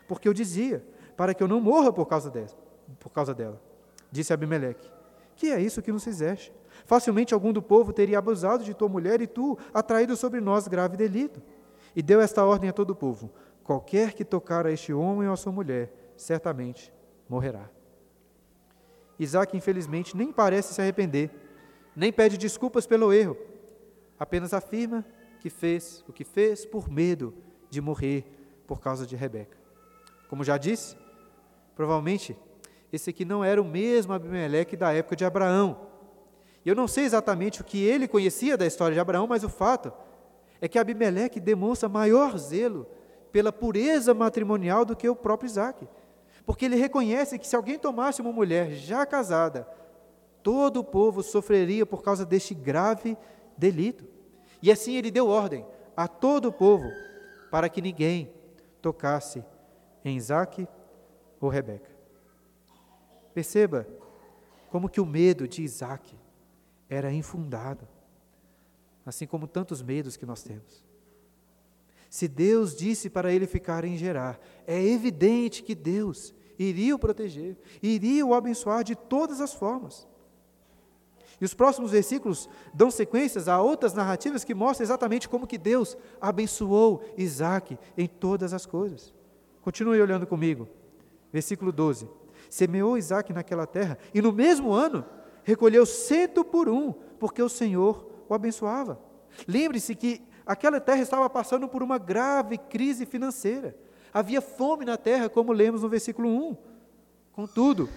Porque 0.09 0.29
eu 0.29 0.35
dizia, 0.35 0.85
para 1.17 1.35
que 1.35 1.43
eu 1.43 1.49
não 1.49 1.61
morra 1.61 1.93
por 1.93 2.07
causa, 2.07 2.31
dela, 2.31 2.49
por 2.99 3.11
causa 3.11 3.35
dela. 3.35 3.61
Disse 4.11 4.33
Abimeleque: 4.33 4.91
Que 5.37 5.51
é 5.51 5.61
isso 5.61 5.83
que 5.83 5.93
nos 5.93 6.05
fizeste? 6.05 6.53
Facilmente 6.85 7.33
algum 7.33 7.53
do 7.53 7.63
povo 7.63 7.93
teria 7.93 8.19
abusado 8.19 8.65
de 8.65 8.75
tua 8.75 8.89
mulher 8.89 9.21
e 9.21 9.27
tu 9.27 9.57
atraído 9.73 10.17
sobre 10.17 10.41
nós 10.41 10.69
grave 10.69 10.97
delito. 10.97 11.41
E 11.97 12.03
deu 12.03 12.21
esta 12.21 12.45
ordem 12.45 12.69
a 12.69 12.73
todo 12.75 12.91
o 12.91 12.95
povo: 12.95 13.33
Qualquer 13.65 14.13
que 14.13 14.25
tocar 14.25 14.67
a 14.67 14.71
este 14.71 14.93
homem 14.93 15.27
ou 15.27 15.33
a 15.33 15.37
sua 15.37 15.51
mulher, 15.51 16.13
certamente 16.15 16.93
morrerá. 17.27 17.71
Isaac, 19.19 19.57
infelizmente, 19.57 20.15
nem 20.15 20.31
parece 20.31 20.75
se 20.75 20.81
arrepender, 20.83 21.31
nem 21.97 22.13
pede 22.13 22.37
desculpas 22.37 22.87
pelo 22.87 23.15
erro, 23.15 23.37
apenas 24.19 24.53
afirma 24.53 25.05
que 25.41 25.49
fez 25.49 26.05
o 26.07 26.13
que 26.13 26.23
fez 26.23 26.67
por 26.67 26.91
medo 26.91 27.33
de 27.71 27.81
morrer 27.81 28.25
por 28.67 28.79
causa 28.79 29.07
de 29.07 29.17
Rebeca. 29.17 29.57
Como 30.29 30.45
já 30.45 30.59
disse, 30.59 30.97
provavelmente 31.75 32.37
esse 32.93 33.09
aqui 33.11 33.25
não 33.25 33.43
era 33.43 33.61
o 33.61 33.65
mesmo 33.65 34.13
Abimeleque 34.13 34.77
da 34.77 34.93
época 34.93 35.17
de 35.17 35.25
Abraão. 35.25 35.89
Eu 36.65 36.75
não 36.75 36.87
sei 36.87 37.05
exatamente 37.05 37.61
o 37.61 37.65
que 37.65 37.83
ele 37.83 38.07
conhecia 38.07 38.57
da 38.57 38.67
história 38.67 38.95
de 38.95 39.01
Abraão, 39.01 39.27
mas 39.27 39.45
o 39.45 39.49
fato 39.49 39.93
é 40.67 40.69
que 40.69 40.79
Abimeleque 40.79 41.39
demonstra 41.39 41.89
maior 41.89 42.37
zelo 42.37 42.87
pela 43.31 43.53
pureza 43.53 44.13
matrimonial 44.13 44.85
do 44.85 44.97
que 44.97 45.09
o 45.09 45.15
próprio 45.15 45.47
Isaac. 45.47 45.89
Porque 46.45 46.65
ele 46.65 46.77
reconhece 46.77 47.39
que 47.39 47.47
se 47.47 47.55
alguém 47.57 47.79
tomasse 47.79 48.21
uma 48.21 48.33
mulher 48.33 48.73
já 48.73 49.07
casada, 49.07 49.67
todo 50.43 50.81
o 50.81 50.85
povo 50.85 51.23
sofreria 51.23 51.87
por 51.87 52.03
causa 52.03 52.27
deste 52.27 52.53
grave 52.53 53.17
delito. 53.57 54.05
E 54.61 54.71
assim 54.73 54.97
ele 54.97 55.11
deu 55.11 55.29
ordem 55.29 55.65
a 55.97 56.09
todo 56.09 56.49
o 56.49 56.53
povo 56.53 56.91
para 57.51 57.69
que 57.69 57.81
ninguém 57.81 58.33
tocasse 58.83 59.45
em 60.05 60.17
Isaac 60.17 60.67
ou 61.41 61.49
Rebeca. 61.49 61.91
Perceba 63.33 63.87
como 64.69 64.89
que 64.89 65.01
o 65.01 65.07
medo 65.07 65.47
de 65.47 65.63
Isaac 65.63 66.17
era 66.89 67.13
infundado, 67.13 67.87
assim 69.07 69.27
como 69.27 69.47
tantos 69.47 69.81
medos 69.81 70.17
que 70.17 70.27
nós 70.27 70.43
temos. 70.43 70.85
Se 72.11 72.27
Deus 72.27 72.75
disse 72.75 73.09
para 73.09 73.33
ele 73.33 73.47
ficar 73.47 73.85
em 73.85 73.97
Gerar, 73.97 74.41
é 74.67 74.83
evidente 74.83 75.63
que 75.63 75.75
Deus 75.75 76.35
iria 76.59 76.95
o 76.95 76.99
proteger, 76.99 77.57
iria 77.83 78.27
o 78.27 78.35
abençoar 78.35 78.83
de 78.83 78.97
todas 78.97 79.41
as 79.41 79.55
formas. 79.55 80.09
E 81.41 81.45
os 81.45 81.53
próximos 81.53 81.91
versículos 81.91 82.49
dão 82.73 82.91
sequências 82.91 83.47
a 83.47 83.61
outras 83.61 83.93
narrativas 83.93 84.43
que 84.43 84.55
mostram 84.55 84.85
exatamente 84.85 85.29
como 85.29 85.47
que 85.47 85.59
Deus 85.59 85.97
abençoou 86.21 87.05
Isaac 87.17 87.79
em 87.97 88.07
todas 88.07 88.55
as 88.55 88.65
coisas. 88.65 89.13
Continue 89.61 90.01
olhando 90.01 90.27
comigo. 90.27 90.67
Versículo 91.31 91.71
12. 91.71 92.09
Semeou 92.49 92.97
Isaac 92.97 93.33
naquela 93.33 93.67
terra, 93.67 93.99
e 94.15 94.23
no 94.23 94.33
mesmo 94.33 94.73
ano 94.73 95.05
recolheu 95.45 95.85
cento 95.85 96.45
por 96.45 96.69
um, 96.69 96.93
porque 97.19 97.43
o 97.43 97.49
Senhor 97.49 98.16
o 98.33 98.35
abençoava. 98.35 99.01
Lembre-se 99.47 99.95
que 99.95 100.23
aquela 100.45 100.81
terra 100.81 101.03
estava 101.03 101.29
passando 101.29 101.69
por 101.69 101.83
uma 101.83 101.99
grave 101.99 102.59
crise 102.59 103.05
financeira. 103.05 103.77
Havia 104.13 104.41
fome 104.41 104.85
na 104.85 104.97
terra, 104.97 105.29
como 105.29 105.53
lemos 105.53 105.83
no 105.83 105.89
versículo 105.89 106.29
1. 106.29 106.57
Contudo, 107.33 107.89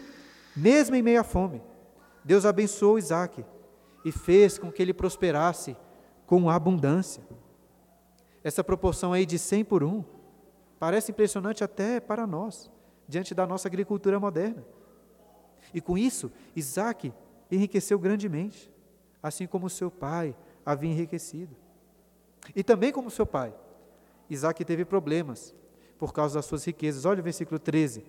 mesmo 0.56 0.96
em 0.96 1.02
meio 1.02 1.22
à 1.22 1.24
fome, 1.24 1.62
Deus 2.24 2.46
abençoou 2.46 2.98
Isaac 2.98 3.46
e 4.04 4.12
fez 4.12 4.58
com 4.58 4.72
que 4.72 4.82
ele 4.82 4.94
prosperasse 4.94 5.78
com 6.26 6.50
abundância. 6.50 7.24
Essa 8.44 8.64
proporção 8.64 9.14
aí 9.14 9.26
de 9.26 9.40
100 9.40 9.66
por 9.66 9.84
1 9.84 10.04
parece 10.78 11.12
impressionante 11.12 11.64
até 11.64 12.00
para 12.00 12.26
nós, 12.26 12.72
diante 13.08 13.34
da 13.34 13.46
nossa 13.46 13.68
agricultura 13.68 14.20
moderna. 14.20 14.66
E 15.74 15.82
com 15.82 15.98
isso, 15.98 16.32
Isaac 16.56 17.14
enriqueceu 17.52 18.00
grandemente, 18.00 18.72
assim 19.22 19.48
como 19.48 19.70
seu 19.70 19.90
pai 19.90 20.36
havia 20.66 20.90
enriquecido. 20.90 21.56
E 22.56 22.64
também 22.64 22.92
como 22.92 23.10
seu 23.10 23.26
pai, 23.26 23.54
Isaac 24.30 24.64
teve 24.64 24.86
problemas 24.86 25.54
por 25.98 26.14
causa 26.14 26.36
das 26.36 26.46
suas 26.46 26.64
riquezas. 26.66 27.06
Olha 27.06 27.20
o 27.20 27.24
versículo 27.24 27.60
13. 27.60 28.06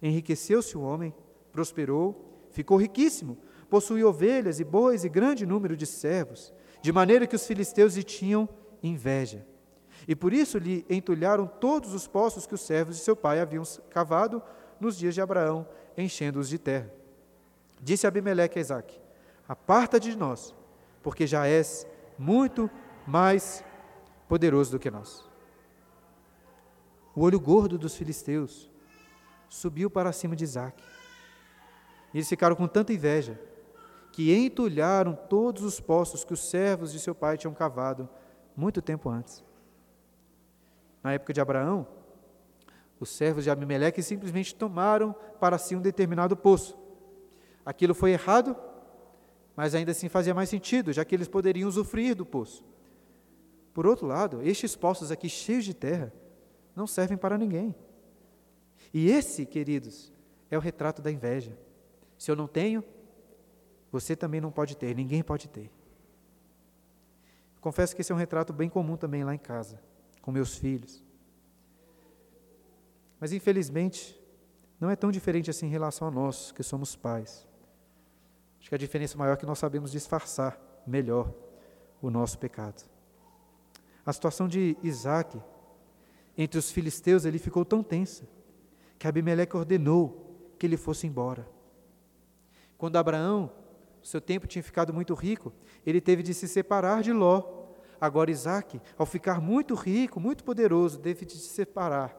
Enriqueceu-se 0.00 0.76
o 0.76 0.82
homem, 0.82 1.14
prosperou 1.50 2.32
ficou 2.52 2.76
riquíssimo, 2.76 3.36
possuía 3.68 4.06
ovelhas 4.06 4.60
e 4.60 4.64
bois 4.64 5.04
e 5.04 5.08
grande 5.08 5.44
número 5.44 5.76
de 5.76 5.86
servos, 5.86 6.52
de 6.80 6.92
maneira 6.92 7.26
que 7.26 7.34
os 7.34 7.46
filisteus 7.46 7.96
lhe 7.96 8.04
tinham 8.04 8.48
inveja. 8.82 9.44
E 10.06 10.14
por 10.14 10.32
isso 10.32 10.58
lhe 10.58 10.84
entulharam 10.88 11.46
todos 11.46 11.94
os 11.94 12.06
poços 12.06 12.46
que 12.46 12.54
os 12.54 12.60
servos 12.60 12.96
de 12.96 13.02
seu 13.02 13.16
pai 13.16 13.40
haviam 13.40 13.64
cavado 13.88 14.42
nos 14.78 14.98
dias 14.98 15.14
de 15.14 15.20
Abraão, 15.20 15.66
enchendo-os 15.96 16.48
de 16.48 16.58
terra. 16.58 16.92
Disse 17.80 18.06
Abimeleque 18.06 18.58
a 18.58 18.60
Isaac: 18.60 19.00
Aparta 19.52 20.00
de 20.00 20.16
nós, 20.16 20.54
porque 21.02 21.26
já 21.26 21.46
és 21.46 21.86
muito 22.18 22.70
mais 23.06 23.62
poderoso 24.26 24.70
do 24.70 24.78
que 24.78 24.90
nós. 24.90 25.28
O 27.14 27.20
olho 27.20 27.38
gordo 27.38 27.76
dos 27.76 27.94
filisteus 27.94 28.70
subiu 29.50 29.90
para 29.90 30.10
cima 30.10 30.34
de 30.34 30.44
Isaac. 30.44 30.82
E 32.14 32.16
eles 32.16 32.30
ficaram 32.30 32.56
com 32.56 32.66
tanta 32.66 32.94
inveja 32.94 33.38
que 34.10 34.34
entulharam 34.34 35.14
todos 35.14 35.62
os 35.64 35.78
poços 35.78 36.24
que 36.24 36.32
os 36.32 36.48
servos 36.48 36.90
de 36.90 36.98
seu 36.98 37.14
pai 37.14 37.36
tinham 37.36 37.52
cavado 37.52 38.08
muito 38.56 38.80
tempo 38.80 39.10
antes. 39.10 39.44
Na 41.02 41.12
época 41.12 41.34
de 41.34 41.42
Abraão, 41.42 41.86
os 42.98 43.10
servos 43.10 43.44
de 43.44 43.50
Abimeleque 43.50 44.02
simplesmente 44.02 44.54
tomaram 44.54 45.14
para 45.38 45.58
si 45.58 45.76
um 45.76 45.82
determinado 45.82 46.34
poço. 46.34 46.74
Aquilo 47.66 47.94
foi 47.94 48.12
errado, 48.12 48.56
mas 49.56 49.74
ainda 49.74 49.92
assim 49.92 50.08
fazia 50.08 50.34
mais 50.34 50.48
sentido, 50.48 50.92
já 50.92 51.04
que 51.04 51.14
eles 51.14 51.28
poderiam 51.28 51.68
usufruir 51.68 52.14
do 52.14 52.24
poço. 52.24 52.64
Por 53.74 53.86
outro 53.86 54.06
lado, 54.06 54.42
estes 54.42 54.76
poços 54.76 55.10
aqui 55.10 55.28
cheios 55.28 55.64
de 55.64 55.74
terra 55.74 56.12
não 56.74 56.86
servem 56.86 57.16
para 57.16 57.38
ninguém. 57.38 57.74
E 58.92 59.10
esse, 59.10 59.46
queridos, 59.46 60.12
é 60.50 60.56
o 60.56 60.60
retrato 60.60 61.00
da 61.00 61.10
inveja. 61.10 61.56
Se 62.18 62.30
eu 62.30 62.36
não 62.36 62.46
tenho, 62.46 62.84
você 63.90 64.14
também 64.14 64.40
não 64.40 64.50
pode 64.50 64.76
ter, 64.76 64.94
ninguém 64.94 65.22
pode 65.22 65.48
ter. 65.48 65.70
Confesso 67.60 67.94
que 67.94 68.00
esse 68.00 68.10
é 68.10 68.14
um 68.14 68.18
retrato 68.18 68.52
bem 68.52 68.68
comum 68.68 68.96
também 68.96 69.24
lá 69.24 69.34
em 69.34 69.38
casa, 69.38 69.80
com 70.20 70.32
meus 70.32 70.56
filhos. 70.56 71.02
Mas 73.20 73.32
infelizmente, 73.32 74.20
não 74.80 74.90
é 74.90 74.96
tão 74.96 75.12
diferente 75.12 75.48
assim 75.48 75.66
em 75.66 75.70
relação 75.70 76.08
a 76.08 76.10
nós, 76.10 76.50
que 76.50 76.62
somos 76.62 76.96
pais. 76.96 77.46
Acho 78.62 78.68
que 78.68 78.76
a 78.76 78.78
diferença 78.78 79.18
maior 79.18 79.32
é 79.32 79.36
que 79.36 79.44
nós 79.44 79.58
sabemos 79.58 79.90
disfarçar 79.90 80.56
melhor 80.86 81.34
o 82.00 82.08
nosso 82.10 82.38
pecado. 82.38 82.88
A 84.06 84.12
situação 84.12 84.46
de 84.46 84.76
Isaac 84.84 85.36
entre 86.38 86.60
os 86.60 86.70
filisteus 86.70 87.24
ele 87.24 87.40
ficou 87.40 87.64
tão 87.64 87.82
tensa 87.82 88.24
que 89.00 89.08
Abimeleque 89.08 89.56
ordenou 89.56 90.54
que 90.60 90.64
ele 90.64 90.76
fosse 90.76 91.08
embora. 91.08 91.44
Quando 92.78 92.94
Abraão, 92.94 93.50
seu 94.00 94.20
tempo 94.20 94.46
tinha 94.46 94.62
ficado 94.62 94.94
muito 94.94 95.12
rico, 95.12 95.52
ele 95.84 96.00
teve 96.00 96.22
de 96.22 96.32
se 96.32 96.46
separar 96.46 97.02
de 97.02 97.12
Ló. 97.12 97.64
Agora 98.00 98.30
Isaac, 98.30 98.80
ao 98.96 99.04
ficar 99.04 99.40
muito 99.40 99.74
rico, 99.74 100.20
muito 100.20 100.44
poderoso, 100.44 101.00
teve 101.00 101.26
de 101.26 101.32
se 101.32 101.48
separar 101.48 102.16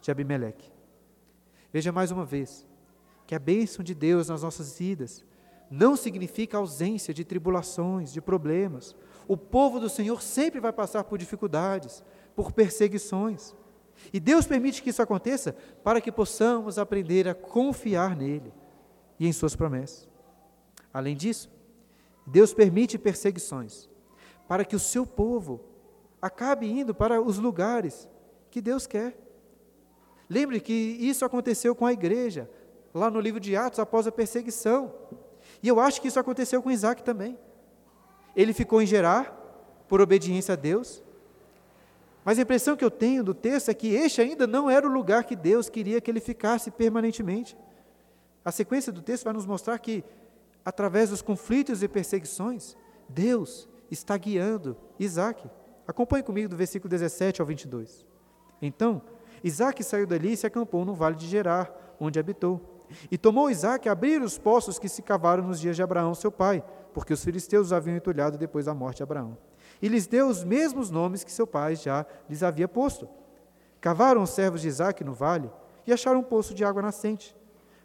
de 0.00 0.10
Abimeleque. 0.10 0.72
Veja 1.70 1.92
mais 1.92 2.10
uma 2.10 2.24
vez 2.24 2.66
que 3.26 3.34
a 3.34 3.38
bênção 3.38 3.84
de 3.84 3.94
Deus 3.94 4.28
nas 4.28 4.42
nossas 4.42 4.78
vidas 4.78 5.22
não 5.72 5.96
significa 5.96 6.58
ausência 6.58 7.14
de 7.14 7.24
tribulações, 7.24 8.12
de 8.12 8.20
problemas. 8.20 8.94
O 9.26 9.38
povo 9.38 9.80
do 9.80 9.88
Senhor 9.88 10.20
sempre 10.20 10.60
vai 10.60 10.70
passar 10.70 11.02
por 11.02 11.16
dificuldades, 11.16 12.04
por 12.36 12.52
perseguições. 12.52 13.56
E 14.12 14.20
Deus 14.20 14.46
permite 14.46 14.82
que 14.82 14.90
isso 14.90 15.00
aconteça 15.00 15.56
para 15.82 15.98
que 15.98 16.12
possamos 16.12 16.78
aprender 16.78 17.26
a 17.26 17.34
confiar 17.34 18.14
nele 18.14 18.52
e 19.18 19.26
em 19.26 19.32
Suas 19.32 19.56
promessas. 19.56 20.06
Além 20.92 21.16
disso, 21.16 21.50
Deus 22.26 22.52
permite 22.52 22.98
perseguições 22.98 23.88
para 24.46 24.66
que 24.66 24.76
o 24.76 24.80
seu 24.80 25.06
povo 25.06 25.58
acabe 26.20 26.70
indo 26.70 26.94
para 26.94 27.18
os 27.18 27.38
lugares 27.38 28.06
que 28.50 28.60
Deus 28.60 28.86
quer. 28.86 29.16
Lembre 30.28 30.60
que 30.60 30.74
isso 30.74 31.24
aconteceu 31.24 31.74
com 31.74 31.86
a 31.86 31.94
igreja, 31.94 32.50
lá 32.92 33.10
no 33.10 33.20
livro 33.20 33.40
de 33.40 33.56
Atos, 33.56 33.78
após 33.78 34.06
a 34.06 34.12
perseguição. 34.12 34.92
E 35.62 35.68
eu 35.68 35.78
acho 35.78 36.00
que 36.00 36.08
isso 36.08 36.18
aconteceu 36.18 36.62
com 36.62 36.70
Isaac 36.70 37.02
também. 37.02 37.38
Ele 38.34 38.52
ficou 38.52 38.82
em 38.82 38.86
Gerar, 38.86 39.38
por 39.92 40.00
obediência 40.00 40.54
a 40.54 40.56
Deus. 40.56 41.02
Mas 42.24 42.38
a 42.38 42.42
impressão 42.42 42.74
que 42.74 42.82
eu 42.82 42.90
tenho 42.90 43.22
do 43.22 43.34
texto 43.34 43.68
é 43.68 43.74
que 43.74 43.88
este 43.88 44.22
ainda 44.22 44.46
não 44.46 44.70
era 44.70 44.88
o 44.88 44.90
lugar 44.90 45.24
que 45.24 45.36
Deus 45.36 45.68
queria 45.68 46.00
que 46.00 46.10
ele 46.10 46.18
ficasse 46.18 46.70
permanentemente. 46.70 47.54
A 48.42 48.50
sequência 48.50 48.90
do 48.90 49.02
texto 49.02 49.24
vai 49.24 49.34
nos 49.34 49.44
mostrar 49.44 49.78
que, 49.78 50.02
através 50.64 51.10
dos 51.10 51.20
conflitos 51.20 51.82
e 51.82 51.88
perseguições, 51.88 52.74
Deus 53.06 53.68
está 53.90 54.16
guiando 54.16 54.76
Isaac. 54.98 55.46
Acompanhe 55.86 56.22
comigo 56.22 56.48
do 56.48 56.56
versículo 56.56 56.88
17 56.88 57.42
ao 57.42 57.46
22. 57.46 58.06
Então, 58.62 59.02
Isaac 59.44 59.84
saiu 59.84 60.06
dali 60.06 60.32
e 60.32 60.36
se 60.38 60.46
acampou 60.46 60.86
no 60.86 60.94
vale 60.94 61.16
de 61.16 61.26
Gerar, 61.26 61.70
onde 62.00 62.18
habitou. 62.18 62.71
E 63.10 63.18
tomou 63.18 63.50
Isaac 63.50 63.88
abrir 63.88 64.22
os 64.22 64.38
poços 64.38 64.78
que 64.78 64.88
se 64.88 65.02
cavaram 65.02 65.42
nos 65.42 65.60
dias 65.60 65.76
de 65.76 65.82
Abraão, 65.82 66.14
seu 66.14 66.30
pai, 66.30 66.64
porque 66.92 67.12
os 67.12 67.24
filisteus 67.24 67.68
os 67.68 67.72
haviam 67.72 67.96
entulhado 67.96 68.38
depois 68.38 68.66
da 68.66 68.74
morte 68.74 68.98
de 68.98 69.02
Abraão. 69.02 69.36
E 69.80 69.88
lhes 69.88 70.06
deu 70.06 70.28
os 70.28 70.44
mesmos 70.44 70.90
nomes 70.90 71.24
que 71.24 71.32
seu 71.32 71.46
pai 71.46 71.76
já 71.76 72.06
lhes 72.28 72.42
havia 72.42 72.68
posto. 72.68 73.08
Cavaram 73.80 74.22
os 74.22 74.30
servos 74.30 74.60
de 74.60 74.68
Isaac 74.68 75.02
no 75.02 75.12
vale 75.12 75.50
e 75.86 75.92
acharam 75.92 76.20
um 76.20 76.24
poço 76.24 76.54
de 76.54 76.64
água 76.64 76.80
nascente. 76.80 77.36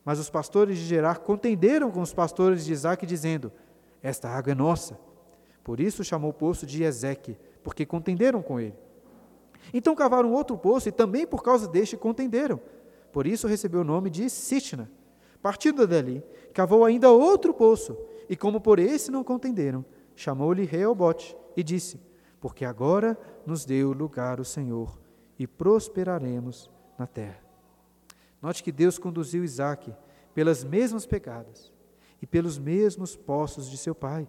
Mas 0.05 0.19
os 0.19 0.29
pastores 0.29 0.77
de 0.77 0.85
Gerar 0.85 1.19
contenderam 1.19 1.91
com 1.91 2.01
os 2.01 2.13
pastores 2.13 2.63
de 2.63 2.71
Isaac, 2.71 3.05
dizendo: 3.05 3.51
Esta 4.01 4.29
água 4.29 4.51
é 4.51 4.55
nossa. 4.55 4.97
Por 5.63 5.81
isso 5.81 6.03
chamou 6.03 6.29
o 6.29 6.33
poço 6.33 6.65
de 6.65 6.83
Ezeque, 6.83 7.37
porque 7.61 7.85
contenderam 7.85 8.41
com 8.41 8.59
ele. 8.59 8.75
Então 9.73 9.93
cavaram 9.95 10.31
outro 10.31 10.57
poço, 10.57 10.87
e 10.87 10.91
também 10.91 11.27
por 11.27 11.43
causa 11.43 11.67
deste 11.67 11.97
contenderam. 11.97 12.57
Por 13.11 13.27
isso 13.27 13.47
recebeu 13.47 13.81
o 13.81 13.83
nome 13.83 14.09
de 14.09 14.29
Sitna. 14.29 14.89
Partindo 15.41 15.87
dali, 15.87 16.23
cavou 16.53 16.83
ainda 16.83 17.11
outro 17.11 17.53
poço, 17.53 17.97
e 18.29 18.35
como 18.35 18.59
por 18.59 18.79
esse 18.79 19.11
não 19.11 19.23
contenderam, 19.23 19.85
chamou-lhe 20.15 20.65
Reobote, 20.65 21.37
e 21.55 21.63
disse: 21.63 21.99
porque 22.39 22.65
agora 22.65 23.17
nos 23.45 23.65
deu 23.65 23.91
lugar 23.91 24.39
o 24.39 24.45
Senhor 24.45 24.97
e 25.37 25.47
prosperaremos 25.47 26.69
na 26.97 27.07
terra. 27.07 27.43
Note 28.41 28.63
que 28.63 28.71
Deus 28.71 28.99
conduziu 28.99 29.43
Isaac 29.43 29.93
pelas 30.33 30.63
mesmas 30.63 31.05
pegadas 31.05 31.73
e 32.21 32.27
pelos 32.27 32.57
mesmos 32.57 33.15
poços 33.15 33.69
de 33.69 33.77
seu 33.77 33.95
pai. 33.95 34.27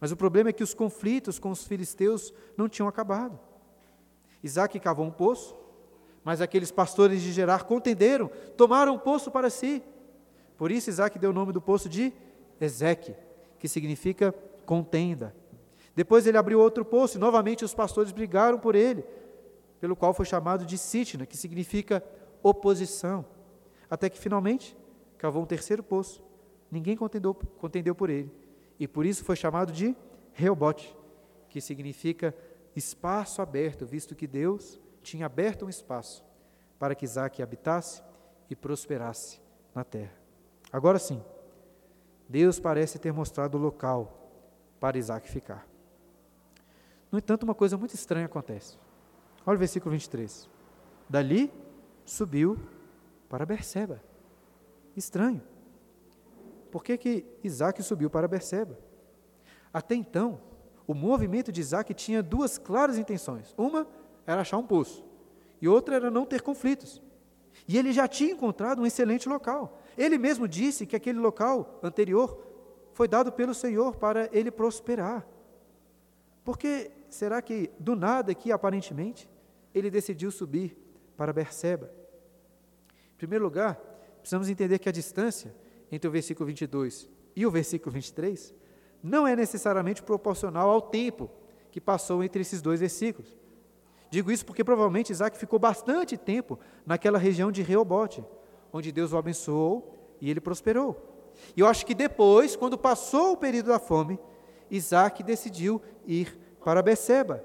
Mas 0.00 0.12
o 0.12 0.16
problema 0.16 0.50
é 0.50 0.52
que 0.52 0.62
os 0.62 0.74
conflitos 0.74 1.38
com 1.38 1.50
os 1.50 1.64
filisteus 1.64 2.32
não 2.56 2.68
tinham 2.68 2.88
acabado. 2.88 3.38
Isaac 4.42 4.78
cavou 4.78 5.06
um 5.06 5.10
poço, 5.10 5.56
mas 6.24 6.40
aqueles 6.40 6.70
pastores 6.70 7.20
de 7.20 7.30
Gerar 7.30 7.64
contenderam, 7.64 8.30
tomaram 8.56 8.94
o 8.94 8.98
poço 8.98 9.30
para 9.30 9.50
si. 9.50 9.82
Por 10.56 10.72
isso 10.72 10.88
Isaac 10.88 11.18
deu 11.18 11.30
o 11.30 11.34
nome 11.34 11.52
do 11.52 11.60
poço 11.60 11.88
de 11.88 12.12
Ezeque, 12.60 13.14
que 13.58 13.68
significa 13.68 14.32
contenda. 14.64 15.34
Depois 15.94 16.26
ele 16.26 16.38
abriu 16.38 16.58
outro 16.58 16.84
poço 16.84 17.18
e 17.18 17.20
novamente 17.20 17.64
os 17.64 17.74
pastores 17.74 18.10
brigaram 18.10 18.58
por 18.58 18.74
ele, 18.74 19.04
pelo 19.78 19.94
qual 19.94 20.14
foi 20.14 20.24
chamado 20.24 20.64
de 20.64 20.78
Sitna, 20.78 21.26
que 21.26 21.36
significa 21.36 22.02
oposição. 22.42 23.24
Até 23.90 24.08
que 24.08 24.18
finalmente 24.18 24.76
cavou 25.18 25.42
um 25.42 25.46
terceiro 25.46 25.82
poço. 25.82 26.24
Ninguém 26.70 26.96
contendeu, 26.96 27.34
contendeu 27.34 27.94
por 27.94 28.08
ele. 28.08 28.32
E 28.80 28.88
por 28.88 29.04
isso 29.04 29.24
foi 29.24 29.36
chamado 29.36 29.72
de 29.72 29.94
Reobote, 30.32 30.96
que 31.48 31.60
significa 31.60 32.34
espaço 32.74 33.40
aberto, 33.40 33.86
visto 33.86 34.14
que 34.16 34.26
Deus 34.26 34.80
tinha 35.04 35.26
aberto 35.26 35.66
um 35.66 35.68
espaço 35.68 36.24
para 36.78 36.94
que 36.94 37.04
Isaac 37.04 37.40
habitasse 37.42 38.02
e 38.50 38.56
prosperasse 38.56 39.40
na 39.74 39.84
terra. 39.84 40.12
Agora 40.72 40.98
sim, 40.98 41.22
Deus 42.28 42.58
parece 42.58 42.98
ter 42.98 43.12
mostrado 43.12 43.56
o 43.56 43.60
local 43.60 44.30
para 44.80 44.98
Isaac 44.98 45.28
ficar. 45.30 45.66
No 47.12 47.18
entanto, 47.18 47.44
uma 47.44 47.54
coisa 47.54 47.76
muito 47.76 47.94
estranha 47.94 48.26
acontece. 48.26 48.76
Olha 49.46 49.54
o 49.56 49.58
versículo 49.58 49.92
23. 49.92 50.50
Dali 51.08 51.52
subiu 52.04 52.58
para 53.28 53.46
Berseba. 53.46 54.02
Estranho. 54.96 55.42
Por 56.70 56.82
que, 56.82 56.98
que 56.98 57.24
Isaac 57.42 57.80
subiu 57.82 58.10
para 58.10 58.26
Berseba? 58.26 58.76
Até 59.72 59.94
então, 59.94 60.40
o 60.86 60.94
movimento 60.94 61.52
de 61.52 61.60
Isaac 61.60 61.94
tinha 61.94 62.22
duas 62.22 62.58
claras 62.58 62.98
intenções. 62.98 63.54
Uma 63.56 63.86
era 64.26 64.40
achar 64.40 64.58
um 64.58 64.66
poço, 64.66 65.04
e 65.60 65.68
outra 65.68 65.96
era 65.96 66.10
não 66.10 66.26
ter 66.26 66.42
conflitos. 66.42 67.02
E 67.66 67.78
ele 67.78 67.92
já 67.92 68.06
tinha 68.08 68.32
encontrado 68.32 68.82
um 68.82 68.86
excelente 68.86 69.28
local. 69.28 69.80
Ele 69.96 70.18
mesmo 70.18 70.46
disse 70.46 70.86
que 70.86 70.96
aquele 70.96 71.18
local 71.18 71.78
anterior 71.82 72.38
foi 72.92 73.08
dado 73.08 73.32
pelo 73.32 73.54
Senhor 73.54 73.96
para 73.96 74.28
ele 74.32 74.50
prosperar. 74.50 75.26
Porque 76.44 76.90
será 77.08 77.40
que 77.40 77.70
do 77.78 77.96
nada 77.96 78.32
aqui 78.32 78.52
aparentemente 78.52 79.28
ele 79.74 79.90
decidiu 79.90 80.30
subir 80.30 80.76
para 81.16 81.32
Berseba? 81.32 81.90
Em 83.14 83.16
primeiro 83.16 83.44
lugar, 83.44 83.76
precisamos 84.20 84.48
entender 84.48 84.78
que 84.78 84.88
a 84.88 84.92
distância 84.92 85.54
entre 85.90 86.08
o 86.08 86.10
versículo 86.10 86.46
22 86.46 87.08
e 87.34 87.46
o 87.46 87.50
versículo 87.50 87.92
23 87.92 88.54
não 89.02 89.26
é 89.26 89.34
necessariamente 89.34 90.02
proporcional 90.02 90.70
ao 90.70 90.82
tempo 90.82 91.30
que 91.70 91.80
passou 91.80 92.22
entre 92.22 92.42
esses 92.42 92.60
dois 92.60 92.80
versículos. 92.80 93.36
Digo 94.10 94.30
isso 94.30 94.46
porque 94.46 94.62
provavelmente 94.62 95.10
Isaac 95.10 95.36
ficou 95.36 95.58
bastante 95.58 96.16
tempo 96.16 96.58
naquela 96.86 97.18
região 97.18 97.50
de 97.50 97.62
Reobote, 97.62 98.24
onde 98.72 98.92
Deus 98.92 99.12
o 99.12 99.16
abençoou 99.16 99.94
e 100.20 100.30
ele 100.30 100.40
prosperou. 100.40 101.32
E 101.56 101.60
eu 101.60 101.66
acho 101.66 101.84
que 101.84 101.94
depois, 101.94 102.56
quando 102.56 102.78
passou 102.78 103.32
o 103.32 103.36
período 103.36 103.66
da 103.66 103.78
fome, 103.78 104.18
Isaac 104.70 105.22
decidiu 105.22 105.82
ir 106.06 106.38
para 106.64 106.82
Berseba. 106.82 107.44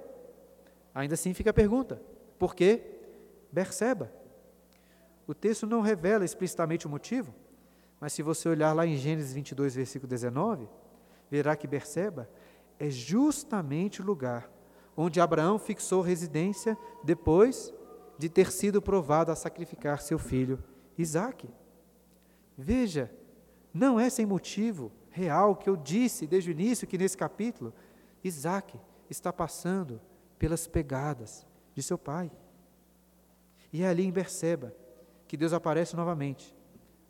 Ainda 0.93 1.15
assim 1.15 1.33
fica 1.33 1.49
a 1.49 1.53
pergunta: 1.53 2.01
por 2.37 2.55
que 2.55 2.81
Berseba? 3.51 4.11
O 5.27 5.33
texto 5.33 5.67
não 5.67 5.81
revela 5.81 6.25
explicitamente 6.25 6.87
o 6.87 6.89
motivo, 6.89 7.33
mas 7.99 8.13
se 8.13 8.23
você 8.23 8.49
olhar 8.49 8.73
lá 8.73 8.85
em 8.85 8.95
Gênesis 8.95 9.33
22, 9.33 9.75
versículo 9.75 10.09
19, 10.09 10.67
verá 11.29 11.55
que 11.55 11.67
Berseba 11.67 12.29
é 12.79 12.89
justamente 12.89 14.01
o 14.01 14.05
lugar 14.05 14.49
onde 15.01 15.21
Abraão 15.21 15.57
fixou 15.57 16.01
residência 16.01 16.77
depois 17.01 17.73
de 18.17 18.27
ter 18.27 18.51
sido 18.51 18.81
provado 18.81 19.31
a 19.31 19.35
sacrificar 19.35 20.01
seu 20.01 20.19
filho 20.19 20.61
Isaque. 20.97 21.49
Veja, 22.57 23.09
não 23.73 23.97
é 23.97 24.09
sem 24.09 24.25
motivo 24.25 24.91
real 25.09 25.55
que 25.55 25.69
eu 25.69 25.77
disse 25.77 26.27
desde 26.27 26.49
o 26.49 26.51
início 26.51 26.85
que 26.85 26.97
nesse 26.97 27.15
capítulo 27.15 27.73
Isaac 28.21 28.77
está 29.09 29.31
passando 29.31 30.01
pelas 30.37 30.67
pegadas 30.67 31.47
de 31.73 31.81
seu 31.81 31.97
pai. 31.97 32.29
E 33.71 33.83
é 33.83 33.87
ali 33.87 34.03
em 34.03 34.11
Berseba 34.11 34.75
que 35.29 35.37
Deus 35.37 35.53
aparece 35.53 35.95
novamente 35.95 36.53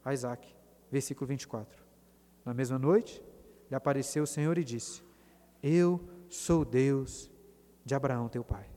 a 0.05 0.13
Isaac. 0.13 0.55
Versículo 0.91 1.25
24. 1.25 1.83
Na 2.45 2.53
mesma 2.53 2.77
noite, 2.77 3.19
lhe 3.67 3.75
apareceu 3.75 4.25
o 4.25 4.27
Senhor 4.27 4.59
e 4.59 4.63
disse: 4.63 5.01
Eu 5.63 5.99
sou 6.29 6.63
Deus 6.63 7.31
de 7.89 7.95
Abraão, 7.95 8.29
teu 8.29 8.43
pai. 8.43 8.69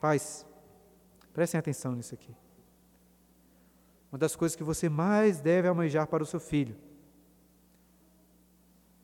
Pais, 0.00 0.46
prestem 1.32 1.58
atenção 1.58 1.94
nisso 1.94 2.14
aqui. 2.14 2.34
Uma 4.10 4.18
das 4.18 4.34
coisas 4.34 4.56
que 4.56 4.62
você 4.62 4.88
mais 4.88 5.40
deve 5.40 5.68
almejar 5.68 6.06
para 6.06 6.22
o 6.22 6.26
seu 6.26 6.40
filho 6.40 6.76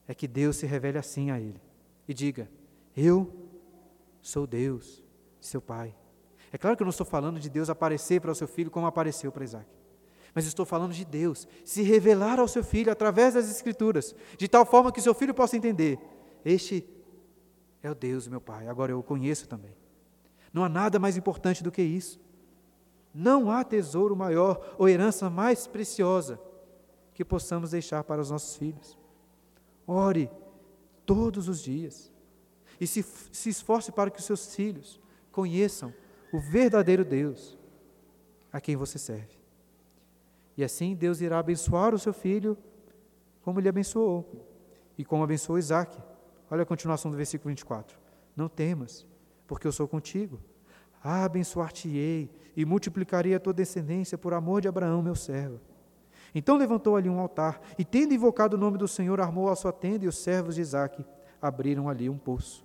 é 0.08 0.14
que 0.14 0.26
Deus 0.26 0.56
se 0.56 0.66
revele 0.66 0.98
assim 0.98 1.30
a 1.30 1.38
ele 1.38 1.60
e 2.08 2.14
diga: 2.14 2.50
Eu 2.96 3.30
sou 4.22 4.46
Deus, 4.46 5.04
seu 5.40 5.60
pai. 5.60 5.94
É 6.52 6.56
claro 6.56 6.76
que 6.76 6.82
eu 6.82 6.86
não 6.86 6.90
estou 6.90 7.06
falando 7.06 7.38
de 7.38 7.50
Deus 7.50 7.68
aparecer 7.68 8.20
para 8.20 8.32
o 8.32 8.34
seu 8.34 8.48
filho 8.48 8.70
como 8.70 8.86
apareceu 8.86 9.30
para 9.30 9.44
Isaac. 9.44 9.68
Mas 10.34 10.46
estou 10.46 10.64
falando 10.64 10.92
de 10.92 11.04
Deus 11.04 11.46
se 11.64 11.82
revelar 11.82 12.38
ao 12.38 12.48
seu 12.48 12.64
filho 12.64 12.90
através 12.90 13.34
das 13.34 13.50
Escrituras, 13.50 14.14
de 14.38 14.48
tal 14.48 14.64
forma 14.64 14.92
que 14.92 15.02
seu 15.02 15.12
filho 15.12 15.34
possa 15.34 15.56
entender: 15.56 15.98
Este 16.44 16.86
é 17.82 17.90
o 17.90 17.94
Deus, 17.94 18.28
meu 18.28 18.40
Pai. 18.40 18.68
Agora 18.68 18.92
eu 18.92 18.98
o 18.98 19.02
conheço 19.02 19.48
também. 19.48 19.74
Não 20.52 20.64
há 20.64 20.68
nada 20.68 20.98
mais 20.98 21.16
importante 21.16 21.62
do 21.62 21.70
que 21.70 21.82
isso. 21.82 22.20
Não 23.14 23.50
há 23.50 23.64
tesouro 23.64 24.14
maior 24.14 24.74
ou 24.78 24.88
herança 24.88 25.28
mais 25.30 25.66
preciosa 25.66 26.40
que 27.14 27.24
possamos 27.24 27.70
deixar 27.70 28.04
para 28.04 28.20
os 28.20 28.30
nossos 28.30 28.56
filhos. 28.56 28.98
Ore 29.86 30.30
todos 31.04 31.48
os 31.48 31.62
dias 31.62 32.12
e 32.80 32.86
se, 32.86 33.02
se 33.02 33.48
esforce 33.48 33.90
para 33.90 34.10
que 34.10 34.20
os 34.20 34.24
seus 34.24 34.54
filhos 34.54 35.00
conheçam 35.32 35.92
o 36.32 36.40
verdadeiro 36.40 37.04
Deus 37.04 37.58
a 38.52 38.60
quem 38.60 38.76
você 38.76 38.98
serve. 38.98 39.38
E 40.56 40.64
assim 40.64 40.94
Deus 40.94 41.20
irá 41.20 41.38
abençoar 41.38 41.94
o 41.94 41.98
seu 41.98 42.12
filho 42.12 42.56
como 43.42 43.58
ele 43.58 43.68
abençoou 43.68 44.46
e 44.96 45.04
como 45.04 45.24
abençoou 45.24 45.58
Isaac. 45.58 46.00
Olha 46.50 46.62
a 46.62 46.66
continuação 46.66 47.10
do 47.10 47.16
versículo 47.16 47.50
24. 47.50 47.96
Não 48.34 48.48
temas, 48.48 49.06
porque 49.46 49.66
eu 49.66 49.72
sou 49.72 49.86
contigo. 49.86 50.40
Abençoar-te-ei 51.02 52.30
e 52.56 52.64
multiplicarei 52.64 53.34
a 53.34 53.40
tua 53.40 53.52
descendência 53.52 54.18
por 54.18 54.34
amor 54.34 54.60
de 54.60 54.68
Abraão, 54.68 55.00
meu 55.00 55.14
servo. 55.14 55.60
Então 56.34 56.56
levantou 56.56 56.96
ali 56.96 57.08
um 57.08 57.18
altar 57.18 57.60
e, 57.78 57.84
tendo 57.84 58.14
invocado 58.14 58.56
o 58.56 58.58
nome 58.58 58.78
do 58.78 58.88
Senhor, 58.88 59.20
armou 59.20 59.48
a 59.48 59.56
sua 59.56 59.72
tenda 59.72 60.04
e 60.04 60.08
os 60.08 60.18
servos 60.18 60.56
de 60.56 60.60
Isaac 60.60 61.04
abriram 61.40 61.88
ali 61.88 62.08
um 62.08 62.18
poço. 62.18 62.64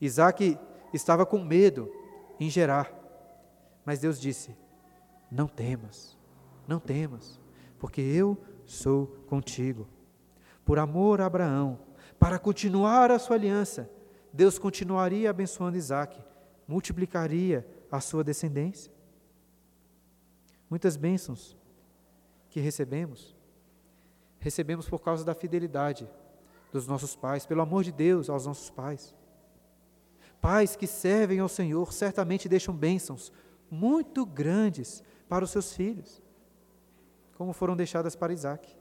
Isaac 0.00 0.58
estava 0.92 1.26
com 1.26 1.42
medo 1.44 1.90
em 2.38 2.48
Gerar, 2.48 2.92
mas 3.84 3.98
Deus 3.98 4.20
disse: 4.20 4.56
Não 5.30 5.46
temas, 5.46 6.16
não 6.66 6.78
temas, 6.78 7.40
porque 7.78 8.00
eu 8.00 8.38
sou 8.64 9.06
contigo. 9.26 9.86
Por 10.64 10.78
amor 10.78 11.20
a 11.20 11.26
Abraão, 11.26 11.78
para 12.18 12.38
continuar 12.38 13.10
a 13.10 13.18
sua 13.18 13.36
aliança, 13.36 13.90
Deus 14.32 14.58
continuaria 14.58 15.30
abençoando 15.30 15.76
Isaac, 15.76 16.20
multiplicaria 16.66 17.66
a 17.90 18.00
sua 18.00 18.24
descendência. 18.24 18.92
Muitas 20.68 20.96
bênçãos 20.96 21.56
que 22.50 22.60
recebemos, 22.60 23.36
recebemos 24.38 24.88
por 24.88 25.00
causa 25.00 25.24
da 25.24 25.34
fidelidade 25.34 26.08
dos 26.72 26.86
nossos 26.86 27.16
pais, 27.16 27.46
pelo 27.46 27.62
amor 27.62 27.84
de 27.84 27.92
Deus 27.92 28.28
aos 28.28 28.46
nossos 28.46 28.68
pais. 28.68 29.14
Pais 30.40 30.76
que 30.76 30.86
servem 30.86 31.40
ao 31.40 31.48
Senhor 31.48 31.92
certamente 31.92 32.48
deixam 32.48 32.74
bênçãos 32.74 33.32
muito 33.70 34.24
grandes 34.26 35.02
para 35.28 35.44
os 35.44 35.50
seus 35.50 35.72
filhos, 35.72 36.22
como 37.36 37.52
foram 37.52 37.76
deixadas 37.76 38.14
para 38.14 38.32
Isaac. 38.32 38.76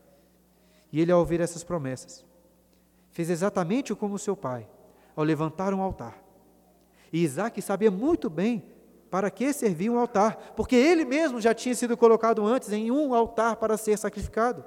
E 0.91 0.99
ele, 0.99 1.11
ao 1.11 1.19
ouvir 1.19 1.41
essas 1.41 1.63
promessas, 1.63 2.26
fez 3.17 3.31
exatamente 3.31 3.95
como 3.95 4.19
seu 4.19 4.37
pai, 4.37 4.69
ao 5.15 5.23
levantar 5.23 5.73
um 5.73 5.81
altar. 5.81 6.23
E 7.11 7.23
Isaac 7.23 7.59
sabia 7.63 7.89
muito 7.89 8.29
bem 8.29 8.63
para 9.09 9.31
que 9.31 9.51
servia 9.51 9.91
um 9.91 9.97
altar, 9.97 10.53
porque 10.55 10.75
ele 10.75 11.03
mesmo 11.03 11.41
já 11.41 11.51
tinha 11.51 11.73
sido 11.73 11.97
colocado 11.97 12.45
antes 12.45 12.71
em 12.71 12.91
um 12.91 13.15
altar 13.15 13.55
para 13.55 13.75
ser 13.75 13.97
sacrificado. 13.97 14.63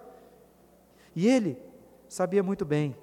E 1.14 1.28
ele 1.28 1.62
sabia 2.08 2.42
muito 2.42 2.64
bem 2.64 2.96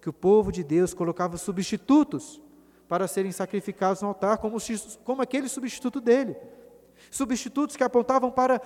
que 0.00 0.08
o 0.08 0.12
povo 0.12 0.50
de 0.50 0.64
Deus 0.64 0.94
colocava 0.94 1.36
substitutos 1.36 2.40
para 2.88 3.06
serem 3.06 3.30
sacrificados 3.30 4.00
no 4.00 4.08
altar, 4.08 4.38
como, 4.38 4.56
como 5.04 5.20
aquele 5.20 5.50
substituto 5.50 6.00
dele. 6.00 6.34
Substitutos 7.10 7.76
que 7.76 7.84
apontavam 7.84 8.30
para 8.30 8.58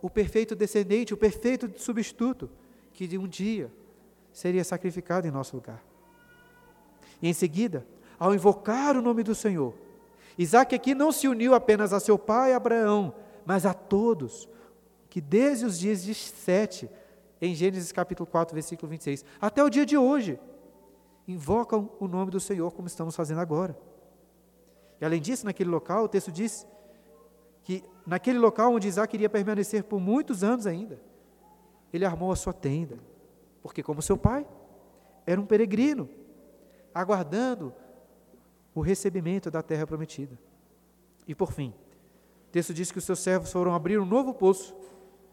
o 0.00 0.08
perfeito 0.08 0.54
descendente, 0.54 1.12
o 1.12 1.16
perfeito 1.16 1.68
substituto, 1.82 2.48
que 2.92 3.08
de 3.08 3.18
um 3.18 3.26
dia 3.26 3.72
seria 4.34 4.64
sacrificado 4.64 5.26
em 5.26 5.30
nosso 5.30 5.56
lugar. 5.56 5.82
E 7.22 7.28
em 7.28 7.32
seguida, 7.32 7.86
ao 8.18 8.34
invocar 8.34 8.96
o 8.96 9.00
nome 9.00 9.22
do 9.22 9.34
Senhor, 9.34 9.72
Isaac 10.36 10.74
aqui 10.74 10.94
não 10.94 11.12
se 11.12 11.28
uniu 11.28 11.54
apenas 11.54 11.92
a 11.92 12.00
seu 12.00 12.18
pai 12.18 12.52
Abraão, 12.52 13.14
mas 13.46 13.64
a 13.64 13.72
todos, 13.72 14.48
que 15.08 15.20
desde 15.20 15.64
os 15.64 15.78
dias 15.78 16.02
de 16.02 16.12
Sete, 16.12 16.90
em 17.40 17.54
Gênesis 17.54 17.92
capítulo 17.92 18.26
4, 18.26 18.52
versículo 18.52 18.90
26, 18.90 19.24
até 19.40 19.62
o 19.62 19.70
dia 19.70 19.86
de 19.86 19.96
hoje, 19.96 20.38
invocam 21.28 21.88
o 22.00 22.08
nome 22.08 22.32
do 22.32 22.40
Senhor, 22.40 22.72
como 22.72 22.88
estamos 22.88 23.14
fazendo 23.14 23.40
agora. 23.40 23.78
E 25.00 25.04
além 25.04 25.20
disso, 25.20 25.46
naquele 25.46 25.70
local, 25.70 26.04
o 26.04 26.08
texto 26.08 26.32
diz 26.32 26.66
que 27.62 27.84
naquele 28.04 28.38
local 28.38 28.74
onde 28.74 28.88
Isaac 28.88 29.14
iria 29.14 29.30
permanecer 29.30 29.84
por 29.84 30.00
muitos 30.00 30.42
anos 30.42 30.66
ainda, 30.66 31.00
ele 31.92 32.04
armou 32.04 32.32
a 32.32 32.36
sua 32.36 32.52
tenda, 32.52 32.98
porque, 33.64 33.82
como 33.82 34.02
seu 34.02 34.18
pai, 34.18 34.46
era 35.24 35.40
um 35.40 35.46
peregrino, 35.46 36.06
aguardando 36.94 37.72
o 38.74 38.82
recebimento 38.82 39.50
da 39.50 39.62
terra 39.62 39.86
prometida. 39.86 40.38
E 41.26 41.34
por 41.34 41.50
fim, 41.50 41.72
o 42.46 42.50
texto 42.52 42.74
diz 42.74 42.92
que 42.92 42.98
os 42.98 43.04
seus 43.04 43.20
servos 43.20 43.50
foram 43.50 43.74
abrir 43.74 43.98
um 43.98 44.04
novo 44.04 44.34
poço, 44.34 44.76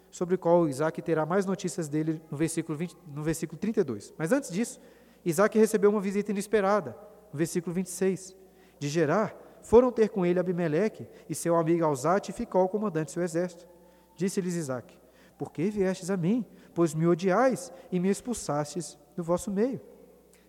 sobre 0.10 0.36
o 0.36 0.38
qual 0.38 0.70
Isaac 0.70 1.02
terá 1.02 1.26
mais 1.26 1.46
notícias 1.46 1.90
dele 1.90 2.22
no 2.32 2.38
versículo, 2.38 2.78
20, 2.78 2.96
no 3.14 3.22
versículo 3.22 3.60
32. 3.60 4.14
Mas 4.18 4.32
antes 4.32 4.50
disso, 4.50 4.80
Isaac 5.26 5.60
recebeu 5.60 5.90
uma 5.90 6.00
visita 6.00 6.32
inesperada, 6.32 6.96
no 7.34 7.38
versículo 7.38 7.74
26. 7.76 8.34
De 8.80 8.88
Gerar, 8.88 9.36
foram 9.62 9.92
ter 9.92 10.08
com 10.08 10.26
ele 10.26 10.40
Abimeleque 10.40 11.06
e 11.30 11.36
seu 11.36 11.58
amigo 11.58 11.84
Alzate 11.84 12.32
e 12.32 12.34
ficou 12.34 12.64
o 12.64 12.70
comandante 12.70 13.08
de 13.08 13.12
seu 13.12 13.24
exército. 13.24 13.68
Disse-lhes 14.16 14.56
Isaac: 14.56 14.98
Por 15.38 15.52
que 15.52 15.70
viestes 15.70 16.10
a 16.10 16.16
mim? 16.16 16.46
Pois 16.74 16.94
me 16.94 17.06
odiais 17.08 17.72
e 17.92 18.00
me 18.00 18.10
expulsastes 18.10 18.98
do 19.16 19.24
vosso 19.24 19.52
meio. 19.52 19.82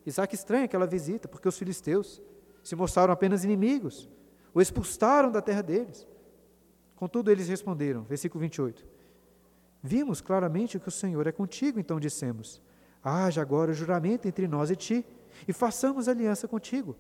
Isaac 0.05 0.35
estranha 0.35 0.65
aquela 0.65 0.87
visita, 0.87 1.29
porque 1.29 1.49
os 1.49 1.59
filisteus 1.59 2.21
se 2.63 2.77
mostraram 2.77 3.13
apenas 3.13 3.45
inimigos, 3.45 4.09
o 4.55 4.61
expulsaram 4.61 5.31
da 5.31 5.41
terra 5.41 5.63
deles. 5.63 6.07
Contudo, 6.97 7.31
eles 7.31 7.49
responderam, 7.49 8.03
versículo 8.03 8.41
28. 8.41 8.87
Vimos 9.83 10.21
claramente 10.21 10.79
que 10.79 10.89
o 10.89 10.93
Senhor 10.93 11.27
é 11.27 11.33
contigo, 11.33 11.81
então 11.81 11.99
dissemos: 11.99 12.63
Haja 13.03 13.43
agora 13.43 13.73
o 13.73 13.75
juramento 13.75 14.29
entre 14.29 14.47
nós 14.47 14.71
e 14.71 14.77
ti, 14.77 15.05
e 15.47 15.53
façamos 15.53 16.07
aliança 16.07 16.47
contigo. 16.47 16.97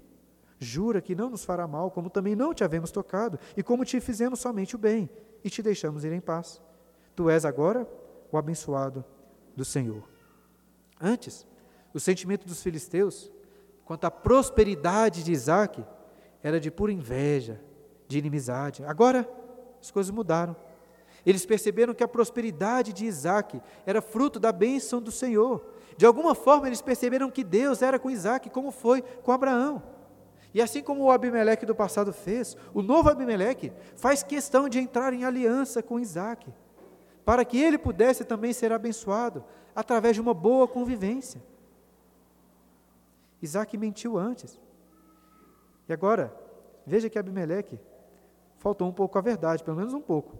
Jura 0.58 1.00
que 1.00 1.14
não 1.14 1.30
nos 1.30 1.44
fará 1.44 1.66
mal, 1.66 1.90
como 1.90 2.10
também 2.10 2.34
não 2.34 2.54
te 2.54 2.64
havemos 2.64 2.90
tocado, 2.90 3.38
e 3.56 3.62
como 3.62 3.84
te 3.84 4.00
fizemos 4.00 4.40
somente 4.40 4.74
o 4.74 4.78
bem, 4.78 5.08
e 5.44 5.50
te 5.50 5.62
deixamos 5.62 6.04
ir 6.04 6.12
em 6.12 6.20
paz. 6.20 6.62
Tu 7.14 7.28
és 7.28 7.44
agora 7.44 7.86
o 8.30 8.38
abençoado 8.38 9.04
do 9.56 9.64
Senhor. 9.64 10.08
Antes, 11.00 11.46
o 11.92 12.00
sentimento 12.00 12.46
dos 12.46 12.62
filisteus 12.62 13.30
quanto 13.84 14.04
à 14.04 14.10
prosperidade 14.10 15.22
de 15.22 15.32
Isaac 15.32 15.84
era 16.42 16.58
de 16.58 16.70
pura 16.70 16.92
inveja, 16.92 17.60
de 18.08 18.18
inimizade. 18.18 18.84
Agora, 18.84 19.28
as 19.80 19.90
coisas 19.90 20.10
mudaram. 20.10 20.56
Eles 21.24 21.46
perceberam 21.46 21.94
que 21.94 22.02
a 22.02 22.08
prosperidade 22.08 22.92
de 22.92 23.04
Isaac 23.04 23.60
era 23.86 24.02
fruto 24.02 24.40
da 24.40 24.50
bênção 24.50 25.00
do 25.00 25.12
Senhor. 25.12 25.64
De 25.96 26.04
alguma 26.04 26.34
forma, 26.34 26.66
eles 26.66 26.82
perceberam 26.82 27.30
que 27.30 27.44
Deus 27.44 27.82
era 27.82 27.98
com 27.98 28.10
Isaac, 28.10 28.50
como 28.50 28.70
foi 28.70 29.02
com 29.02 29.30
Abraão. 29.30 29.82
E 30.54 30.60
assim 30.60 30.82
como 30.82 31.04
o 31.04 31.10
Abimeleque 31.10 31.64
do 31.64 31.74
passado 31.74 32.12
fez, 32.12 32.56
o 32.74 32.82
novo 32.82 33.08
Abimeleque 33.08 33.72
faz 33.96 34.22
questão 34.22 34.68
de 34.68 34.78
entrar 34.78 35.12
em 35.12 35.24
aliança 35.24 35.82
com 35.82 35.98
Isaac, 35.98 36.52
para 37.24 37.44
que 37.44 37.58
ele 37.58 37.78
pudesse 37.78 38.24
também 38.24 38.52
ser 38.52 38.72
abençoado 38.72 39.44
através 39.74 40.14
de 40.14 40.20
uma 40.20 40.34
boa 40.34 40.66
convivência. 40.66 41.42
Isaac 43.40 43.76
mentiu 43.76 44.16
antes. 44.18 44.60
E 45.88 45.92
agora, 45.92 46.34
veja 46.86 47.08
que 47.10 47.18
Abimeleque 47.18 47.78
faltou 48.58 48.88
um 48.88 48.92
pouco 48.92 49.18
a 49.18 49.20
verdade, 49.20 49.64
pelo 49.64 49.76
menos 49.76 49.92
um 49.92 50.00
pouco. 50.00 50.36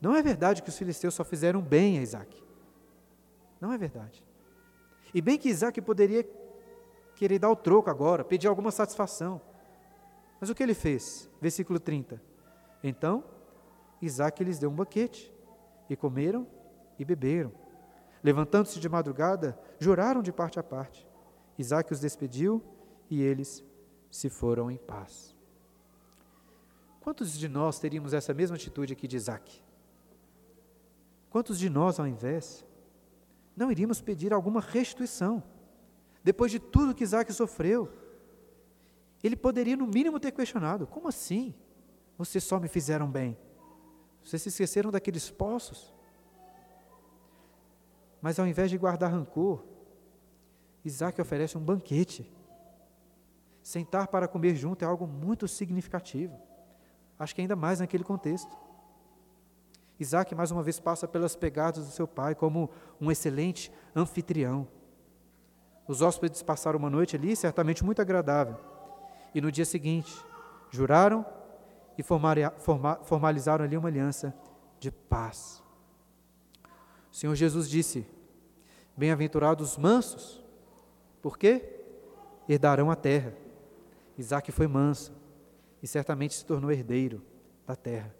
Não 0.00 0.14
é 0.14 0.22
verdade 0.22 0.62
que 0.62 0.68
os 0.68 0.76
filisteus 0.76 1.14
só 1.14 1.24
fizeram 1.24 1.62
bem 1.62 1.98
a 1.98 2.02
Isaac. 2.02 2.42
Não 3.60 3.72
é 3.72 3.78
verdade. 3.78 4.22
E 5.12 5.22
bem 5.22 5.38
que 5.38 5.48
Isaac 5.48 5.80
poderia 5.80 6.28
querer 7.14 7.38
dar 7.38 7.50
o 7.50 7.56
troco 7.56 7.88
agora, 7.88 8.24
pedir 8.24 8.48
alguma 8.48 8.70
satisfação. 8.70 9.40
Mas 10.40 10.50
o 10.50 10.54
que 10.54 10.62
ele 10.62 10.74
fez? 10.74 11.30
Versículo 11.40 11.80
30. 11.80 12.20
Então, 12.82 13.24
Isaac 14.02 14.42
lhes 14.44 14.58
deu 14.58 14.68
um 14.68 14.74
banquete, 14.74 15.33
e 15.88 15.96
comeram 15.96 16.46
e 16.98 17.04
beberam. 17.04 17.52
Levantando-se 18.22 18.80
de 18.80 18.88
madrugada, 18.88 19.58
juraram 19.78 20.22
de 20.22 20.32
parte 20.32 20.58
a 20.58 20.62
parte. 20.62 21.06
Isaac 21.58 21.92
os 21.92 22.00
despediu 22.00 22.62
e 23.10 23.22
eles 23.22 23.64
se 24.10 24.28
foram 24.28 24.70
em 24.70 24.76
paz. 24.76 25.36
Quantos 27.00 27.32
de 27.32 27.48
nós 27.48 27.78
teríamos 27.78 28.14
essa 28.14 28.32
mesma 28.32 28.56
atitude 28.56 28.92
aqui 28.92 29.06
de 29.06 29.16
Isaac? 29.16 29.62
Quantos 31.28 31.58
de 31.58 31.68
nós, 31.68 32.00
ao 32.00 32.06
invés, 32.06 32.64
não 33.56 33.70
iríamos 33.70 34.00
pedir 34.00 34.32
alguma 34.32 34.60
restituição? 34.60 35.42
Depois 36.22 36.50
de 36.50 36.58
tudo 36.58 36.94
que 36.94 37.04
Isaac 37.04 37.30
sofreu, 37.32 37.92
ele 39.22 39.36
poderia, 39.36 39.76
no 39.76 39.86
mínimo, 39.86 40.18
ter 40.18 40.32
questionado: 40.32 40.86
como 40.86 41.08
assim? 41.08 41.54
Vocês 42.16 42.42
só 42.44 42.58
me 42.58 42.68
fizeram 42.68 43.10
bem? 43.10 43.36
Vocês 44.24 44.40
se 44.40 44.48
esqueceram 44.48 44.90
daqueles 44.90 45.30
poços? 45.30 45.94
Mas 48.22 48.38
ao 48.38 48.46
invés 48.46 48.70
de 48.70 48.78
guardar 48.78 49.12
rancor, 49.12 49.62
Isaac 50.82 51.20
oferece 51.20 51.58
um 51.58 51.60
banquete. 51.60 52.32
Sentar 53.62 54.08
para 54.08 54.26
comer 54.26 54.56
junto 54.56 54.82
é 54.82 54.86
algo 54.86 55.06
muito 55.06 55.46
significativo. 55.46 56.38
Acho 57.18 57.34
que 57.34 57.42
ainda 57.42 57.54
mais 57.54 57.80
naquele 57.80 58.02
contexto. 58.02 58.56
Isaac 60.00 60.34
mais 60.34 60.50
uma 60.50 60.62
vez 60.62 60.80
passa 60.80 61.06
pelas 61.06 61.36
pegadas 61.36 61.84
do 61.86 61.92
seu 61.92 62.08
pai 62.08 62.34
como 62.34 62.70
um 63.00 63.10
excelente 63.10 63.70
anfitrião. 63.94 64.66
Os 65.86 66.00
hóspedes 66.00 66.42
passaram 66.42 66.78
uma 66.78 66.90
noite 66.90 67.14
ali, 67.14 67.36
certamente 67.36 67.84
muito 67.84 68.00
agradável. 68.00 68.58
E 69.34 69.40
no 69.40 69.52
dia 69.52 69.66
seguinte, 69.66 70.12
juraram 70.70 71.24
e 71.96 72.02
formalizaram 72.02 73.64
ali 73.64 73.76
uma 73.76 73.88
aliança 73.88 74.34
de 74.78 74.90
paz. 74.90 75.62
O 77.10 77.16
Senhor 77.16 77.34
Jesus 77.34 77.68
disse: 77.68 78.06
Bem-aventurados 78.96 79.72
os 79.72 79.78
mansos, 79.78 80.44
por 81.22 81.38
quê? 81.38 81.80
Herdarão 82.48 82.90
a 82.90 82.96
terra. 82.96 83.34
Isaac 84.18 84.50
foi 84.52 84.66
manso 84.66 85.12
e 85.82 85.86
certamente 85.86 86.34
se 86.34 86.44
tornou 86.44 86.70
herdeiro 86.70 87.22
da 87.66 87.74
terra. 87.74 88.14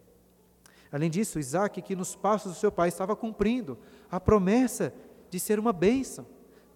Além 0.91 1.11
disso, 1.11 1.39
Isaac, 1.39 1.83
que 1.83 1.97
nos 1.97 2.15
passos 2.15 2.53
do 2.53 2.59
seu 2.59 2.71
pai 2.71 2.89
estava 2.89 3.17
cumprindo 3.17 3.79
a 4.11 4.21
promessa 4.21 4.95
de 5.29 5.41
ser 5.41 5.59
uma 5.59 5.73
bênção 5.73 6.27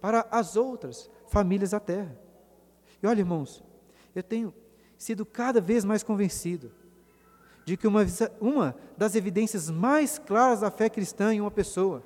para 0.00 0.26
as 0.30 0.56
outras 0.56 1.08
famílias 1.28 1.70
da 1.70 1.80
terra. 1.80 2.18
E 3.02 3.06
olha, 3.06 3.20
irmãos, 3.20 3.62
eu 4.14 4.22
tenho 4.22 4.52
sido 4.96 5.24
cada 5.24 5.60
vez 5.60 5.84
mais 5.84 6.02
convencido 6.02 6.72
de 7.68 7.76
que 7.76 7.86
uma, 7.86 8.06
uma 8.40 8.74
das 8.96 9.14
evidências 9.14 9.68
mais 9.68 10.18
claras 10.18 10.60
da 10.60 10.70
fé 10.70 10.88
cristã 10.88 11.34
em 11.34 11.40
uma 11.42 11.50
pessoa 11.50 12.02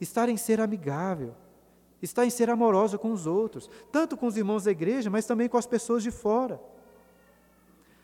está 0.00 0.28
em 0.28 0.36
ser 0.36 0.60
amigável, 0.60 1.36
está 2.02 2.26
em 2.26 2.30
ser 2.30 2.50
amorosa 2.50 2.98
com 2.98 3.12
os 3.12 3.24
outros, 3.24 3.70
tanto 3.92 4.16
com 4.16 4.26
os 4.26 4.36
irmãos 4.36 4.64
da 4.64 4.72
igreja, 4.72 5.08
mas 5.08 5.24
também 5.24 5.48
com 5.48 5.56
as 5.56 5.68
pessoas 5.68 6.02
de 6.02 6.10
fora. 6.10 6.60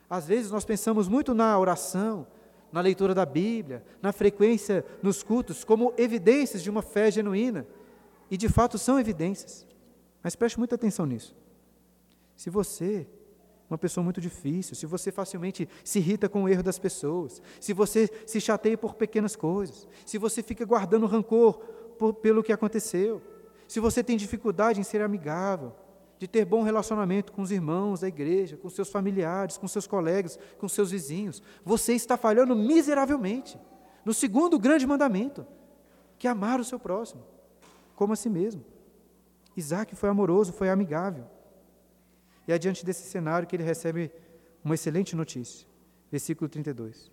Às 0.08 0.28
vezes 0.28 0.52
nós 0.52 0.64
pensamos 0.64 1.08
muito 1.08 1.34
na 1.34 1.58
oração, 1.58 2.28
na 2.70 2.80
leitura 2.80 3.12
da 3.12 3.26
Bíblia, 3.26 3.84
na 4.00 4.12
frequência 4.12 4.84
nos 5.02 5.20
cultos, 5.20 5.64
como 5.64 5.92
evidências 5.98 6.62
de 6.62 6.70
uma 6.70 6.80
fé 6.80 7.10
genuína. 7.10 7.66
E 8.30 8.36
de 8.36 8.48
fato 8.48 8.78
são 8.78 9.00
evidências. 9.00 9.66
Mas 10.22 10.36
preste 10.36 10.58
muita 10.58 10.76
atenção 10.76 11.06
nisso. 11.06 11.34
Se 12.36 12.50
você, 12.50 13.04
uma 13.68 13.78
pessoa 13.78 14.04
muito 14.04 14.20
difícil, 14.20 14.74
se 14.74 14.86
você 14.86 15.10
facilmente 15.10 15.68
se 15.82 15.98
irrita 15.98 16.28
com 16.28 16.44
o 16.44 16.48
erro 16.48 16.62
das 16.62 16.78
pessoas, 16.78 17.40
se 17.58 17.72
você 17.72 18.08
se 18.26 18.40
chateia 18.40 18.76
por 18.76 18.94
pequenas 18.94 19.34
coisas, 19.34 19.88
se 20.04 20.18
você 20.18 20.42
fica 20.42 20.64
guardando 20.64 21.06
rancor 21.06 21.54
por, 21.98 22.14
pelo 22.14 22.42
que 22.42 22.52
aconteceu, 22.52 23.22
se 23.66 23.80
você 23.80 24.04
tem 24.04 24.16
dificuldade 24.16 24.80
em 24.80 24.84
ser 24.84 25.00
amigável, 25.00 25.72
de 26.18 26.28
ter 26.28 26.44
bom 26.44 26.62
relacionamento 26.62 27.32
com 27.32 27.42
os 27.42 27.50
irmãos 27.50 28.00
da 28.00 28.08
igreja, 28.08 28.56
com 28.56 28.68
seus 28.70 28.88
familiares, 28.88 29.56
com 29.56 29.66
seus 29.66 29.86
colegas, 29.86 30.38
com 30.58 30.68
seus 30.68 30.90
vizinhos, 30.90 31.42
você 31.64 31.94
está 31.94 32.16
falhando 32.16 32.54
miseravelmente 32.54 33.58
no 34.04 34.14
segundo 34.14 34.58
grande 34.58 34.86
mandamento, 34.86 35.46
que 36.18 36.28
é 36.28 36.30
amar 36.30 36.60
o 36.60 36.64
seu 36.64 36.78
próximo, 36.78 37.24
como 37.96 38.12
a 38.12 38.16
si 38.16 38.28
mesmo. 38.28 38.64
Isaac 39.56 39.94
foi 39.94 40.08
amoroso, 40.08 40.52
foi 40.52 40.68
amigável. 40.68 41.24
E 42.46 42.52
é 42.52 42.58
diante 42.58 42.84
desse 42.84 43.04
cenário 43.08 43.46
que 43.46 43.56
ele 43.56 43.62
recebe 43.62 44.10
uma 44.64 44.74
excelente 44.74 45.16
notícia. 45.16 45.66
Versículo 46.10 46.48
32. 46.48 47.10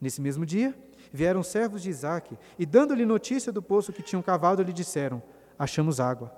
Nesse 0.00 0.20
mesmo 0.20 0.44
dia, 0.44 0.76
vieram 1.12 1.42
servos 1.42 1.82
de 1.82 1.90
Isaac 1.90 2.36
e, 2.58 2.66
dando-lhe 2.66 3.06
notícia 3.06 3.52
do 3.52 3.62
poço 3.62 3.92
que 3.92 4.02
tinham 4.02 4.22
cavado, 4.22 4.62
lhe 4.62 4.72
disseram: 4.72 5.22
Achamos 5.58 6.00
água. 6.00 6.36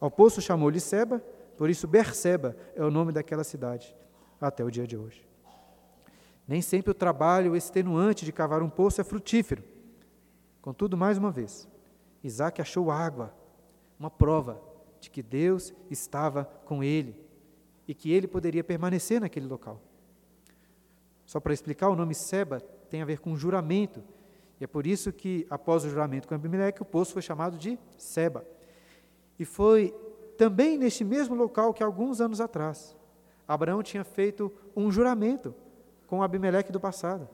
Ao 0.00 0.10
poço 0.10 0.42
chamou-lhe 0.42 0.80
Seba, 0.80 1.22
por 1.56 1.70
isso 1.70 1.86
Berseba 1.86 2.56
é 2.74 2.82
o 2.82 2.90
nome 2.90 3.12
daquela 3.12 3.44
cidade, 3.44 3.94
até 4.40 4.64
o 4.64 4.70
dia 4.70 4.86
de 4.86 4.96
hoje. 4.96 5.26
Nem 6.46 6.62
sempre 6.62 6.90
o 6.90 6.94
trabalho 6.94 7.56
extenuante 7.56 8.24
de 8.24 8.32
cavar 8.32 8.62
um 8.62 8.70
poço 8.70 9.00
é 9.00 9.04
frutífero. 9.04 9.64
Contudo, 10.60 10.96
mais 10.96 11.18
uma 11.18 11.30
vez, 11.30 11.68
Isaac 12.22 12.60
achou 12.60 12.90
água, 12.90 13.34
uma 13.98 14.10
prova 14.10 14.60
de 15.00 15.10
que 15.10 15.22
Deus 15.22 15.72
estava 15.90 16.44
com 16.64 16.82
ele 16.82 17.25
e 17.86 17.94
que 17.94 18.12
ele 18.12 18.26
poderia 18.26 18.64
permanecer 18.64 19.20
naquele 19.20 19.46
local. 19.46 19.80
Só 21.24 21.40
para 21.40 21.52
explicar, 21.52 21.88
o 21.88 21.96
nome 21.96 22.14
Seba 22.14 22.60
tem 22.88 23.02
a 23.02 23.04
ver 23.04 23.18
com 23.18 23.36
juramento. 23.36 24.02
E 24.60 24.64
é 24.64 24.66
por 24.66 24.86
isso 24.86 25.12
que, 25.12 25.46
após 25.50 25.84
o 25.84 25.90
juramento 25.90 26.26
com 26.26 26.34
Abimeleque, 26.34 26.82
o 26.82 26.84
poço 26.84 27.12
foi 27.12 27.22
chamado 27.22 27.58
de 27.58 27.78
Seba. 27.98 28.46
E 29.38 29.44
foi 29.44 29.94
também 30.38 30.78
neste 30.78 31.04
mesmo 31.04 31.34
local 31.34 31.74
que, 31.74 31.82
alguns 31.82 32.20
anos 32.20 32.40
atrás, 32.40 32.96
Abraão 33.46 33.82
tinha 33.82 34.04
feito 34.04 34.52
um 34.74 34.90
juramento 34.90 35.54
com 36.06 36.22
Abimeleque 36.22 36.72
do 36.72 36.80
passado. 36.80 37.28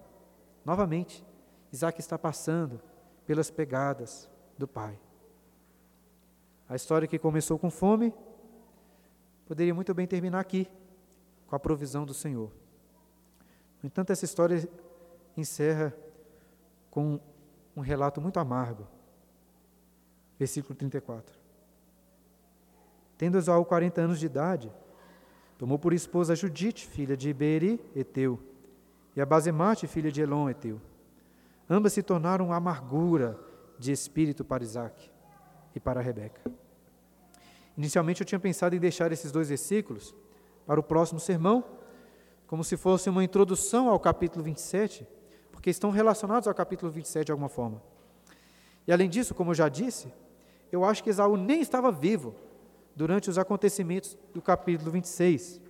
Novamente, 0.65 1.25
Isaac 1.73 2.01
está 2.01 2.19
passando 2.19 2.81
pelas 3.27 3.51
pegadas 3.51 4.29
do 4.59 4.67
pai. 4.67 4.99
A 6.69 6.77
história 6.77 7.09
que 7.09 7.19
começou 7.19 7.59
com 7.59 7.71
fome 7.71 8.13
poderia 9.53 9.75
muito 9.75 9.93
bem 9.93 10.07
terminar 10.07 10.41
aqui, 10.41 10.67
com 11.47 11.55
a 11.55 11.61
provisão 11.61 12.07
do 12.07 12.15
Senhor. 12.15 12.51
No 13.83 13.87
entanto, 13.87 14.11
essa 14.11 14.25
história 14.25 14.67
encerra 15.37 15.95
com 16.91 17.21
um 17.77 17.83
relato 17.83 18.19
muito 18.19 18.41
amargo. 18.41 18.89
Versículo 20.39 20.75
34. 20.75 21.39
Tendo 23.19 23.37
Esaú 23.37 23.63
40 23.63 24.01
anos 24.01 24.19
de 24.19 24.25
idade, 24.25 24.73
tomou 25.59 25.79
por 25.79 25.93
esposa 25.93 26.35
Judite, 26.35 26.87
filha 26.87 27.15
de 27.15 27.29
Iberi, 27.29 27.79
Eteu, 27.95 28.41
e 29.15 29.21
a 29.21 29.27
Basemate, 29.27 29.87
filha 29.87 30.11
de 30.11 30.23
Elon, 30.23 30.49
Eteu. 30.49 30.81
Ambas 31.69 31.93
se 31.93 32.03
tornaram 32.03 32.55
amargura 32.55 33.39
de 33.79 33.93
espírito 33.93 34.47
para 34.47 34.65
Isaac 34.65 35.11
e 35.75 35.79
para 35.79 36.01
Rebeca. 36.01 36.41
Inicialmente 37.77 38.21
eu 38.21 38.27
tinha 38.27 38.39
pensado 38.39 38.75
em 38.75 38.79
deixar 38.79 39.13
esses 39.13 39.33
dois 39.33 39.49
versículos 39.49 40.15
para 40.67 40.79
o 40.79 40.83
próximo 40.83 41.19
sermão, 41.19 41.65
como 42.47 42.63
se 42.63 42.77
fosse 42.77 43.09
uma 43.09 43.25
introdução 43.25 43.89
ao 43.89 43.99
capítulo 43.99 44.45
27, 44.45 45.07
porque 45.51 45.71
estão 45.71 45.91
relacionados 45.91 46.47
ao 46.47 46.55
capítulo 46.55 46.93
27 46.93 47.27
de 47.27 47.33
alguma 47.33 47.49
forma. 47.49 47.83
E 48.87 48.93
além 48.93 49.09
disso, 49.09 49.35
como 49.35 49.51
eu 49.51 49.55
já 49.55 49.69
disse, 49.69 50.13
eu 50.71 50.85
acho 50.85 51.03
que 51.03 51.11
Esaú 51.11 51.37
nem 51.37 51.61
estava 51.61 51.91
vivo 51.91 52.35
durante 52.95 53.31
os 53.31 53.39
acontecimentos 53.39 54.19
do 54.35 54.43
capítulo 54.43 54.91
26. 54.91 55.61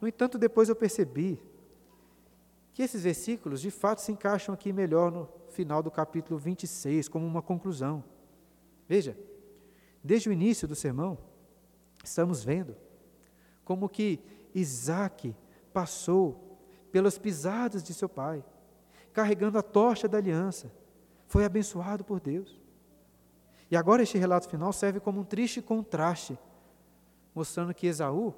No 0.00 0.08
entanto, 0.08 0.36
depois 0.36 0.68
eu 0.68 0.76
percebi 0.76 1.42
que 2.74 2.82
esses 2.82 3.04
versículos 3.04 3.60
de 3.60 3.70
fato 3.70 4.00
se 4.00 4.12
encaixam 4.12 4.54
aqui 4.54 4.72
melhor 4.72 5.10
no 5.10 5.28
final 5.48 5.82
do 5.82 5.90
capítulo 5.90 6.38
26, 6.38 7.08
como 7.08 7.24
uma 7.24 7.40
conclusão. 7.40 8.02
Veja, 8.88 9.16
desde 10.04 10.28
o 10.28 10.32
início 10.32 10.68
do 10.68 10.74
sermão, 10.74 11.16
estamos 12.04 12.44
vendo 12.44 12.76
como 13.64 13.88
que 13.88 14.20
Isaac 14.54 15.34
passou 15.72 16.58
pelas 16.92 17.18
pisadas 17.18 17.82
de 17.82 17.94
seu 17.94 18.08
pai, 18.08 18.44
carregando 19.12 19.58
a 19.58 19.62
tocha 19.62 20.06
da 20.06 20.18
aliança, 20.18 20.70
foi 21.26 21.44
abençoado 21.44 22.04
por 22.04 22.20
Deus. 22.20 22.60
E 23.70 23.76
agora 23.76 24.02
este 24.02 24.18
relato 24.18 24.48
final 24.48 24.72
serve 24.72 25.00
como 25.00 25.20
um 25.20 25.24
triste 25.24 25.62
contraste, 25.62 26.38
mostrando 27.34 27.74
que 27.74 27.86
Esaú 27.86 28.34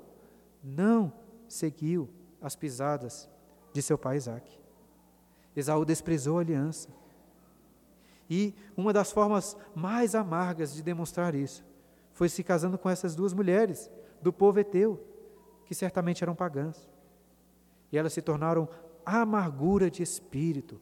não 0.63 1.13
seguiu 1.49 2.09
as 2.41 2.55
pisadas 2.55 3.29
de 3.73 3.83
seu 3.83 3.99
pai 3.99 4.17
Isaac. 4.17 4.59
Esaú 5.55 5.85
desprezou 5.85 6.39
a 6.39 6.43
aliança. 6.43 6.89
E 8.29 8.55
uma 8.77 8.93
das 8.93 9.13
formas 9.13 9.57
mais 9.75 10.15
amargas 10.15 10.75
de 10.75 10.83
demonstrar 10.83 11.35
isso 11.35 11.65
foi 12.13 12.29
se 12.29 12.43
casando 12.43 12.79
com 12.79 12.89
essas 12.89 13.15
duas 13.15 13.33
mulheres 13.33 13.91
do 14.23 14.33
povo 14.33 14.59
eteu, 14.59 15.05
que 15.65 15.75
certamente 15.75 16.25
eram 16.25 16.35
pagãs. 16.35 16.89
E 17.93 17.99
elas 17.99 18.13
se 18.13 18.23
tornaram 18.23 18.69
amargura 19.05 19.91
de 19.91 20.03
espírito 20.03 20.81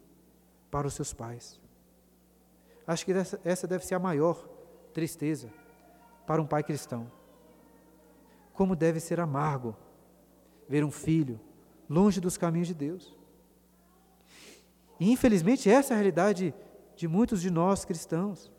para 0.70 0.86
os 0.86 0.94
seus 0.94 1.12
pais. 1.12 1.60
Acho 2.86 3.04
que 3.04 3.12
essa 3.44 3.66
deve 3.66 3.84
ser 3.84 3.94
a 3.94 3.98
maior 3.98 4.48
tristeza 4.92 5.50
para 6.26 6.40
um 6.40 6.46
pai 6.46 6.62
cristão. 6.62 7.10
Como 8.52 8.76
deve 8.76 9.00
ser 9.00 9.20
amargo 9.20 9.76
ver 10.68 10.84
um 10.84 10.90
filho 10.90 11.40
longe 11.88 12.20
dos 12.20 12.36
caminhos 12.36 12.68
de 12.68 12.74
Deus. 12.74 13.14
E 14.98 15.10
infelizmente 15.10 15.68
essa 15.68 15.92
é 15.92 15.94
a 15.94 15.98
realidade 15.98 16.54
de 16.96 17.08
muitos 17.08 17.40
de 17.40 17.50
nós 17.50 17.84
cristãos. 17.84 18.50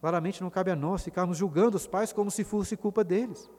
Claramente 0.00 0.42
não 0.42 0.50
cabe 0.50 0.70
a 0.70 0.76
nós 0.76 1.02
ficarmos 1.02 1.38
julgando 1.38 1.76
os 1.76 1.86
pais 1.86 2.12
como 2.12 2.30
se 2.30 2.44
fosse 2.44 2.76
culpa 2.76 3.02
deles. 3.02 3.50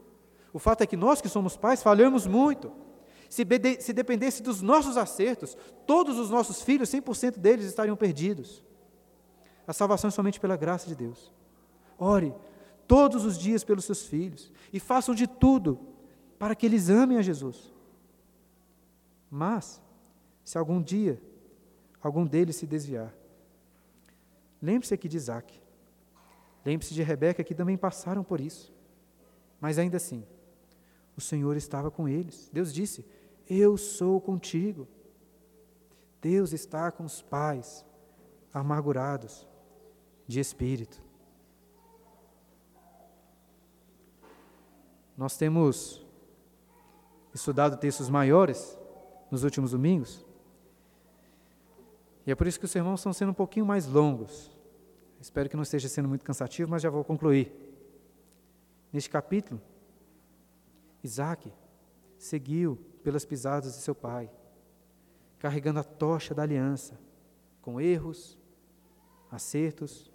O 0.54 0.60
fato 0.60 0.82
é 0.82 0.86
que 0.86 0.96
nós 0.96 1.22
que 1.22 1.30
somos 1.30 1.58
pais 1.58 1.82
falhamos 1.82 2.28
muito. 2.28 2.72
Se, 3.30 3.46
se 3.80 3.92
dependesse 3.92 4.44
dos 4.44 4.62
nossos 4.62 4.98
acertos, 4.98 5.58
todos 5.86 6.20
os 6.20 6.30
nossos 6.30 6.62
filhos, 6.62 6.90
100% 6.90 7.40
deles 7.40 7.66
estariam 7.66 7.96
perdidos. 7.96 8.64
A 9.68 9.74
salvação 9.74 10.10
é 10.10 10.12
somente 10.12 10.40
pela 10.40 10.56
graça 10.56 10.88
de 10.88 10.96
Deus. 10.96 11.34
Ore 11.98 12.34
todos 12.88 13.26
os 13.26 13.38
dias 13.38 13.64
pelos 13.64 13.86
seus 13.86 14.06
filhos 14.06 14.52
e 14.72 14.80
façam 14.80 15.16
de 15.16 15.26
tudo 15.26 15.80
para 16.38 16.54
que 16.54 16.66
eles 16.66 16.90
amem 16.90 17.18
a 17.18 17.22
Jesus. 17.22 17.74
Mas, 19.30 19.82
se 20.44 20.58
algum 20.58 20.82
dia 20.82 21.20
algum 22.02 22.24
deles 22.24 22.56
se 22.56 22.68
desviar, 22.68 23.12
lembre-se 24.66 24.94
aqui 24.94 25.08
de 25.08 25.18
Isaac. 25.18 25.62
Lembre-se 26.66 26.94
de 26.94 27.04
Rebeca, 27.04 27.44
que 27.44 27.54
também 27.54 27.78
passaram 27.78 28.24
por 28.24 28.42
isso. 28.42 28.74
Mas 29.62 29.78
ainda 29.78 29.98
assim, 29.98 30.26
o 31.16 31.22
Senhor 31.22 31.56
estava 31.56 31.92
com 31.92 32.10
eles. 32.10 32.50
Deus 32.52 32.74
disse: 32.74 33.06
Eu 33.48 33.78
sou 33.78 34.20
contigo. 34.20 34.88
Deus 36.22 36.54
está 36.54 36.92
com 36.92 37.04
os 37.04 37.22
pais 37.22 37.86
amargurados 38.52 39.48
de 40.28 40.40
espírito. 40.40 41.00
Nós 45.16 45.38
temos 45.38 46.04
estudado 47.34 47.78
textos 47.78 48.10
maiores 48.10 48.78
nos 49.30 49.44
últimos 49.44 49.72
domingos. 49.72 50.26
E 52.26 52.32
é 52.32 52.36
por 52.36 52.48
isso 52.48 52.58
que 52.58 52.66
os 52.66 52.72
sermões 52.72 53.00
estão 53.00 53.14
sendo 53.14 53.30
um 53.30 53.36
pouquinho 53.36 53.66
mais 53.66 53.86
longos. 53.86 54.55
Espero 55.26 55.50
que 55.50 55.56
não 55.56 55.64
esteja 55.64 55.90
sendo 55.90 56.08
muito 56.08 56.24
cansativo, 56.24 56.70
mas 56.70 56.84
já 56.84 56.90
vou 56.92 57.04
concluir. 57.04 57.52
Neste 58.94 59.10
capítulo, 59.10 59.60
Isaac 61.04 61.52
seguiu 62.16 62.78
pelas 63.04 63.26
pisadas 63.26 63.74
de 63.74 63.82
seu 63.82 63.96
pai, 63.96 64.30
carregando 65.40 65.80
a 65.80 65.84
tocha 65.84 66.36
da 66.36 66.44
aliança, 66.44 67.00
com 67.60 67.82
erros, 67.82 68.38
acertos, 69.32 70.12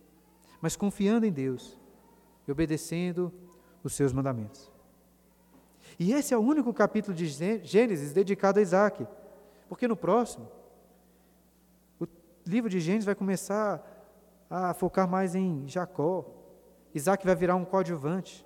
mas 0.61 0.77
confiando 0.77 1.27
em 1.27 1.33
Deus 1.33 1.77
e 2.47 2.53
obedecendo 2.53 3.35
os 3.83 3.95
seus 3.95 4.13
mandamentos. 4.13 4.71
E 5.99 6.13
esse 6.13 6.33
é 6.33 6.39
o 6.39 6.41
único 6.41 6.73
capítulo 6.73 7.17
de 7.17 7.27
Gênesis 7.27 8.13
dedicado 8.13 8.61
a 8.61 8.63
Isaac, 8.63 9.05
porque 9.69 9.89
no 9.89 9.97
próximo, 9.97 10.49
o 11.99 12.07
livro 12.47 12.71
de 12.71 12.79
Gênesis 12.79 13.07
vai 13.07 13.17
começar 13.17 13.90
a 14.51 14.75
focar 14.75 15.09
mais 15.09 15.37
em 15.37 15.67
Jacó. 15.69 16.27
Isaac 16.93 17.25
vai 17.25 17.37
virar 17.37 17.55
um 17.55 17.65
coadjuvante. 17.65 18.45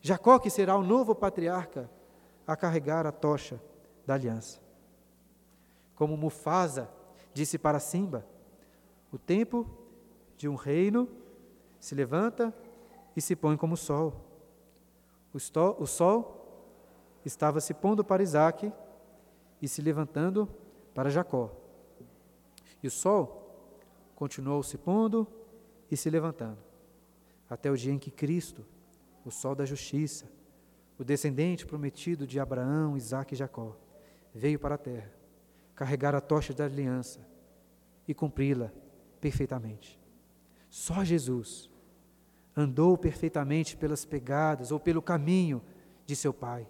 Jacó, 0.00 0.38
que 0.38 0.48
será 0.48 0.76
o 0.76 0.82
novo 0.84 1.14
patriarca 1.14 1.90
a 2.46 2.56
carregar 2.56 3.04
a 3.04 3.12
tocha 3.12 3.60
da 4.06 4.14
aliança. 4.14 4.60
Como 5.96 6.16
Mufasa 6.16 6.88
disse 7.34 7.58
para 7.58 7.80
Simba: 7.80 8.24
o 9.10 9.18
tempo 9.18 9.66
de 10.36 10.48
um 10.48 10.54
reino 10.54 11.08
se 11.80 11.94
levanta 11.94 12.54
e 13.16 13.20
se 13.20 13.34
põe 13.34 13.56
como 13.56 13.74
o 13.74 13.76
sol. 13.76 14.14
O, 15.34 15.38
o 15.82 15.86
sol 15.86 16.38
estava 17.24 17.60
se 17.60 17.74
pondo 17.74 18.04
para 18.04 18.22
Isaac 18.22 18.72
e 19.60 19.68
se 19.68 19.82
levantando 19.82 20.48
para 20.94 21.10
Jacó. 21.10 21.50
E 22.82 22.86
o 22.86 22.90
sol 22.90 23.41
continuou 24.22 24.62
se 24.62 24.78
pondo 24.78 25.26
e 25.90 25.96
se 25.96 26.08
levantando, 26.08 26.60
até 27.50 27.68
o 27.72 27.76
dia 27.76 27.92
em 27.92 27.98
que 27.98 28.08
Cristo, 28.08 28.64
o 29.24 29.32
sol 29.32 29.52
da 29.52 29.64
justiça, 29.64 30.30
o 30.96 31.02
descendente 31.02 31.66
prometido 31.66 32.24
de 32.24 32.38
Abraão, 32.38 32.96
Isaque 32.96 33.34
e 33.34 33.36
Jacó, 33.36 33.76
veio 34.32 34.60
para 34.60 34.76
a 34.76 34.78
terra, 34.78 35.12
carregar 35.74 36.14
a 36.14 36.20
tocha 36.20 36.54
da 36.54 36.66
aliança 36.66 37.18
e 38.06 38.14
cumpri-la 38.14 38.72
perfeitamente. 39.20 39.98
Só 40.70 41.02
Jesus 41.02 41.68
andou 42.56 42.96
perfeitamente 42.96 43.76
pelas 43.76 44.04
pegadas 44.04 44.70
ou 44.70 44.78
pelo 44.78 45.02
caminho 45.02 45.60
de 46.06 46.14
seu 46.14 46.32
Pai. 46.32 46.68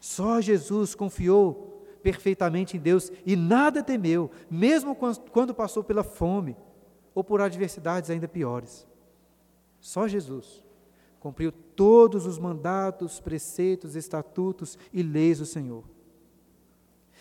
Só 0.00 0.40
Jesus 0.40 0.94
confiou 0.94 1.79
perfeitamente 2.02 2.76
em 2.76 2.80
Deus 2.80 3.10
e 3.24 3.36
nada 3.36 3.82
temeu, 3.82 4.30
mesmo 4.50 4.96
quando 5.30 5.54
passou 5.54 5.84
pela 5.84 6.02
fome 6.02 6.56
ou 7.14 7.22
por 7.22 7.40
adversidades 7.40 8.10
ainda 8.10 8.28
piores. 8.28 8.86
Só 9.80 10.06
Jesus 10.06 10.64
cumpriu 11.18 11.52
todos 11.52 12.26
os 12.26 12.38
mandatos, 12.38 13.20
preceitos, 13.20 13.94
estatutos 13.94 14.78
e 14.92 15.02
leis 15.02 15.38
do 15.38 15.46
Senhor. 15.46 15.84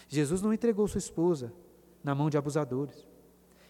Jesus 0.08 0.42
não 0.42 0.54
entregou 0.54 0.88
sua 0.88 1.00
esposa 1.00 1.54
na 2.04 2.16
mão 2.16 2.30
de 2.30 2.38
abusadores. 2.38 3.08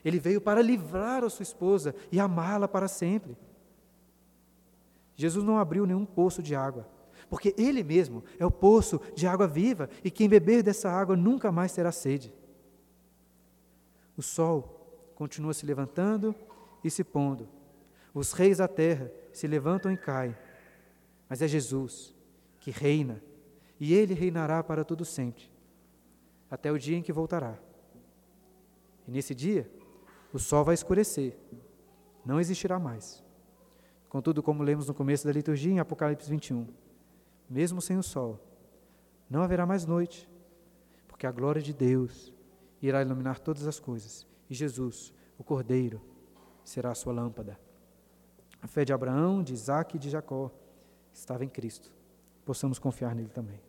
Ele 0.05 0.20
veio 0.20 0.39
para 0.39 0.62
livrar 0.62 1.24
a 1.24 1.30
sua 1.30 1.43
esposa 1.43 1.93
e 2.12 2.20
amá-la 2.20 2.68
para 2.68 2.88
sempre. 2.88 3.36
Jesus 5.16 5.43
não 5.43 5.57
abriu 5.57 5.86
nenhum 5.86 6.05
poço 6.05 6.41
de 6.41 6.55
água, 6.55 6.88
porque 7.30 7.53
Ele 7.57 7.84
mesmo 7.84 8.23
é 8.39 8.45
o 8.45 8.51
poço 8.51 8.99
de 9.15 9.27
água 9.27 9.47
viva 9.47 9.89
e 10.03 10.09
quem 10.09 10.27
beber 10.27 10.63
dessa 10.63 10.89
água 10.89 11.15
nunca 11.15 11.51
mais 11.51 11.71
terá 11.71 11.91
sede. 11.91 12.34
O 14.17 14.21
sol 14.21 15.11
continua 15.15 15.53
se 15.53 15.65
levantando 15.65 16.36
e 16.84 16.89
se 16.89 17.03
pondo. 17.03 17.47
Os 18.13 18.34
reis 18.34 18.57
da 18.57 18.67
terra 18.67 19.11
se 19.32 19.47
levantam 19.47 19.91
e 19.91 19.97
caem. 19.97 20.36
Mas 21.30 21.41
é 21.41 21.47
Jesus 21.47 22.15
que 22.59 22.71
reina, 22.71 23.21
e 23.80 23.93
Ele 23.93 24.13
reinará 24.13 24.61
para 24.61 24.84
todo 24.84 25.05
sempre, 25.05 25.49
até 26.51 26.71
o 26.71 26.77
dia 26.77 26.97
em 26.97 27.01
que 27.01 27.13
voltará. 27.13 27.57
E 29.07 29.11
nesse 29.11 29.34
dia, 29.34 29.69
o 30.34 30.39
sol 30.39 30.65
vai 30.65 30.73
escurecer, 30.73 31.38
não 32.25 32.39
existirá 32.39 32.77
mais. 32.77 33.23
Contudo, 34.09 34.43
como 34.43 34.63
lemos 34.63 34.88
no 34.88 34.93
começo 34.93 35.25
da 35.25 35.32
liturgia 35.32 35.71
em 35.71 35.80
Apocalipse 35.80 36.30
21, 36.30 36.67
mesmo 37.50 37.82
sem 37.82 37.97
o 37.97 38.04
sol, 38.04 38.39
não 39.30 39.41
haverá 39.41 39.66
mais 39.66 39.86
noite, 39.86 40.30
porque 41.08 41.26
a 41.26 41.32
glória 41.32 41.62
de 41.62 41.74
Deus 41.74 42.34
irá 42.82 43.02
iluminar 43.02 43.39
todas 43.39 43.68
as 43.68 43.80
coisas, 43.80 44.26
e 44.50 44.54
Jesus, 44.54 45.14
o 45.38 45.43
Cordeiro, 45.43 46.02
será 46.64 46.91
a 46.91 46.95
sua 46.95 47.14
lâmpada. 47.14 47.60
A 48.62 48.68
fé 48.68 48.84
de 48.84 48.93
Abraão, 48.93 49.41
de 49.41 49.54
Isaac 49.54 49.95
e 49.95 50.00
de 50.00 50.10
Jacó 50.10 50.52
estava 51.14 51.43
em 51.43 51.50
Cristo. 51.50 51.91
Possamos 52.45 52.78
confiar 52.78 53.16
nele 53.16 53.30
também. 53.30 53.68